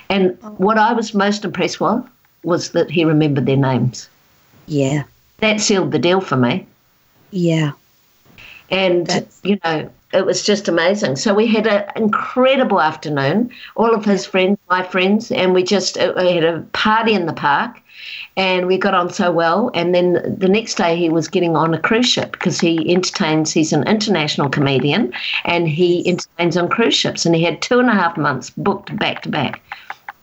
[0.09, 0.49] And oh.
[0.57, 2.03] what I was most impressed with
[2.43, 4.09] was that he remembered their names.
[4.65, 5.03] Yeah.
[5.37, 6.65] That sealed the deal for me.
[7.29, 7.73] Yeah.
[8.71, 9.39] And, That's...
[9.43, 11.17] you know, it was just amazing.
[11.17, 13.51] So we had an incredible afternoon.
[13.75, 17.25] All of his friends, my friends, and we just uh, we had a party in
[17.25, 17.81] the park,
[18.37, 19.69] and we got on so well.
[19.73, 23.51] And then the next day he was getting on a cruise ship because he entertains.
[23.51, 25.11] He's an international comedian,
[25.43, 27.25] and he entertains on cruise ships.
[27.25, 29.61] And he had two and a half months booked back to back.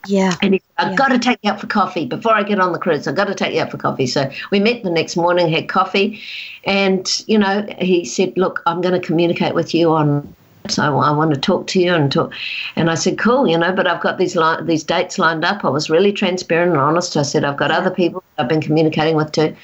[0.06, 0.36] Yeah.
[0.42, 0.96] And he said, I've Yeah.
[0.96, 3.06] got to take you out for coffee before I get on the cruise.
[3.06, 4.06] I've got to take you out for coffee.
[4.06, 6.20] So we met the next morning, had coffee,
[6.64, 10.34] and, you know, he said, Look, I'm going to communicate with you on.
[10.68, 12.32] So I want to talk to you and talk,
[12.74, 15.62] and I said, "Cool, you know." But I've got these li- these dates lined up.
[15.62, 17.18] I was really transparent and honest.
[17.18, 19.54] I said, "I've got other people I've been communicating with too."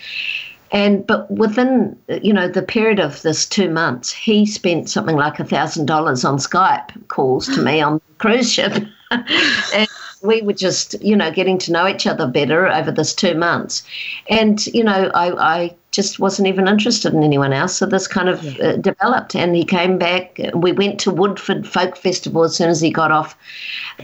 [0.73, 5.41] And but within you know the period of this two months, he spent something like
[5.41, 9.89] a thousand dollars on Skype calls to me on the cruise ship, and
[10.23, 13.83] we were just you know getting to know each other better over this two months,
[14.29, 18.29] and you know I, I just wasn't even interested in anyone else, so this kind
[18.29, 19.35] of uh, developed.
[19.35, 20.39] And he came back.
[20.55, 23.37] We went to Woodford Folk Festival as soon as he got off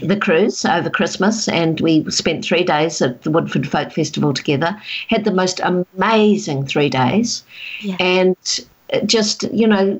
[0.01, 4.75] the cruise over Christmas, and we spent three days at the Woodford Folk Festival together.
[5.09, 7.43] Had the most amazing three days,
[7.81, 7.95] Yeah.
[7.99, 8.35] and
[9.05, 9.99] just you know,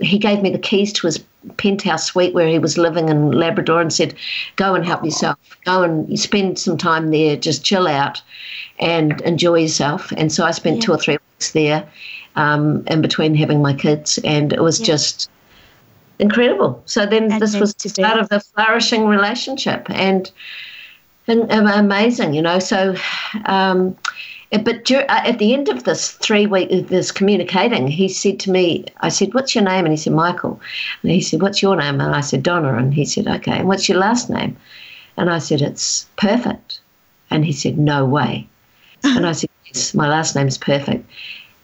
[0.00, 1.22] he gave me the keys to his
[1.56, 4.14] penthouse suite where he was living in Labrador, and said,
[4.56, 5.38] "Go and help yourself.
[5.64, 7.36] Go and spend some time there.
[7.36, 8.22] Just chill out
[8.78, 11.86] and enjoy yourself." And so I spent two or three weeks there,
[12.36, 15.30] um, in between having my kids, and it was just
[16.18, 16.82] incredible.
[16.86, 20.30] So then And this was the start of a flourishing relationship, and
[21.26, 22.58] and, and amazing, you know.
[22.58, 22.94] So,
[23.46, 23.96] um,
[24.58, 28.84] but uh, at the end of this three week, this communicating, he said to me,
[29.00, 30.60] I said, "What's your name?" And he said, "Michael."
[31.02, 33.68] And he said, "What's your name?" And I said, "Donna." And he said, "Okay." And
[33.68, 34.56] what's your last name?
[35.16, 36.80] And I said, "It's perfect."
[37.30, 38.46] And he said, "No way."
[39.02, 41.08] And I said, "Yes, my last name's perfect."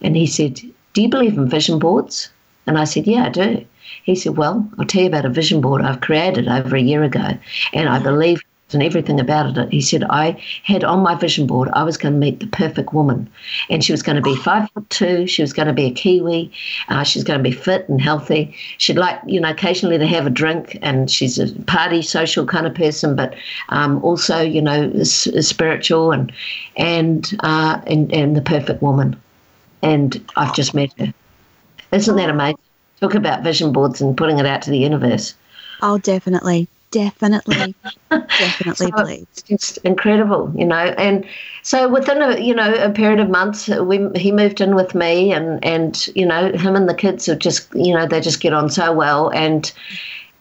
[0.01, 0.59] And he said,
[0.93, 2.29] "Do you believe in vision boards?"
[2.67, 3.65] And I said, "Yeah, I do."
[4.03, 7.03] He said, Well, I'll tell you about a vision board I've created over a year
[7.03, 7.37] ago,
[7.73, 8.41] and I believe
[8.73, 9.71] in everything about it.
[9.71, 12.93] He said, I had on my vision board, I was going to meet the perfect
[12.93, 13.29] woman,
[13.69, 15.91] and she was going to be five foot two, she was going to be a
[15.91, 16.51] Kiwi,
[16.89, 18.55] uh, she's going to be fit and healthy.
[18.77, 22.65] She'd like, you know, occasionally to have a drink, and she's a party, social kind
[22.65, 23.35] of person, but
[23.69, 26.31] um, also, you know, s- spiritual and
[26.77, 29.15] and, uh, and and the perfect woman.
[29.83, 31.13] And I've just met her.
[31.91, 32.59] Isn't that amazing?
[32.99, 35.33] Talk about vision boards and putting it out to the universe.
[35.81, 36.67] Oh, definitely.
[36.91, 37.75] Definitely.
[38.37, 39.27] definitely So believe.
[39.31, 40.75] It's just incredible, you know.
[40.75, 41.25] And
[41.63, 45.31] so within a you know a period of months, we he moved in with me,
[45.31, 48.53] and and you know him and the kids are just you know they just get
[48.53, 49.29] on so well.
[49.29, 49.71] And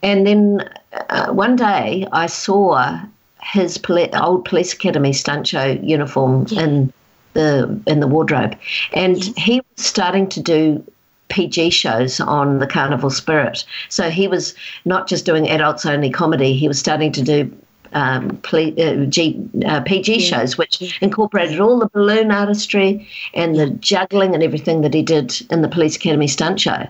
[0.03, 0.69] and then
[1.09, 3.01] uh, one day I saw
[3.43, 6.93] his poli- old police academy stunt show uniform in
[7.35, 8.59] the in the wardrobe,
[8.93, 10.85] and he was starting to do
[11.31, 13.65] PG shows on the Carnival Spirit.
[13.89, 14.55] So he was
[14.85, 17.51] not just doing adults only comedy, he was starting to do
[17.93, 23.71] um, ple- uh, G, uh, PG shows, which incorporated all the balloon artistry and the
[23.71, 26.87] juggling and everything that he did in the Police Academy stunt show.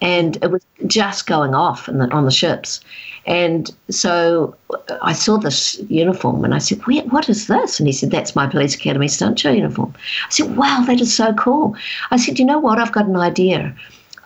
[0.00, 2.80] And it was just going off in the, on the ships.
[3.26, 4.54] And so
[5.02, 7.78] I saw this uniform and I said, Where, What is this?
[7.78, 9.94] And he said, That's my Police Academy stunt show uniform.
[10.26, 11.76] I said, Wow, that is so cool.
[12.10, 12.78] I said, You know what?
[12.78, 13.74] I've got an idea.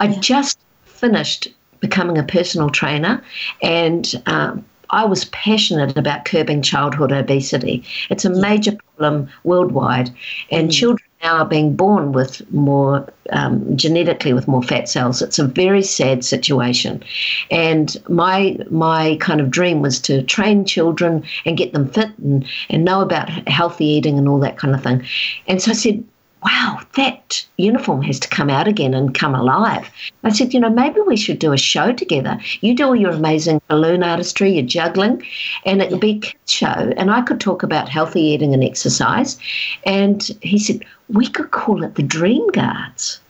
[0.01, 1.49] I just finished
[1.81, 3.23] becoming a personal trainer
[3.63, 7.83] and um, I was passionate about curbing childhood obesity.
[8.11, 10.11] It's a major problem worldwide,
[10.51, 15.23] and children now are being born with more um, genetically with more fat cells.
[15.23, 17.03] It's a very sad situation,
[17.51, 22.47] and my my kind of dream was to train children and get them fit and
[22.69, 25.05] and know about healthy eating and all that kind of thing.
[25.47, 26.05] And so I said,
[26.45, 29.91] wow, that uniform has to come out again and come alive.
[30.25, 32.39] I said, you know, maybe we should do a show together.
[32.61, 35.25] You do all your amazing balloon artistry, your juggling,
[35.65, 36.93] and it would be a kids show.
[36.97, 39.39] And I could talk about healthy eating and exercise.
[39.85, 43.21] And he said, we could call it the Dream Guards,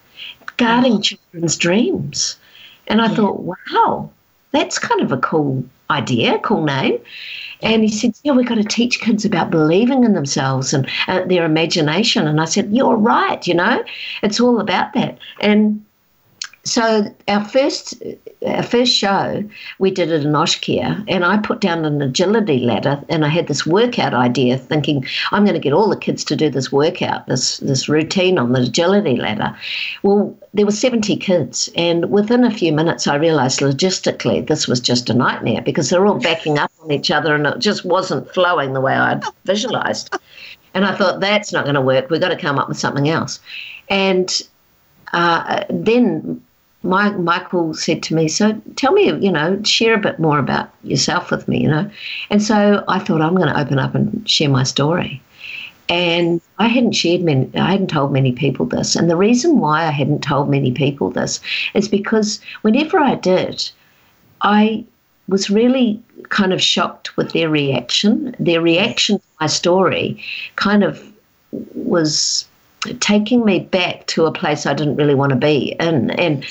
[0.56, 1.00] guarding oh.
[1.00, 2.36] children's dreams.
[2.88, 4.10] And I thought, wow,
[4.50, 6.98] that's kind of a cool idea, cool name.
[7.64, 11.24] And he said, Yeah, we've got to teach kids about believing in themselves and uh,
[11.24, 12.26] their imagination.
[12.28, 13.82] And I said, You're right, you know,
[14.22, 15.18] it's all about that.
[15.40, 15.83] And
[16.64, 18.02] so our first
[18.46, 19.44] our first show
[19.78, 23.48] we did it in Oshkia and I put down an agility ladder and I had
[23.48, 27.26] this workout idea thinking I'm going to get all the kids to do this workout
[27.26, 29.54] this this routine on the agility ladder.
[30.02, 34.80] Well there were 70 kids and within a few minutes I realized logistically this was
[34.80, 38.32] just a nightmare because they're all backing up on each other and it just wasn't
[38.32, 40.16] flowing the way I'd visualized.
[40.72, 42.10] And I thought that's not going to work.
[42.10, 43.38] We've got to come up with something else.
[43.88, 44.42] And
[45.12, 46.42] uh, then
[46.84, 50.70] my, Michael said to me, "So tell me, you know, share a bit more about
[50.82, 51.90] yourself with me, you know."
[52.30, 55.22] And so I thought I'm going to open up and share my story.
[55.88, 58.96] And I hadn't shared many, I hadn't told many people this.
[58.96, 61.40] And the reason why I hadn't told many people this
[61.74, 63.70] is because whenever I did,
[64.40, 64.84] I
[65.28, 68.34] was really kind of shocked with their reaction.
[68.38, 70.22] Their reaction to my story
[70.56, 71.02] kind of
[71.74, 72.46] was
[73.00, 76.10] taking me back to a place I didn't really want to be in.
[76.12, 76.44] And,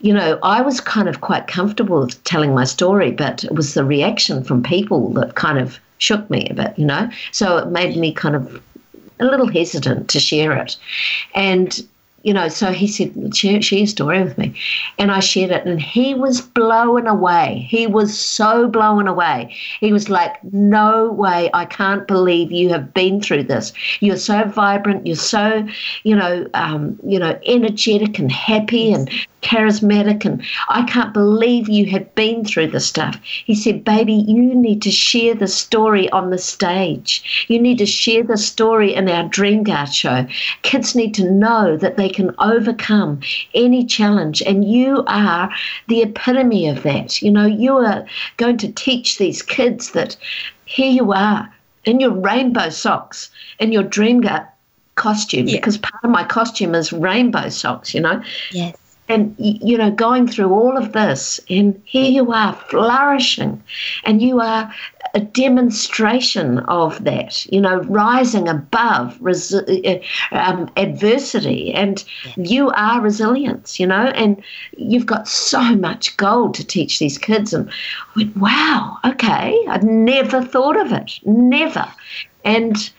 [0.00, 3.74] you know, I was kind of quite comfortable with telling my story, but it was
[3.74, 7.10] the reaction from people that kind of shook me a bit, you know?
[7.32, 8.62] So it made me kind of
[9.18, 10.76] a little hesitant to share it.
[11.34, 11.86] And
[12.26, 14.52] you know, so he said, share, share your story with me.
[14.98, 17.68] And I shared it, and he was blown away.
[17.70, 19.54] He was so blown away.
[19.78, 23.72] He was like, No way, I can't believe you have been through this.
[24.00, 25.68] You're so vibrant, you're so,
[26.02, 29.08] you know, um, you know, energetic and happy and
[29.42, 33.16] charismatic, and I can't believe you have been through this stuff.
[33.22, 37.46] He said, Baby, you need to share the story on the stage.
[37.48, 40.26] You need to share the story in our Dream Guard show.
[40.62, 43.20] Kids need to know that they can overcome
[43.54, 45.50] any challenge, and you are
[45.88, 47.22] the epitome of that.
[47.22, 48.06] You know, you are
[48.36, 50.16] going to teach these kids that
[50.64, 51.52] here you are
[51.84, 53.30] in your rainbow socks,
[53.60, 54.46] in your Dream Guard
[54.96, 55.56] costume, yeah.
[55.56, 58.20] because part of my costume is rainbow socks, you know?
[58.50, 58.74] Yes
[59.08, 63.62] and you know going through all of this and here you are flourishing
[64.04, 64.72] and you are
[65.14, 70.02] a demonstration of that you know rising above resi-
[70.32, 72.04] uh, um, adversity and
[72.36, 74.42] you are resilience you know and
[74.76, 77.74] you've got so much gold to teach these kids and I
[78.16, 81.86] went wow okay i'd never thought of it never.
[82.44, 82.90] And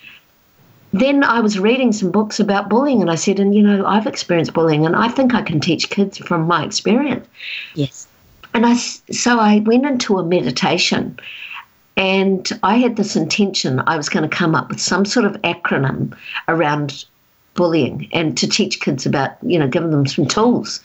[0.93, 4.07] then I was reading some books about bullying, and I said, and you know, I've
[4.07, 7.27] experienced bullying, and I think I can teach kids from my experience.
[7.75, 8.07] Yes.
[8.53, 11.19] And I, so I went into a meditation,
[11.97, 15.33] and I had this intention I was going to come up with some sort of
[15.41, 16.15] acronym
[16.47, 17.05] around
[17.55, 20.79] bullying and to teach kids about, you know, giving them some tools.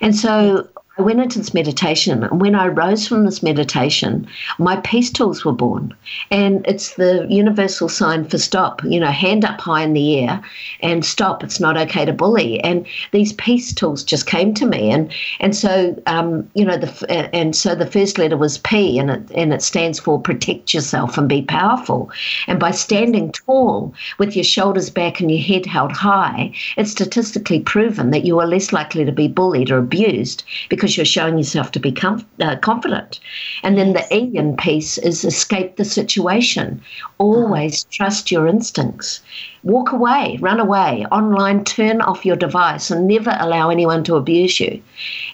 [0.00, 4.26] And so I went into this meditation, and when I rose from this meditation,
[4.58, 5.94] my peace tools were born.
[6.30, 10.42] And it's the universal sign for stop, you know, hand up high in the air
[10.80, 11.42] and stop.
[11.42, 12.60] It's not okay to bully.
[12.60, 14.90] And these peace tools just came to me.
[14.90, 19.10] And and so, um, you know, the and so the first letter was P, and
[19.10, 22.10] it, and it stands for protect yourself and be powerful.
[22.46, 27.60] And by standing tall with your shoulders back and your head held high, it's statistically
[27.60, 31.38] proven that you are less likely to be bullied or abused because because you're showing
[31.38, 33.20] yourself to be uh, confident.
[33.62, 36.82] And then the E in peace is escape the situation.
[37.18, 39.20] Always trust your instincts.
[39.62, 44.58] Walk away, run away, online, turn off your device and never allow anyone to abuse
[44.58, 44.82] you.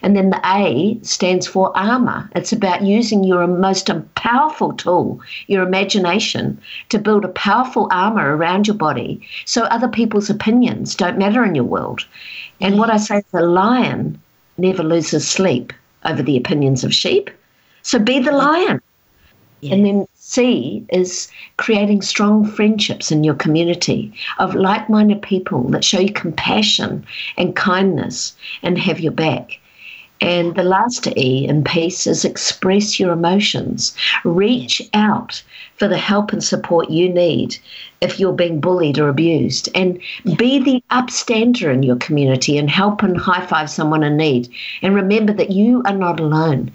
[0.03, 2.29] And then the A stands for armor.
[2.37, 8.67] It's about using your most powerful tool, your imagination, to build a powerful armor around
[8.67, 12.05] your body so other people's opinions don't matter in your world.
[12.61, 14.21] And what I say to the lion
[14.59, 15.73] never loses sleep
[16.05, 17.31] over the opinions of sheep.
[17.83, 18.81] So be the lion.
[19.61, 19.75] Yeah.
[19.75, 25.85] And then C is creating strong friendships in your community of like minded people that
[25.85, 27.05] show you compassion
[27.37, 29.59] and kindness and have your back.
[30.21, 33.97] And the last E in peace is express your emotions.
[34.25, 35.43] Reach out
[35.79, 37.57] for the help and support you need
[38.01, 39.69] if you're being bullied or abused.
[39.75, 40.35] And yeah.
[40.35, 44.49] be the upstander in your community and help and high five someone in need.
[44.83, 46.71] And remember that you are not alone.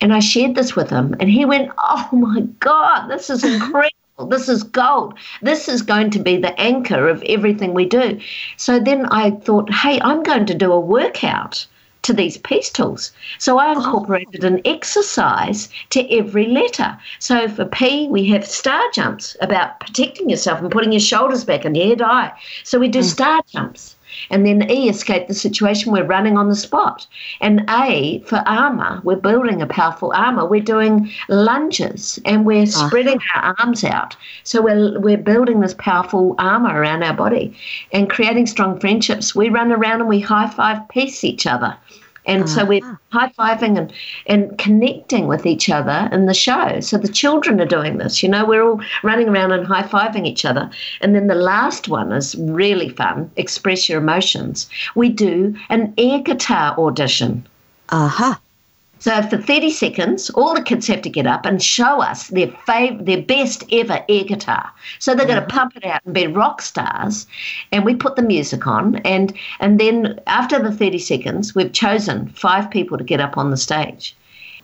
[0.00, 3.90] And I shared this with him, and he went, Oh my God, this is incredible.
[4.28, 5.14] This is gold.
[5.42, 8.20] This is going to be the anchor of everything we do.
[8.56, 11.66] So then I thought, hey, I'm going to do a workout
[12.04, 13.12] to these peace tools.
[13.38, 16.96] So I incorporated an exercise to every letter.
[17.18, 21.64] So for P, we have star jumps about protecting yourself and putting your shoulders back
[21.64, 22.32] and your head high.
[22.62, 23.04] So we do mm.
[23.04, 23.96] star jumps.
[24.30, 27.06] And then E, escape the situation, we're running on the spot.
[27.40, 30.46] And A, for armor, we're building a powerful armor.
[30.46, 32.86] We're doing lunges and we're uh-huh.
[32.86, 34.16] spreading our arms out.
[34.44, 37.56] So we're, we're building this powerful armor around our body
[37.92, 39.34] and creating strong friendships.
[39.34, 41.76] We run around and we high five peace each other.
[42.26, 42.54] And uh-huh.
[42.54, 42.98] so we're ah.
[43.10, 43.92] high fiving and,
[44.26, 46.80] and connecting with each other in the show.
[46.80, 50.26] So the children are doing this, you know, we're all running around and high fiving
[50.26, 50.70] each other.
[51.00, 54.68] And then the last one is really fun express your emotions.
[54.94, 57.46] We do an air guitar audition.
[57.90, 58.32] Aha.
[58.32, 58.40] Uh-huh.
[59.04, 62.46] So for 30 seconds, all the kids have to get up and show us their
[62.46, 64.72] fav- their best ever air guitar.
[64.98, 65.58] So they're going to mm-hmm.
[65.58, 67.26] pump it out and be rock stars.
[67.70, 68.96] And we put the music on.
[69.04, 73.50] And, and then after the 30 seconds, we've chosen five people to get up on
[73.50, 74.16] the stage.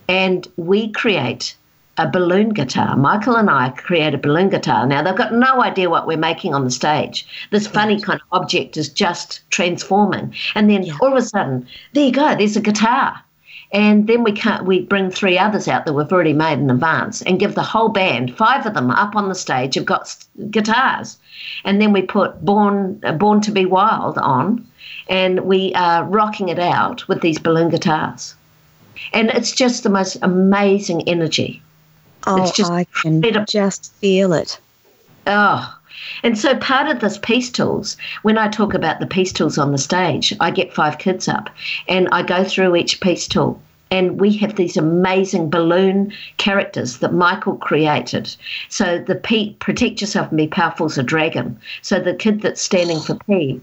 [0.08, 1.54] And we create
[1.98, 2.96] a balloon guitar.
[2.96, 4.86] Michael and I create a balloon guitar.
[4.86, 7.26] Now, they've got no idea what we're making on the stage.
[7.50, 10.34] This funny kind of object is just transforming.
[10.54, 10.96] And then yeah.
[11.02, 13.22] all of a sudden, there you go, there's a guitar
[13.72, 17.22] and then we can't we bring three others out that we've already made in advance
[17.22, 20.16] and give the whole band five of them up on the stage have got
[20.50, 21.18] guitars.
[21.64, 24.66] And then we put born uh, born to be wild on
[25.08, 28.34] and we are rocking it out with these balloon guitars.
[29.12, 31.62] And it's just the most amazing energy.
[32.26, 33.46] Oh it's just i can incredible.
[33.46, 34.58] just feel it.
[35.26, 35.79] Oh
[36.22, 39.72] and so part of this peace tools, when I talk about the peace tools on
[39.72, 41.50] the stage, I get five kids up
[41.88, 43.60] and I go through each peace tool.
[43.90, 48.34] And we have these amazing balloon characters that Michael created.
[48.68, 51.58] So the P, protect yourself and be powerful as a dragon.
[51.82, 53.60] So the kid that's standing for P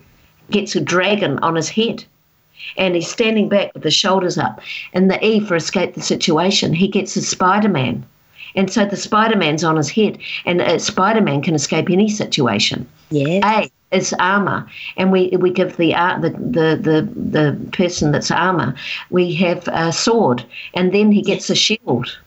[0.51, 2.03] gets a dragon on his head.
[2.75, 4.59] And he's standing back with the shoulders up.
[4.91, 8.05] And the E for escape the situation, he gets a Spider Man
[8.57, 12.09] and so the Spider Man's on his head, and a Spider Man can escape any
[12.09, 12.85] situation.
[13.09, 13.61] Yeah.
[13.61, 14.67] A is armor,
[14.97, 18.75] and we we give the uh, the, the the the person that's armor,
[19.09, 20.43] we have a sword,
[20.73, 22.17] and then he gets a shield.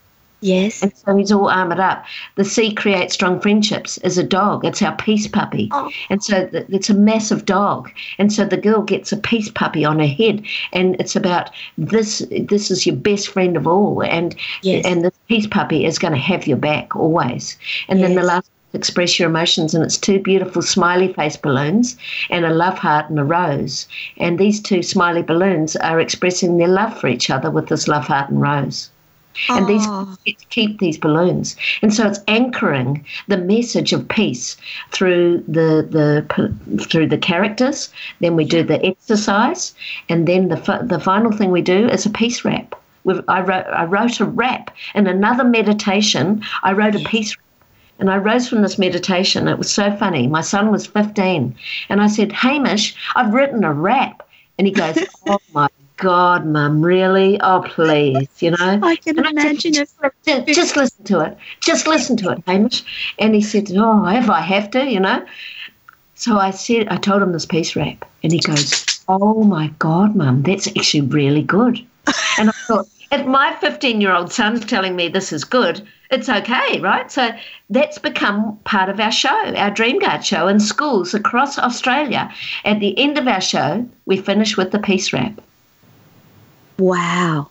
[0.40, 0.82] Yes.
[0.82, 2.04] And so he's all armored up.
[2.36, 4.64] The C creates strong friendships as a dog.
[4.64, 5.68] It's our peace puppy.
[5.72, 5.90] Oh.
[6.08, 7.90] And so th- it's a massive dog.
[8.18, 10.42] And so the girl gets a peace puppy on her head.
[10.72, 14.02] And it's about this this is your best friend of all.
[14.02, 14.84] And Yes.
[14.86, 17.58] and this peace puppy is going to have your back always.
[17.88, 21.96] And then the last express your emotions and it's two beautiful smiley face balloons
[22.30, 23.88] and a love heart and a rose
[24.18, 28.06] and these two smiley balloons are expressing their love for each other with this love
[28.06, 28.88] heart and rose
[29.48, 30.16] and these ah.
[30.24, 31.56] get to keep these balloons.
[31.82, 34.56] And so it's anchoring the message of peace
[34.90, 37.92] through the the through the characters.
[38.20, 39.74] Then we do the exercise.
[40.08, 42.74] And then the the final thing we do is a peace rap.
[43.04, 46.42] We've, I wrote I wrote a rap in another meditation.
[46.62, 47.44] I wrote a peace rap.
[47.98, 49.46] And I rose from this meditation.
[49.46, 50.26] It was so funny.
[50.26, 51.54] My son was 15.
[51.90, 54.26] And I said, Hamish, I've written a rap.
[54.56, 54.96] And he goes,
[55.28, 55.68] Oh my
[56.00, 57.38] God, Mum, really?
[57.42, 58.80] Oh, please, you know?
[58.82, 59.74] I can And I said, imagine it.
[59.74, 61.38] just, listen- just listen to it.
[61.60, 62.82] Just listen to it, Hamish.
[63.18, 65.24] And he said, Oh, if I have to, you know?
[66.14, 68.04] So I said, I told him this peace rap.
[68.22, 71.78] And he goes, Oh my God, Mum, that's actually really good.
[72.38, 76.28] And I thought, if my 15 year old son's telling me this is good, it's
[76.30, 77.12] okay, right?
[77.12, 77.30] So
[77.68, 82.32] that's become part of our show, our Dream Guard show in schools across Australia.
[82.64, 85.40] At the end of our show, we finish with the peace rap.
[86.80, 87.50] Wow.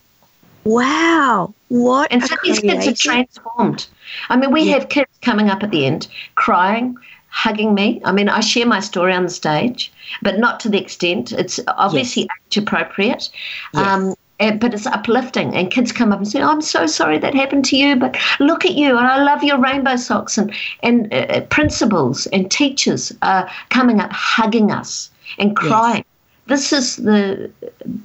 [0.64, 1.54] Wow.
[1.70, 3.86] What And so these kids are transformed.
[4.30, 4.74] I mean, we Yeah.
[4.74, 6.96] have kids coming up at the end crying,
[7.30, 8.02] hugging me.
[8.04, 9.92] I mean, I share my story on the stage,
[10.22, 11.32] but not to the extent.
[11.32, 13.30] It's obviously age appropriate.
[13.76, 17.36] Um, and- but it's uplifting, and kids come up and say, "I'm so sorry that
[17.36, 21.14] happened to you, but look at you, and I love your rainbow socks." And and
[21.14, 26.06] uh, principals and teachers are coming up, hugging us and crying.
[26.50, 27.50] This is the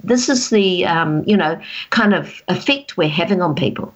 [0.03, 1.59] this is the um, you know
[1.89, 3.93] kind of effect we're having on people.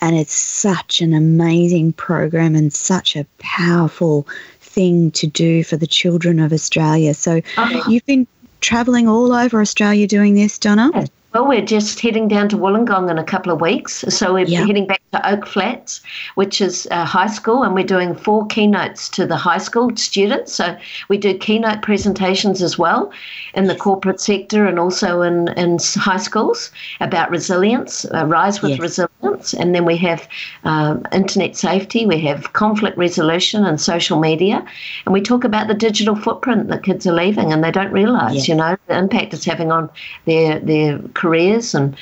[0.00, 4.26] and it's such an amazing program and such a powerful
[4.60, 7.14] thing to do for the children of Australia.
[7.14, 7.84] So Oh.
[7.88, 8.26] you've been
[8.60, 10.90] traveling all over Australia doing this, Donna?
[10.94, 11.08] Yes.
[11.34, 14.02] Well, we're just heading down to Wollongong in a couple of weeks.
[14.08, 14.64] So we're Yeah.
[14.64, 16.00] heading back to Oak Flats,
[16.36, 20.54] which is a high school, and we're doing four keynotes to the high school students.
[20.54, 20.74] So
[21.10, 23.10] we do keynote presentations as well
[23.54, 28.70] in the corporate sector and also in, in high schools about resilience, uh, rise with
[28.72, 28.80] Yes.
[28.80, 29.52] resilience.
[29.52, 30.26] And then we have
[30.64, 34.64] um, internet safety, we have conflict resolution and social media.
[35.04, 38.34] And we talk about the digital footprint that kids are leaving and they don't realise,
[38.34, 38.48] Yes.
[38.48, 39.90] you know, the impact it's having on
[40.24, 41.96] their their careers and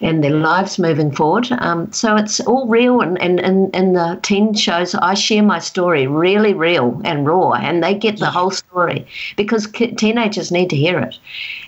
[0.00, 1.46] and their lives moving forward.
[1.60, 5.60] Um, so it's all real, and and in, in the teen shows, I share my
[5.60, 10.70] story, really real and raw, and they get the whole story because ki- teenagers need
[10.70, 11.14] to hear it.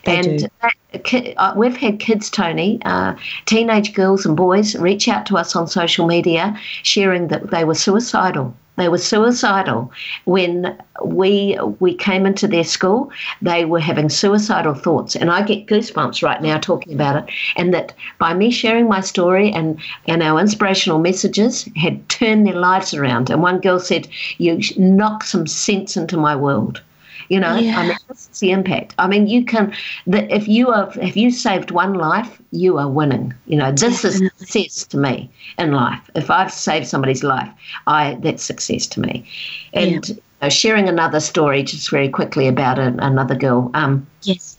[0.05, 0.49] They and do.
[0.63, 3.15] that- ki- uh, we've had kids, Tony, uh,
[3.47, 7.75] teenage girls and boys, reach out to us on social media, sharing that they were
[7.75, 8.55] suicidal.
[8.77, 9.93] They were suicidal
[10.25, 13.11] when we we came into their school.
[13.41, 17.35] They were having suicidal thoughts, and I get goosebumps right now talking about it.
[17.57, 19.79] And that by me sharing my story and
[20.09, 23.31] and our inspirational messages had turned their lives around.
[23.31, 26.81] And one girl said, "You knocked some sense into my world."
[27.29, 27.79] You know, Yeah.
[27.79, 28.95] I mean, this is the impact.
[28.99, 29.73] I mean, you can,
[30.07, 33.35] the, if you have, if you saved one life, you are winning.
[33.47, 34.27] You know, this Definitely.
[34.27, 36.11] is success to me in life.
[36.15, 37.51] If I've saved somebody's life,
[37.87, 39.27] I that's success to me.
[39.73, 43.71] And you know, sharing another story, just very quickly about a, another girl.
[43.75, 44.59] Um, Yes.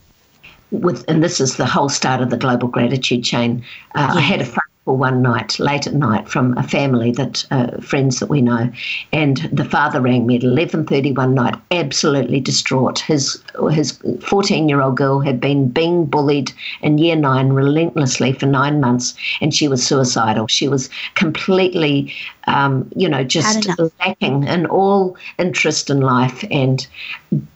[0.71, 3.63] with and this is the whole start of the global gratitude chain.
[3.95, 4.45] Uh, I had a
[4.85, 8.71] call one night, late at night, from a family that uh, friends that we know,
[9.11, 12.99] and the father rang me at eleven thirty one night, absolutely distraught.
[12.99, 13.41] His
[13.71, 16.51] his fourteen year old girl had been being bullied
[16.81, 20.47] in year nine relentlessly for nine months, and she was suicidal.
[20.47, 22.13] She was completely,
[22.47, 23.67] um, you know, just
[23.99, 26.87] lacking in all interest in life and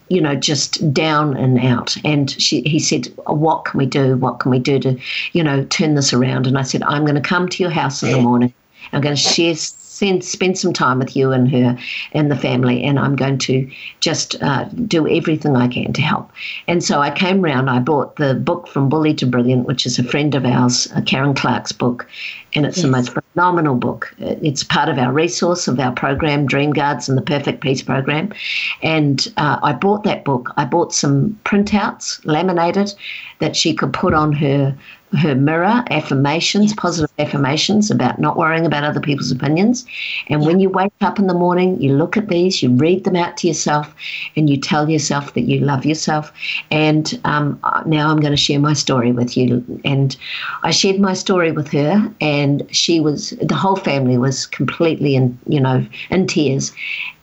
[0.09, 1.95] you know, just down and out.
[2.03, 4.17] And she, he said, What can we do?
[4.17, 4.99] What can we do to,
[5.33, 6.47] you know, turn this around?
[6.47, 8.53] And I said, I'm going to come to your house in the morning.
[8.91, 9.53] I'm going to share
[9.99, 11.77] spend, spend some time with you and her
[12.13, 16.31] and the family, and I'm going to just uh, do everything I can to help.
[16.67, 19.99] And so I came round, I bought the book From Bully to Brilliant, which is
[19.99, 22.07] a friend of ours, uh, Karen Clark's book,
[22.53, 22.85] and it's yes.
[22.85, 24.13] the most phenomenal book.
[24.19, 28.33] It's part of our resource of our program, Dream Guards and the Perfect Peace program.
[28.81, 30.51] And uh, I bought that book.
[30.57, 32.93] I bought some printouts, laminated,
[33.39, 34.75] that she could put on her
[35.17, 39.85] her mirror affirmations, positive affirmations about not worrying about other people's opinions.
[40.27, 43.15] And when you wake up in the morning, you look at these, you read them
[43.15, 43.93] out to yourself,
[44.35, 46.31] and you tell yourself that you love yourself.
[46.69, 49.81] And um, now I'm going to share my story with you.
[49.83, 50.15] And
[50.63, 55.37] I shared my story with her, and she was the whole family was completely in
[55.47, 56.71] you know in tears.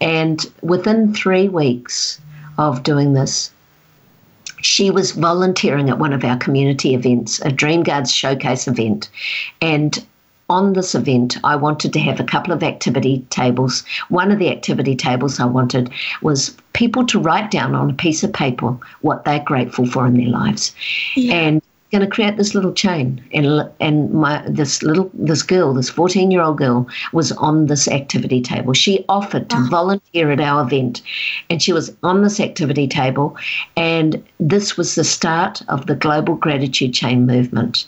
[0.00, 2.20] And within three weeks
[2.58, 3.50] of doing this,
[4.60, 9.10] she was volunteering at one of our community events, a Dream Guards showcase event.
[9.60, 10.04] And
[10.48, 13.84] on this event, I wanted to have a couple of activity tables.
[14.08, 15.90] One of the activity tables I wanted
[16.22, 20.16] was people to write down on a piece of paper what they're grateful for in
[20.16, 20.74] their lives.
[21.16, 21.34] Yeah.
[21.34, 21.62] And
[21.96, 23.24] going to create this little chain.
[23.32, 27.88] And and my this little this girl this 14 year old girl was on this
[27.88, 28.74] activity table.
[28.74, 29.68] She offered to oh.
[29.70, 31.00] volunteer at our event
[31.48, 33.36] and she was on this activity table.
[33.76, 37.86] And this was the start of the global gratitude chain movement.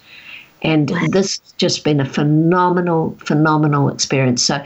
[0.63, 1.07] And wow.
[1.11, 4.43] this has just been a phenomenal phenomenal experience.
[4.43, 4.65] So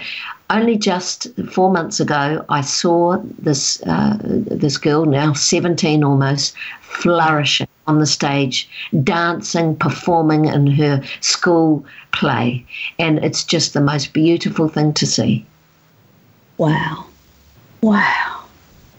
[0.53, 7.69] only just four months ago, I saw this uh, this girl now 17 almost flourishing
[7.87, 8.69] on the stage,
[9.03, 12.65] dancing, performing in her school play.
[12.99, 15.45] And it's just the most beautiful thing to see.
[16.59, 17.07] Wow.
[17.81, 18.45] Wow.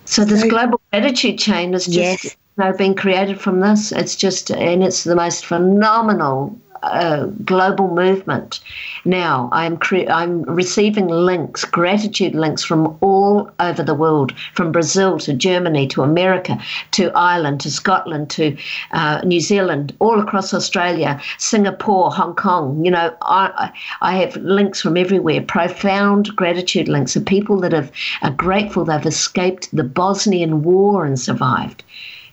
[0.06, 2.24] So, this global gratitude chain is just yes.
[2.26, 3.92] you know, been created from this.
[3.94, 8.60] It's just, and it's the most phenomenal a global movement.
[9.06, 15.20] Now I'm cre- I'm receiving links, gratitude links from all over the world, from Brazil
[15.20, 16.58] to Germany to America
[16.92, 18.58] to Ireland to Scotland to
[18.92, 22.84] uh, New Zealand, all across Australia, Singapore, Hong Kong.
[22.84, 25.42] You know, I I have links from everywhere.
[25.42, 27.92] Profound gratitude links of people that have
[28.22, 31.84] are grateful they've escaped the Bosnian War and survived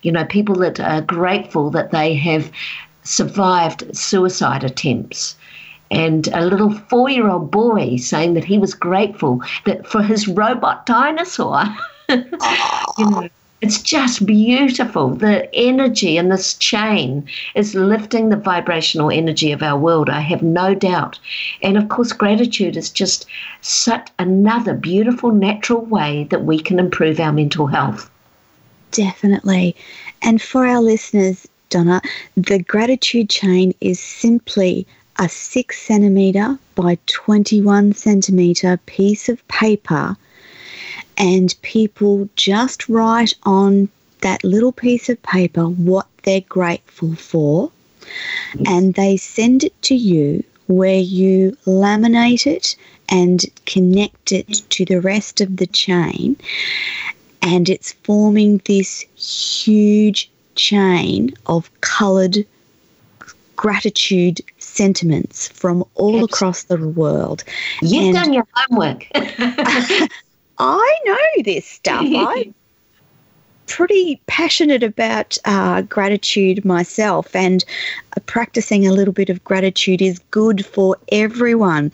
[0.03, 2.51] you know, people that are grateful that they have
[3.11, 5.37] survived suicide attempts.
[5.91, 10.29] And a little four year old boy saying that he was grateful that for his
[10.29, 11.65] robot dinosaur.
[12.09, 13.29] you know,
[13.61, 15.11] it's just beautiful.
[15.11, 20.43] The energy in this chain is lifting the vibrational energy of our world, I have
[20.43, 21.19] no doubt.
[21.63, 23.27] And of course, gratitude is just
[23.61, 28.11] such another beautiful, natural way that we can improve our mental health.
[28.93, 29.77] Definitely.
[30.23, 32.03] And for our listeners, Donna,
[32.37, 34.87] the gratitude chain is simply
[35.17, 40.17] a six centimetre by 21 centimetre piece of paper,
[41.17, 43.89] and people just write on
[44.21, 47.71] that little piece of paper what they're grateful for,
[48.67, 52.77] and they send it to you where you laminate it
[53.09, 56.37] and connect it to the rest of the chain,
[57.43, 60.30] and it's forming this huge
[60.61, 62.45] chain of coloured
[63.57, 67.45] gratitude sentiments from all across the world.
[67.81, 69.07] You've and done your homework.
[70.59, 72.07] I know this stuff.
[72.15, 72.55] I'm
[73.67, 77.65] pretty passionate about uh, gratitude myself, and
[78.17, 81.91] uh, practicing a little bit of gratitude is good for everyone.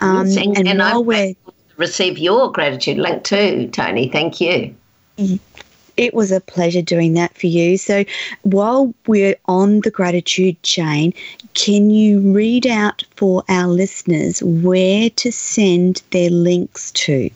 [0.00, 1.36] Um, and, and, and while we
[1.76, 4.08] receive your gratitude link too, Tony.
[4.08, 4.74] Thank you.
[6.00, 7.76] It was a pleasure doing that for you.
[7.76, 8.06] So,
[8.40, 11.12] while we're on the gratitude chain,
[11.52, 17.28] can you read out for our listeners where to send their links to?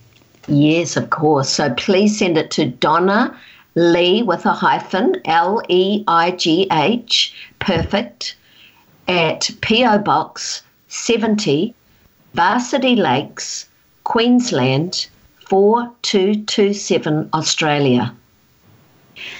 [0.49, 1.51] Yes, of course.
[1.51, 3.39] So, please send it to Donna
[3.75, 8.35] Leigh with a hyphen, L E I G H, perfect,
[9.09, 9.99] at P.O.
[9.99, 11.75] Box 70,
[12.33, 13.69] Varsity Lakes,
[14.05, 15.07] Queensland
[15.49, 18.15] 4227, Australia.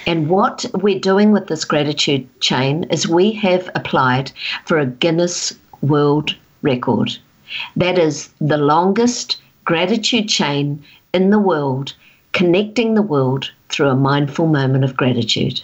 [0.07, 4.31] And what we're doing with this gratitude chain is we have applied
[4.65, 7.17] for a Guinness World record.
[7.75, 10.83] That is the longest gratitude chain
[11.13, 11.93] in the world,
[12.33, 15.61] connecting the world through a mindful moment of gratitude.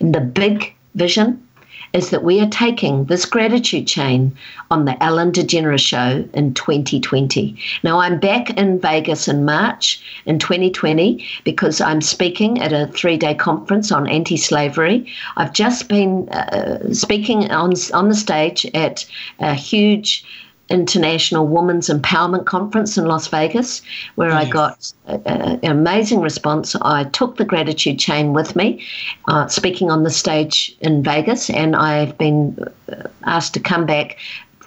[0.00, 1.47] And the big vision
[1.92, 4.34] is that we are taking this gratitude chain
[4.70, 7.56] on the Ellen DeGeneres show in 2020.
[7.82, 13.16] Now, I'm back in Vegas in March in 2020 because I'm speaking at a three
[13.16, 15.06] day conference on anti slavery.
[15.36, 19.06] I've just been uh, speaking on, on the stage at
[19.38, 20.24] a huge
[20.68, 23.82] International Women's Empowerment Conference in Las Vegas,
[24.16, 24.46] where yes.
[24.46, 24.92] I got
[25.26, 26.76] an amazing response.
[26.82, 28.84] I took the gratitude chain with me,
[29.28, 32.58] uh, speaking on the stage in Vegas, and I've been
[32.92, 34.18] uh, asked to come back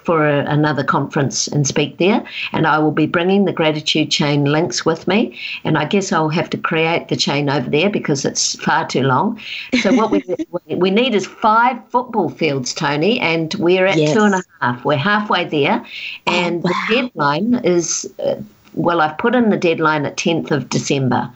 [0.04, 2.24] for a, another conference and speak there.
[2.52, 5.38] And I will be bringing the gratitude chain links with me.
[5.64, 9.02] And I guess I'll have to create the chain over there because it's far too
[9.02, 9.40] long.
[9.80, 10.24] So what we
[10.76, 14.14] we need is five football fields, Tony, and we're at yes.
[14.14, 14.84] two and a half.
[14.84, 16.86] We're halfway there, oh, and oh, wow.
[16.88, 18.12] the deadline is.
[18.24, 18.36] Uh,
[18.74, 21.30] well, I've put in the deadline at 10th of December.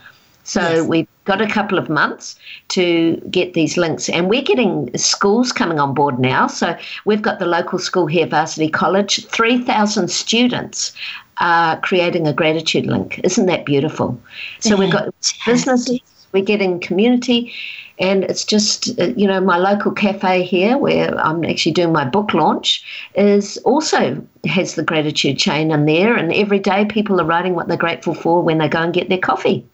[0.46, 0.86] So yes.
[0.86, 2.36] we've got a couple of months
[2.68, 4.08] to get these links.
[4.08, 6.46] And we're getting schools coming on board now.
[6.46, 10.92] So we've got the local school here, Varsity College, 3,000 students
[11.38, 13.20] are creating a gratitude link.
[13.24, 14.18] Isn't that beautiful?
[14.60, 15.12] So we've got
[15.44, 16.00] businesses,
[16.30, 17.52] we're getting community.
[17.98, 22.04] And it's just, uh, you know, my local cafe here where I'm actually doing my
[22.04, 22.84] book launch
[23.16, 26.14] is also has the gratitude chain in there.
[26.14, 29.08] And every day people are writing what they're grateful for when they go and get
[29.08, 29.66] their coffee.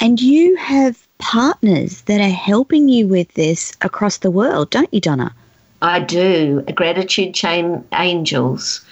[0.00, 5.00] And you have partners that are helping you with this across the world, don't you,
[5.00, 5.34] Donna?
[5.82, 6.64] I do.
[6.66, 8.84] A Gratitude Chain Angels.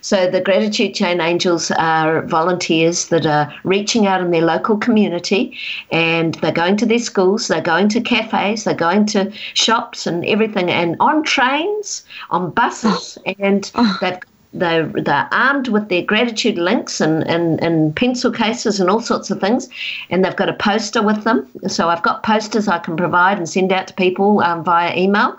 [0.00, 5.58] So, the Gratitude Chain Angels are volunteers that are reaching out in their local community
[5.90, 10.24] and they're going to their schools, they're going to cafes, they're going to shops and
[10.24, 13.34] everything, and on trains, on buses, oh.
[13.38, 13.70] and
[14.00, 14.18] they've
[14.52, 19.30] they're, they're armed with their gratitude links and, and, and pencil cases and all sorts
[19.30, 19.68] of things,
[20.10, 21.46] and they've got a poster with them.
[21.68, 25.38] So I've got posters I can provide and send out to people um, via email,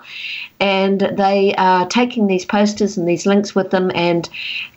[0.60, 4.28] and they are taking these posters and these links with them and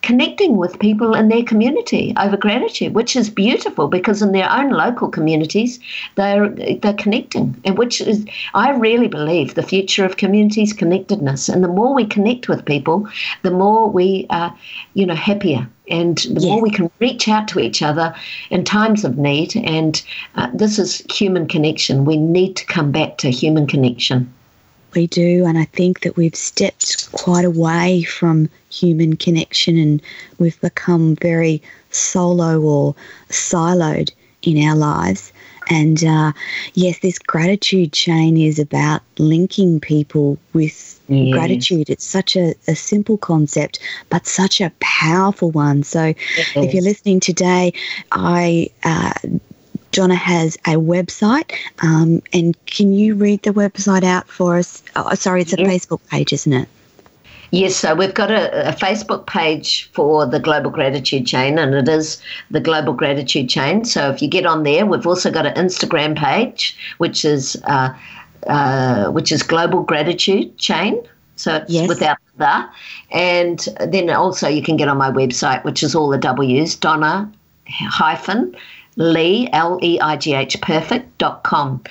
[0.01, 4.69] connecting with people in their community over gratitude, which is beautiful because in their own
[4.69, 5.79] local communities
[6.15, 6.49] they're
[6.81, 11.67] they're connecting, and which is I really believe the future of communities connectedness, and the
[11.67, 13.07] more we connect with people,
[13.41, 14.55] the more we are,
[14.93, 15.67] you know, happier.
[15.89, 16.49] And the yeah.
[16.49, 18.15] more we can reach out to each other
[18.49, 19.53] in times of need.
[19.57, 20.01] And
[20.35, 22.05] uh, this is human connection.
[22.05, 24.33] We need to come back to human connection
[24.93, 25.45] we do.
[25.45, 30.01] And I think that we've stepped quite away from human connection and
[30.39, 31.61] we've become very
[31.91, 32.95] solo or
[33.29, 34.11] siloed
[34.41, 35.31] in our lives.
[35.69, 36.33] And uh,
[36.73, 41.89] yes, this gratitude chain is about linking people with gratitude.
[41.89, 43.79] It's such a, a, simple concept,
[44.09, 45.83] but such a powerful one.
[45.83, 46.13] So,
[46.55, 47.73] if you're listening today,
[48.11, 49.13] I uh,
[49.93, 51.53] Donna has a website.
[51.81, 54.83] Um, and can you read the website out for us?
[54.95, 55.57] Oh, sorry, it's a.
[55.57, 56.67] Facebook page, isn't it?
[57.51, 61.87] Yes, so we've got a, a, Facebook page for the Global Gratitude Chain, and it
[61.87, 63.85] is the Global Gratitude Chain.
[63.85, 67.95] So if you get on there, we've also got an Instagram page, which is uh,
[68.47, 70.99] uh, which is Global Gratitude Chain.
[71.35, 71.87] So it's yes.
[71.87, 72.67] without the,
[73.11, 77.31] and then also you can get on my website, which is all the W's, Donna
[77.67, 78.55] hyphen
[78.95, 81.83] Leigh, L E I G H, perfect.com.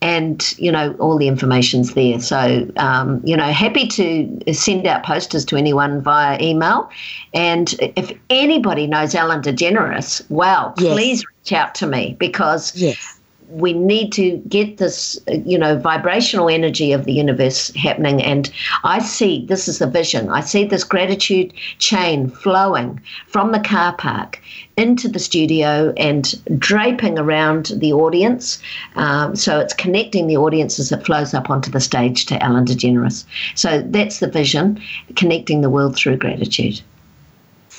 [0.00, 2.20] And, you know, all the information's there.
[2.20, 6.90] So, um, you know, happy to send out posters to anyone via email.
[7.32, 10.92] And if anybody knows Ellen DeGeneres, wow, yes.
[10.92, 13.18] please reach out to me because yes
[13.48, 18.22] we need to get this, you know, vibrational energy of the universe happening.
[18.22, 18.50] And
[18.84, 20.28] I see this is the vision.
[20.30, 24.40] I see this gratitude chain flowing from the car park
[24.76, 28.60] into the studio and draping around the audience.
[28.96, 32.64] Um, so it's connecting the audience as it flows up onto the stage to Ellen
[32.64, 33.24] DeGeneres.
[33.54, 34.80] So that's the vision,
[35.16, 36.80] connecting the world through gratitude.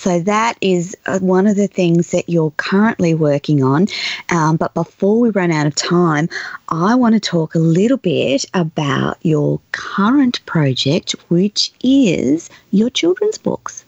[0.05, 3.87] So that is uh, one of the things that you're currently working on.
[4.29, 6.29] Um, but before we run out of time,
[6.69, 13.39] I want to talk a little bit about your current project, which is your children's
[13.39, 13.83] books.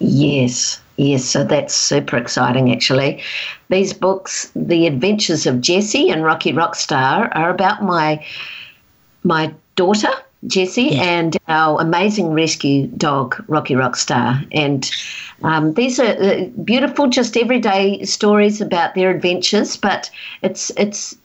[0.00, 1.24] Yes, yes.
[1.24, 3.22] So that's super exciting, actually.
[3.70, 8.22] These books, The Adventures of Jessie and Rocky Rockstar, are about my
[9.24, 10.12] my daughter
[10.46, 11.06] Jessie, yes.
[11.06, 14.46] and our amazing rescue dog, Rocky Rockstar.
[14.52, 14.90] And
[15.42, 20.10] um, these are uh, beautiful, just everyday stories about their adventures, but
[20.42, 21.16] it's it's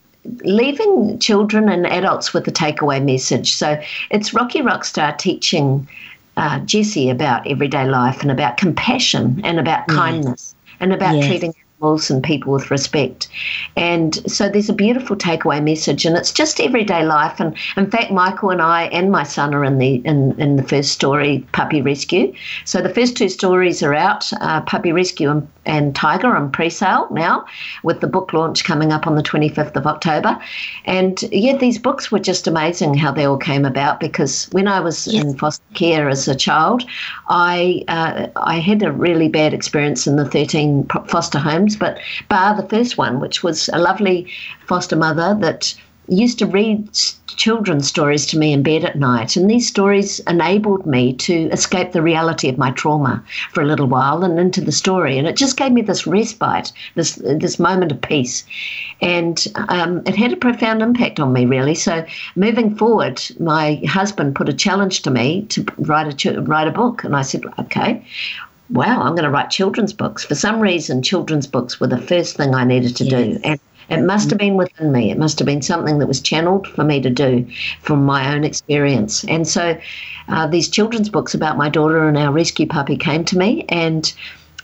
[0.44, 3.54] leaving children and adults with a takeaway message.
[3.56, 3.82] So
[4.12, 5.88] it's Rocky Rockstar teaching
[6.36, 11.28] uh, Jessie about everyday life and about compassion and about kindness and about Yes.
[11.28, 13.28] treating animals and people with respect.
[13.76, 17.40] And so there's a beautiful takeaway message, and it's just everyday life.
[17.40, 20.64] And in fact, Michael and I and my son are in the in, in the
[20.64, 22.34] first story, Puppy Rescue.
[22.66, 27.08] So the first two stories are out, uh, Puppy Rescue and, and Tiger on pre-sale
[27.12, 27.46] now,
[27.84, 30.40] with the book launch coming up on the 25th of October.
[30.86, 34.80] And yeah, these books were just amazing how they all came about because when I
[34.80, 36.84] was in foster care as a child,
[37.30, 42.00] I uh, I had a really bad experience in the 13 foster homes, but
[42.30, 44.28] bar the first one, which was a lovely
[44.68, 45.74] foster mother that
[46.08, 46.90] used to read
[47.28, 49.36] children's stories to me in bed at night.
[49.36, 53.88] And these stories enabled me to escape the reality of my trauma for a little
[53.88, 55.18] while and into the story.
[55.18, 58.44] And it just gave me this respite, this, this moment of peace.
[59.02, 61.76] And um, it had a profound impact on me, really.
[61.76, 66.72] So moving forward, my husband put a challenge to me to write a, write a
[66.72, 67.04] book.
[67.04, 68.04] And I said, okay
[68.70, 70.24] wow, I'm going to write children's books.
[70.24, 73.40] For some reason, children's books were the first thing I needed to do.
[73.44, 75.12] And it must have been within me.
[75.12, 77.48] It must have been something that was channeled for me to do
[77.82, 79.24] from my own experience.
[79.26, 79.78] And so
[80.28, 84.14] uh, these children's books about my daughter and our rescue puppy came to me and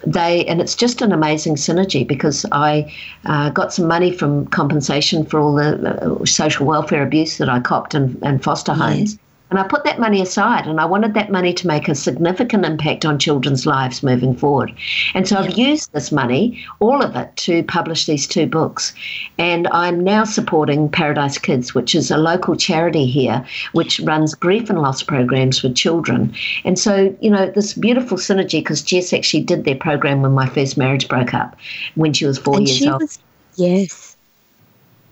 [0.05, 2.93] they and it's just an amazing synergy because I
[3.25, 7.61] uh, got some money from compensation for all the uh, social welfare abuse that I
[7.61, 9.17] copped in, in foster homes.
[9.53, 12.65] And I put that money aside, and I wanted that money to make a significant
[12.65, 14.73] impact on children's lives moving forward.
[15.13, 18.95] And so I've used this money, all of it, to publish these two books.
[19.37, 24.71] And I'm now supporting Paradise Kids, which is a local charity here, which runs grief
[24.71, 26.33] and loss programs with children.
[26.65, 30.49] And so, you know, this beautiful synergy, because Jess actually did their program when my
[30.49, 31.55] first marriage broke up
[31.93, 33.19] when she was four and years she old was,
[33.55, 34.12] yes.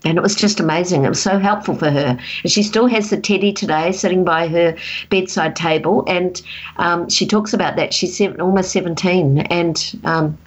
[0.03, 1.05] And it was just amazing.
[1.05, 2.17] It was so helpful for her.
[2.43, 4.75] And she still has the teddy today sitting by her
[5.09, 6.41] bedside table, and
[6.77, 7.93] um, she talks about that.
[7.93, 10.37] She's seven, almost 17, and um,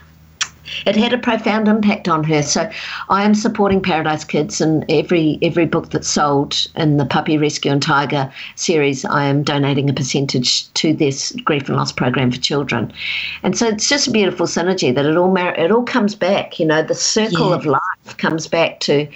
[0.87, 2.43] it had a profound impact on her.
[2.43, 2.71] So
[3.09, 7.73] I am supporting Paradise Kids, and every every book that's sold in the Puppy Rescue
[7.73, 12.39] and Tiger series, I am donating a percentage to this grief and loss program for
[12.41, 12.93] children.
[13.43, 16.59] And so it's just a beautiful synergy that it all mar- it all comes back.
[16.59, 17.57] You know, the circle Yeah.
[17.57, 19.07] of life comes back to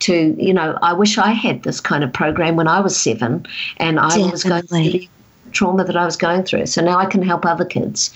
[0.00, 0.78] to you know.
[0.82, 3.46] I wish I had this kind of program when I was seven,
[3.78, 4.90] and I was going Definitely.
[4.90, 5.08] through the
[5.52, 6.66] trauma that I was going through.
[6.66, 8.12] So now I can help other kids.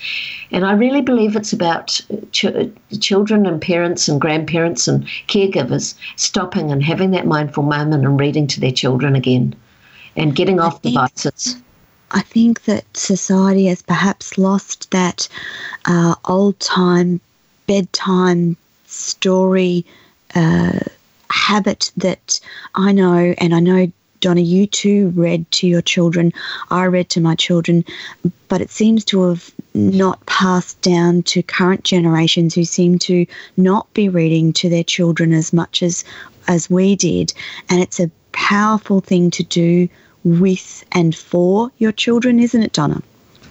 [0.51, 2.01] And I really believe it's about
[2.31, 2.45] ch-
[2.99, 8.47] children and parents and grandparents and caregivers stopping and having that mindful moment and reading
[8.47, 9.55] to their children again
[10.15, 11.57] and getting off think- devices.
[12.11, 15.27] I think that society has perhaps lost that
[15.85, 17.19] uh, old time
[17.65, 18.55] bedtime
[18.85, 19.83] story
[20.35, 20.79] uh,
[21.31, 22.39] habit that
[22.75, 23.91] I know, and I know,
[24.23, 26.31] Donna, you too read to your children.
[26.71, 27.83] I read to my children,
[28.47, 33.25] but it seems to have not passed down to current generations who seem to
[33.57, 36.05] not be reading to their children as much as
[36.47, 37.33] as we did,
[37.69, 39.89] and it's a powerful thing to do
[40.23, 43.01] with and for your children, isn't it, Donna?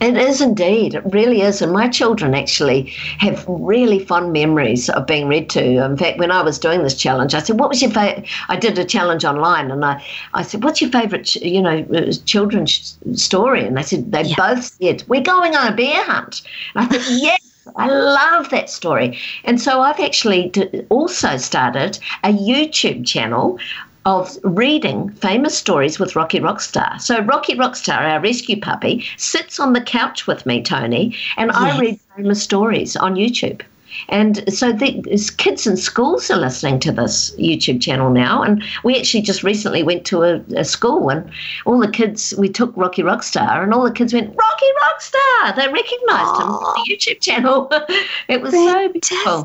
[0.02, 0.94] It is indeed.
[0.94, 1.62] It really is.
[1.62, 2.86] And my children actually
[3.20, 5.84] have really fond memories of being read to.
[5.84, 8.26] In fact, when I was doing this challenge, I said, What was your favorite?
[8.48, 10.04] I did a challenge online and I,
[10.34, 13.64] I said, What's your favorite, ch- you know, uh, children's story?
[13.64, 14.34] And they said, They Yeah.
[14.36, 16.42] both said, We're going on a bear hunt.
[16.74, 17.38] And I thought, Yes.
[17.76, 19.16] I love that story.
[19.44, 20.50] And so I've actually
[20.90, 23.56] also started a YouTube channel
[24.04, 27.00] of reading famous stories with Rocky Rockstar.
[27.00, 31.78] So Rocky Rockstar, our rescue puppy, sits on the couch with me, Tony, and I
[31.78, 33.62] read famous stories on YouTube.
[34.08, 35.02] And so the
[35.36, 38.42] kids in schools are listening to this YouTube channel now.
[38.42, 41.30] And we actually just recently went to a, a school and
[41.66, 45.56] all the kids, we took Rocky Rockstar and all the kids went, Rocky Rockstar!
[45.56, 47.68] They recognized him on the YouTube channel.
[48.28, 49.44] it was so beautiful.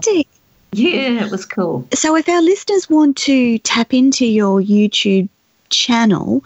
[0.73, 1.87] Yeah, it was cool.
[1.93, 5.29] So, if our listeners want to tap into your YouTube
[5.69, 6.43] channel,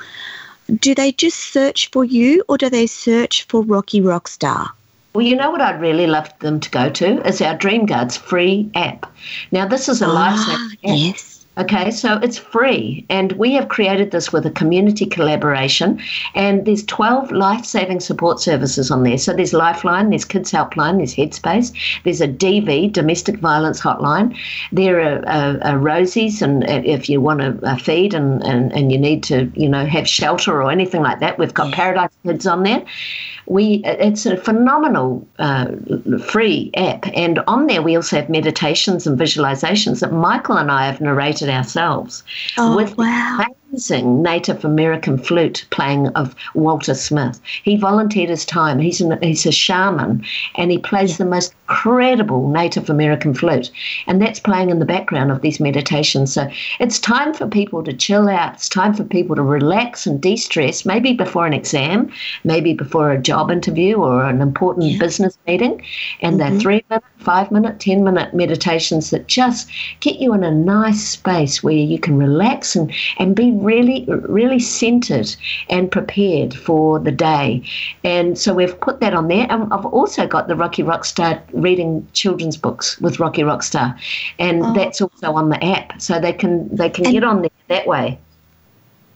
[0.80, 4.70] do they just search for you or do they search for Rocky Rockstar?
[5.14, 8.16] Well, you know what I'd really love them to go to is our Dream Guards
[8.16, 9.12] free app.
[9.52, 10.98] Now, this is a Ah, lifesaving app.
[10.98, 11.31] yes.
[11.58, 16.00] Okay, so it's free, and we have created this with a community collaboration.
[16.34, 19.18] And there's 12 life saving support services on there.
[19.18, 21.74] So there's Lifeline, there's Kids Helpline, there's Headspace,
[22.06, 24.34] there's a DV, Domestic Violence Hotline.
[24.72, 28.72] There are, uh, uh, Rosies, and uh, if you want to uh, feed and, and,
[28.72, 32.12] and you need to, you know, have shelter or anything like that, we've got Paradise
[32.24, 32.86] Kids on there.
[33.48, 35.72] We it's a phenomenal uh,
[36.24, 40.86] free app, and on there we also have meditations and visualizations that Michael and I
[40.86, 42.24] have narrated ourselves
[42.58, 43.46] Oh, wow.
[43.72, 47.40] Amazing Native American flute playing of Walter Smith.
[47.64, 48.80] He volunteered his time.
[48.80, 50.26] He's an, he's a shaman,
[50.56, 53.72] and he plays the most incredible Native American flute,
[54.08, 56.34] and that's playing in the background of these meditations.
[56.34, 56.50] So
[56.80, 58.56] it's time for people to chill out.
[58.56, 60.86] It's time for people to relax and de-stress.
[60.86, 62.12] Maybe before an exam,
[62.44, 65.00] maybe before a job interview or an important yeah.
[65.00, 65.82] business meeting,
[66.22, 66.52] and mm-hmm.
[66.52, 69.70] they're three minute, five minute, ten minute meditations that just
[70.02, 74.60] get you in a nice space where you can relax and, and be really, really
[74.60, 75.36] centered
[75.70, 77.64] and prepared for the day.
[78.04, 79.48] And so we've put that on there.
[79.50, 83.98] And I've also got the Rocky Rockstar reading children's books with Rocky Rockstar.
[84.40, 84.74] And oh.
[84.74, 86.02] that's also on the app.
[86.02, 88.20] So they can they can and get on there that way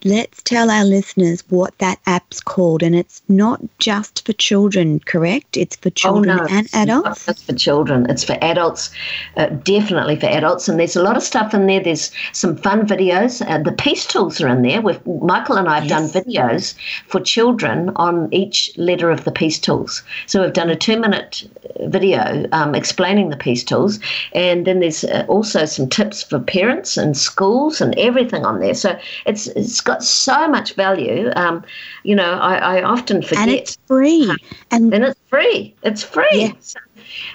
[0.05, 2.83] let's tell our listeners what that app's called.
[2.83, 5.57] And it's not just for children, correct?
[5.57, 7.27] It's for children oh, no, and adults?
[7.27, 8.05] It's for children.
[8.09, 8.91] It's for adults,
[9.35, 10.69] uh, definitely for adults.
[10.69, 11.81] And there's a lot of stuff in there.
[11.81, 13.45] There's some fun videos.
[13.49, 14.81] Uh, the Peace Tools are in there.
[14.81, 16.11] With Michael and I have yes.
[16.11, 16.75] done videos
[17.07, 20.03] for children on each letter of the Peace Tools.
[20.27, 21.43] So we've done a two minute
[21.81, 23.99] video um, explaining the Peace Tools.
[24.33, 28.75] And then there's uh, also some tips for parents and schools and everything on there.
[28.75, 31.31] So it's, it's got got so much value.
[31.35, 31.63] Um,
[32.03, 33.39] you know, I, I, often forget.
[33.39, 34.29] And it's free.
[34.71, 35.73] And, and it's free.
[35.83, 36.27] It's free.
[36.33, 36.51] Yeah.
[36.59, 36.79] So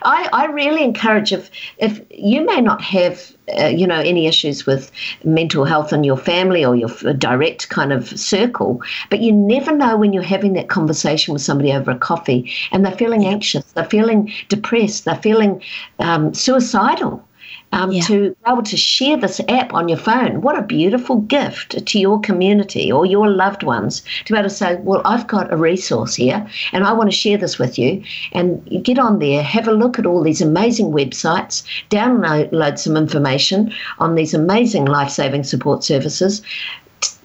[0.02, 4.66] I, I really encourage if if you may not have uh, you know any issues
[4.66, 4.90] with
[5.24, 9.96] mental health in your family or your direct kind of circle but you never know
[9.96, 13.84] when you're having that conversation with somebody over a coffee and they're feeling anxious they're
[13.84, 15.62] feeling depressed they're feeling
[15.98, 17.24] um, suicidal
[17.72, 18.02] um, yeah.
[18.02, 20.40] to be able to share this app on your phone.
[20.40, 24.54] What a beautiful gift to your community or your loved ones to be able to
[24.54, 28.02] say, Well, I've got a resource here and I want to share this with you.
[28.32, 32.96] And you get on there, have a look at all these amazing websites, download some
[32.96, 36.42] information on these amazing life saving support services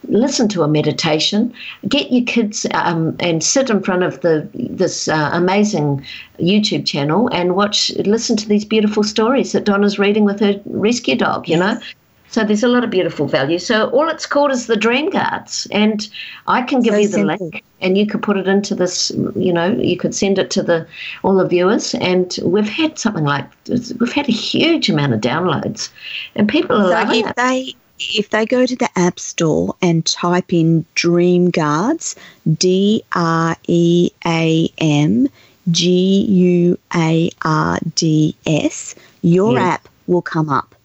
[0.07, 1.53] listen to a meditation,
[1.87, 6.05] get your kids um, and sit in front of the this uh, amazing
[6.39, 11.15] YouTube channel and watch, listen to these beautiful stories that Donna's reading with her rescue
[11.15, 11.47] dog.
[11.47, 11.79] You know.
[12.27, 13.59] So there's a lot of beautiful value.
[13.59, 16.05] So all it's called is the Dream Guards, and
[16.47, 17.37] I can give so you the simple.
[17.37, 19.09] link, and you could put it into this.
[19.35, 20.85] You know, you could send it to the
[21.23, 25.89] all the viewers, and we've had something like we've had a huge amount of downloads,
[26.35, 27.35] and people are so loving if it.
[27.37, 32.15] They, if they go to the App Store and type in Dream Guards,
[32.57, 35.27] D R E A M
[35.71, 39.61] G U A R D S, your yes.
[39.61, 40.75] app will come up.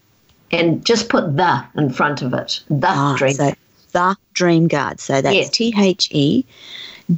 [0.51, 2.61] And just put the in front of it.
[2.69, 3.53] The ah, Dream so
[3.91, 4.99] The Dream Guard.
[4.99, 6.45] So that's T H E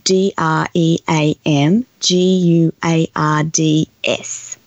[0.03, 4.57] D R E A M G U A R D S.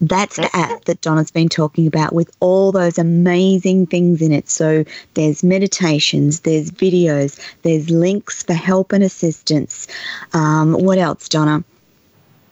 [0.00, 4.48] That's the app that Donna's been talking about with all those amazing things in it.
[4.48, 4.84] So
[5.14, 9.86] there's meditations, there's videos, there's links for help and assistance.
[10.32, 11.64] Um, what else, Donna?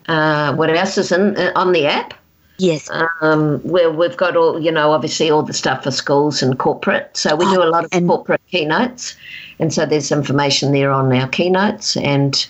[0.09, 2.15] Uh, what else is in, uh, on the app?
[2.59, 2.89] Yes.
[3.21, 7.17] Um, where we've got all, you know, obviously all the stuff for schools and corporate.
[7.17, 9.17] So we do a lot of and, corporate keynotes.
[9.59, 11.97] And so there's information there on our keynotes.
[11.97, 12.47] And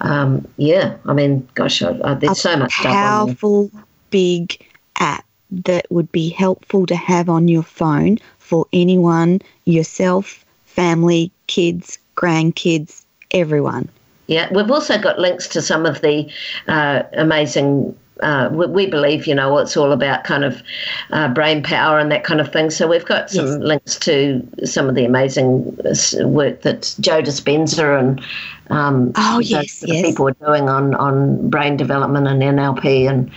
[0.00, 2.92] um, yeah, I mean, gosh, I, I, there's so much stuff.
[2.92, 3.70] Powerful
[4.14, 4.64] big
[5.00, 11.98] app that would be helpful to have on your phone for anyone, yourself, family, kids,
[12.16, 13.88] grandkids, everyone.
[14.28, 16.30] Yeah, we've also got links to some of the
[16.68, 17.98] uh, amazing.
[18.20, 20.62] Uh, we, we, believe, you know, it's all about kind of
[21.10, 22.70] uh, brain power and that kind of thing.
[22.70, 23.56] So we've got some yes.
[23.56, 25.76] links to some of the amazing
[26.20, 28.24] work that Joe Dispenza and
[28.70, 30.06] um, oh yes, yes.
[30.06, 33.32] people are doing on on brain development and NLP and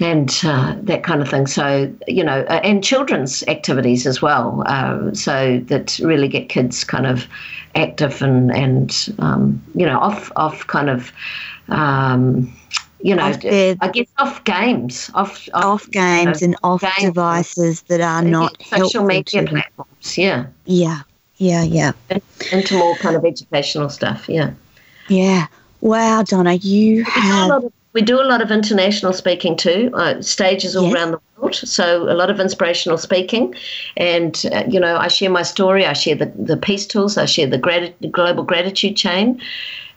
[0.00, 1.46] and uh, that kind of thing.
[1.46, 4.64] So, you know, uh, and children's activities as well.
[4.66, 7.26] Uh, so that really get kids kind of
[7.74, 11.12] active and, and um, you know, off, off kind of.
[11.68, 12.52] Um,
[13.02, 16.82] you know, off I guess off games, off off, off games you know, and off
[16.82, 16.96] games.
[17.00, 20.18] devices that are not social media platforms.
[20.18, 21.00] Yeah, yeah,
[21.36, 21.92] yeah, yeah.
[22.10, 22.20] And,
[22.52, 24.28] Into more kind of educational stuff.
[24.28, 24.52] Yeah,
[25.08, 25.46] yeah.
[25.80, 30.84] Wow, Donna, you have we do a lot of international speaking too, uh, stages all
[30.84, 30.94] yes.
[30.94, 31.54] around the world.
[31.54, 33.54] So a lot of inspirational speaking,
[33.96, 35.86] and uh, you know, I share my story.
[35.86, 37.18] I share the the peace tools.
[37.18, 39.40] I share the, grat- the global gratitude chain,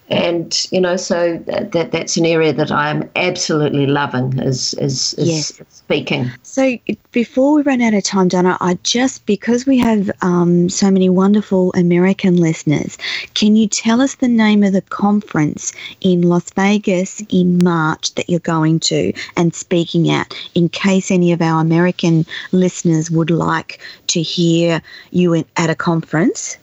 [0.09, 4.73] and you know, so that, that that's an area that I am absolutely loving is
[4.75, 5.61] is, is yes.
[5.69, 6.29] speaking.
[6.43, 6.77] So
[7.11, 11.09] before we run out of time, Donna, I just because we have um, so many
[11.09, 12.97] wonderful American listeners,
[13.33, 15.71] can you tell us the name of the conference
[16.01, 21.31] in Las Vegas in March that you're going to and speaking at, in case any
[21.31, 24.81] of our American listeners would like to hear
[25.11, 26.57] you at a conference?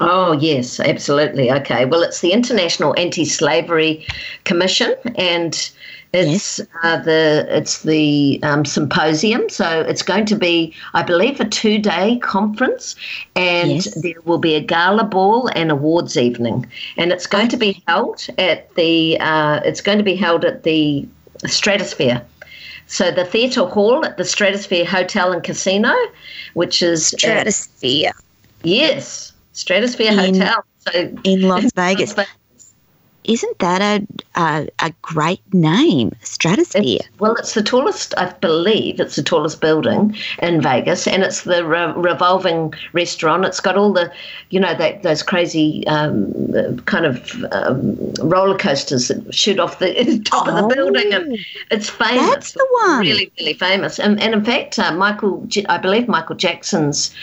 [0.00, 1.50] Oh, yes, absolutely.
[1.50, 1.84] Okay.
[1.84, 4.06] Well, it's the International Anti Slavery
[4.44, 5.70] Commission, and
[6.12, 9.48] it's uh, the it's the um, symposium.
[9.48, 12.96] So it's going to be, I believe, a two day conference,
[13.34, 13.94] and yes.
[14.02, 16.66] there will be a gala ball and awards evening,
[16.96, 20.64] and it's going to be held at the uh, it's going to be held at
[20.64, 21.06] the
[21.46, 22.22] Stratosphere.
[22.86, 25.94] So the theatre hall at the Stratosphere Hotel and Casino,
[26.52, 28.10] which is Stratosphere.
[28.10, 28.24] At,
[28.64, 30.64] yes, Stratosphere in, Hotel.
[30.78, 32.14] So in Las Vegas.
[33.24, 36.98] Isn't that a, a, a great name, Stratosphere?
[37.00, 41.42] It's, well, it's the tallest, I believe, it's the tallest building in Vegas, and it's
[41.42, 43.44] the re- revolving restaurant.
[43.44, 44.10] It's got all the,
[44.50, 50.20] you know, that, those crazy um, kind of um, roller coasters that shoot off the
[50.24, 51.38] top oh, of the building, and
[51.70, 52.28] it's famous.
[52.28, 53.00] That's the one.
[53.00, 54.00] Really, really famous.
[54.00, 57.14] And, and in fact, uh, Michael, I believe Michael Jackson's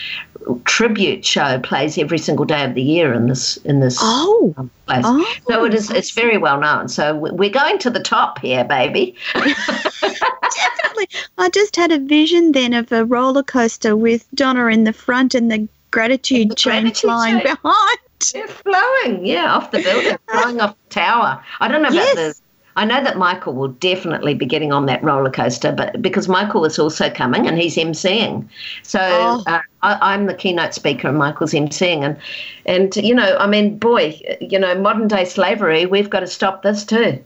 [0.65, 4.53] tribute show plays every single day of the year in this in this oh.
[4.57, 5.03] Um, place.
[5.05, 6.87] Oh, so it is it's very well known.
[6.87, 9.15] So we're going to the top here, baby.
[9.33, 11.09] Definitely.
[11.37, 15.35] I just had a vision then of a roller coaster with Donna in the front
[15.35, 17.55] and the gratitude the chain gratitude flying chain.
[17.61, 17.97] behind.
[18.33, 21.41] They're flowing, yeah, off the building, flying off the tower.
[21.61, 22.15] I don't know about yes.
[22.15, 22.41] the
[22.75, 26.65] I know that Michael will definitely be getting on that roller coaster, but because Michael
[26.65, 28.47] is also coming and he's emceeing,
[28.83, 29.43] so oh.
[29.47, 32.17] uh, I, am the keynote speaker and Michael's emceeing, and
[32.65, 36.63] and you know, I mean, boy, you know, modern day slavery, we've got to stop
[36.63, 37.23] this too.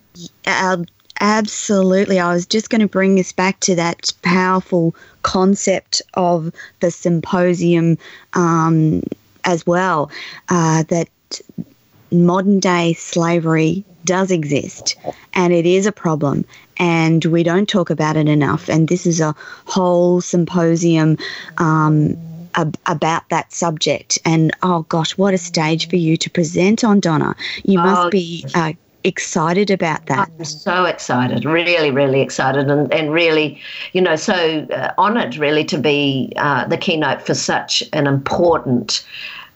[0.47, 0.85] Um,
[1.19, 6.89] absolutely, I was just going to bring us back to that powerful concept of the
[6.89, 7.97] symposium
[8.33, 9.03] um,
[9.43, 10.09] as well,
[10.49, 11.09] uh, that
[12.13, 14.95] modern day slavery does exist
[15.33, 16.45] and it is a problem
[16.77, 18.69] and we don't talk about it enough.
[18.69, 19.35] And this is a
[19.65, 21.17] whole symposium
[21.57, 22.17] um,
[22.55, 24.19] ab- about that subject.
[24.25, 27.35] And oh gosh, what a stage for you to present on, Donna.
[27.63, 28.45] You must oh, be.
[28.53, 28.73] Uh,
[29.05, 30.31] excited about that.
[30.39, 33.61] I'm so excited, really, really excited, and, and really,
[33.91, 39.05] you know, so uh, honoured, really, to be uh, the keynote for such an important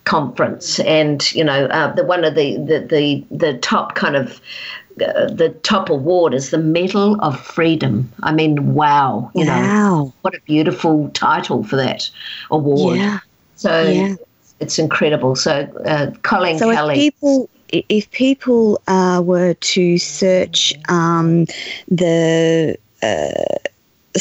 [0.07, 4.41] conference, and you know, uh, the one of the the the, the top kind of
[5.01, 8.11] uh, the top award is the Medal of Freedom.
[8.23, 9.61] I mean, wow, you wow.
[9.61, 12.09] know, what a beautiful title for that
[12.49, 12.97] award.
[12.97, 13.19] Yeah.
[13.55, 14.15] So yeah.
[14.59, 15.35] it's incredible.
[15.35, 16.93] So uh, Colleen so Kelly.
[16.93, 21.45] If people, if people uh, were to search um,
[21.89, 22.77] the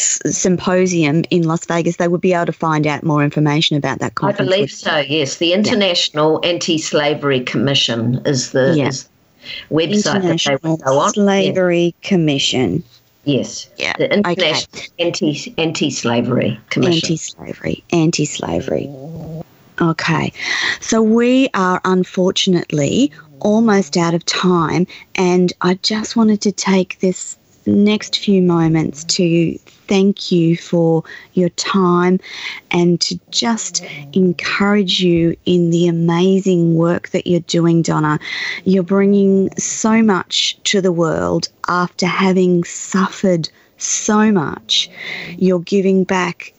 [0.02, 4.14] symposium in Las Vegas, they would be able to find out more information about that
[4.14, 4.40] conference.
[4.40, 4.96] I believe so.
[4.98, 6.50] Yes, the International yeah.
[6.50, 8.88] Anti-Slavery Commission is the yeah.
[8.88, 9.08] is
[9.70, 11.12] website that they would go on.
[11.12, 12.08] Slavery yeah.
[12.08, 12.82] Commission.
[13.24, 13.68] Yes.
[13.76, 13.92] Yeah.
[13.98, 14.88] The International okay.
[14.98, 16.94] Anti Anti Slavery Commission.
[16.94, 17.84] Anti Slavery.
[17.92, 18.88] Anti Slavery.
[19.80, 20.32] Okay.
[20.80, 24.86] So we are unfortunately almost out of time,
[25.16, 27.36] and I just wanted to take this
[27.66, 29.58] next few moments to
[29.88, 31.02] thank you for
[31.34, 32.18] your time
[32.70, 38.18] and to just encourage you in the amazing work that you're doing, Donna.
[38.64, 43.48] You're bringing so much to the world after having suffered
[43.78, 44.90] so much.
[45.38, 46.52] You're giving back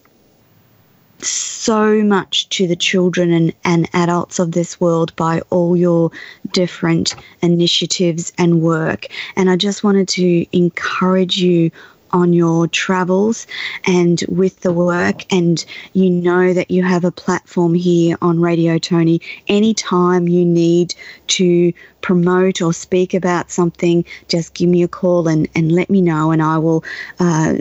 [1.20, 6.12] so much to the children and, and adults of this world by all your
[6.52, 9.08] different initiatives and work.
[9.36, 11.72] And I just wanted to encourage you
[12.12, 13.48] on your travels
[13.86, 18.78] and with the work and you know that you have a platform here on Radio
[18.78, 19.22] Tony.
[19.48, 20.94] Anytime you need
[21.28, 26.02] to promote or speak about something just give me a call and, and let me
[26.02, 26.84] know and I will
[27.20, 27.56] uh,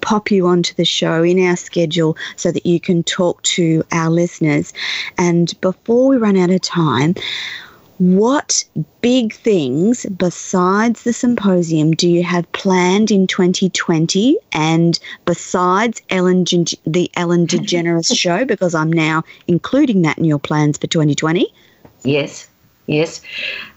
[0.00, 4.10] pop you onto the show in our schedule so that you can talk to our
[4.10, 4.72] listeners.
[5.18, 7.14] And before we run out of time
[8.00, 8.64] what
[9.02, 16.44] big things besides the symposium do you have planned in 2020 and besides Ellen
[16.86, 21.52] the Ellen DeGeneres show because I'm now including that in your plans for 2020?
[22.02, 22.48] Yes.
[22.90, 23.20] Yes.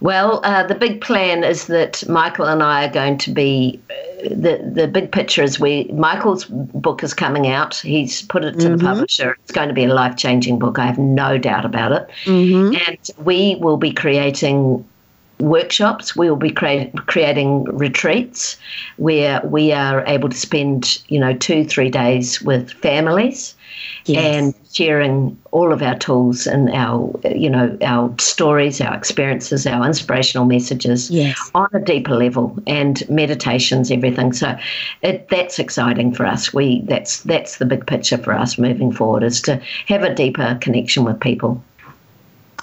[0.01, 4.29] Well, uh, the big plan is that Michael and I are going to be uh,
[4.29, 7.75] the the big picture is we Michael's book is coming out.
[7.75, 8.77] He's put it to mm-hmm.
[8.77, 9.37] the publisher.
[9.43, 10.79] It's going to be a life changing book.
[10.79, 12.09] I have no doubt about it.
[12.25, 12.75] Mm-hmm.
[12.87, 14.83] And we will be creating
[15.43, 16.15] workshops.
[16.15, 18.57] We will be crea- creating retreats
[18.97, 23.55] where we are able to spend, you know, two, three days with families
[24.05, 24.35] yes.
[24.35, 29.85] and sharing all of our tools and our, you know, our stories, our experiences, our
[29.85, 31.51] inspirational messages yes.
[31.53, 34.33] on a deeper level and meditations, everything.
[34.33, 34.57] So
[35.01, 36.53] it, that's exciting for us.
[36.53, 40.57] We that's that's the big picture for us moving forward is to have a deeper
[40.61, 41.63] connection with people.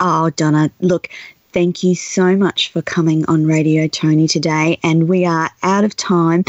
[0.03, 1.11] Oh, Donna, look,
[1.53, 4.79] thank you so much for coming on Radio Tony today.
[4.83, 6.45] And we are out of time.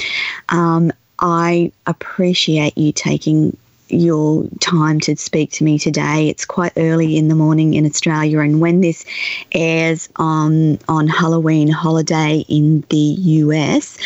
[0.49, 3.55] Um, I appreciate you taking
[3.91, 6.29] your time to speak to me today.
[6.29, 9.05] It's quite early in the morning in Australia, and when this
[9.51, 13.97] airs on on Halloween holiday in the US,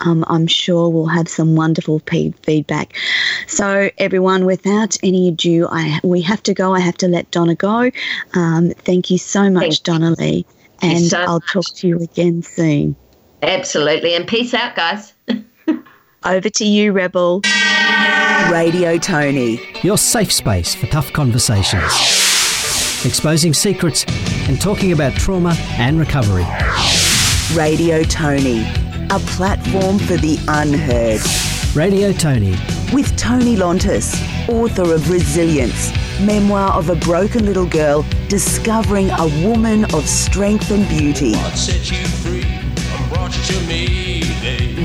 [0.00, 2.96] um, I'm sure we'll have some wonderful feedback.
[3.46, 6.74] So, everyone, without any ado, I we have to go.
[6.74, 7.90] I have to let Donna go.
[8.34, 10.44] Um, thank you so much, Donna Leigh,
[10.82, 11.52] and so I'll much.
[11.52, 12.96] talk to you again soon.
[13.42, 15.12] Absolutely, and peace out, guys.
[16.26, 17.42] Over to you, Rebel.
[18.50, 19.60] Radio Tony.
[19.82, 21.84] Your safe space for tough conversations.
[23.04, 24.06] Exposing secrets
[24.48, 26.46] and talking about trauma and recovery.
[27.54, 28.62] Radio Tony.
[29.10, 31.20] A platform for the unheard.
[31.76, 32.56] Radio Tony.
[32.94, 34.16] With Tony Lontis,
[34.48, 40.88] author of Resilience, memoir of a broken little girl discovering a woman of strength and
[40.88, 41.34] beauty.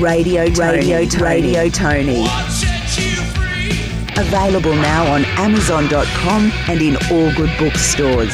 [0.00, 0.78] Radio Tony.
[0.78, 1.22] Radio Tony.
[1.22, 2.24] Radio Tony.
[4.16, 8.32] Available now on Amazon.com and in all good bookstores.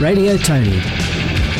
[0.00, 0.80] Radio Tony.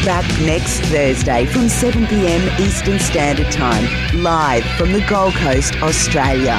[0.07, 3.85] Back next Thursday from 7pm Eastern Standard Time,
[4.23, 6.59] live from the Gold Coast, Australia.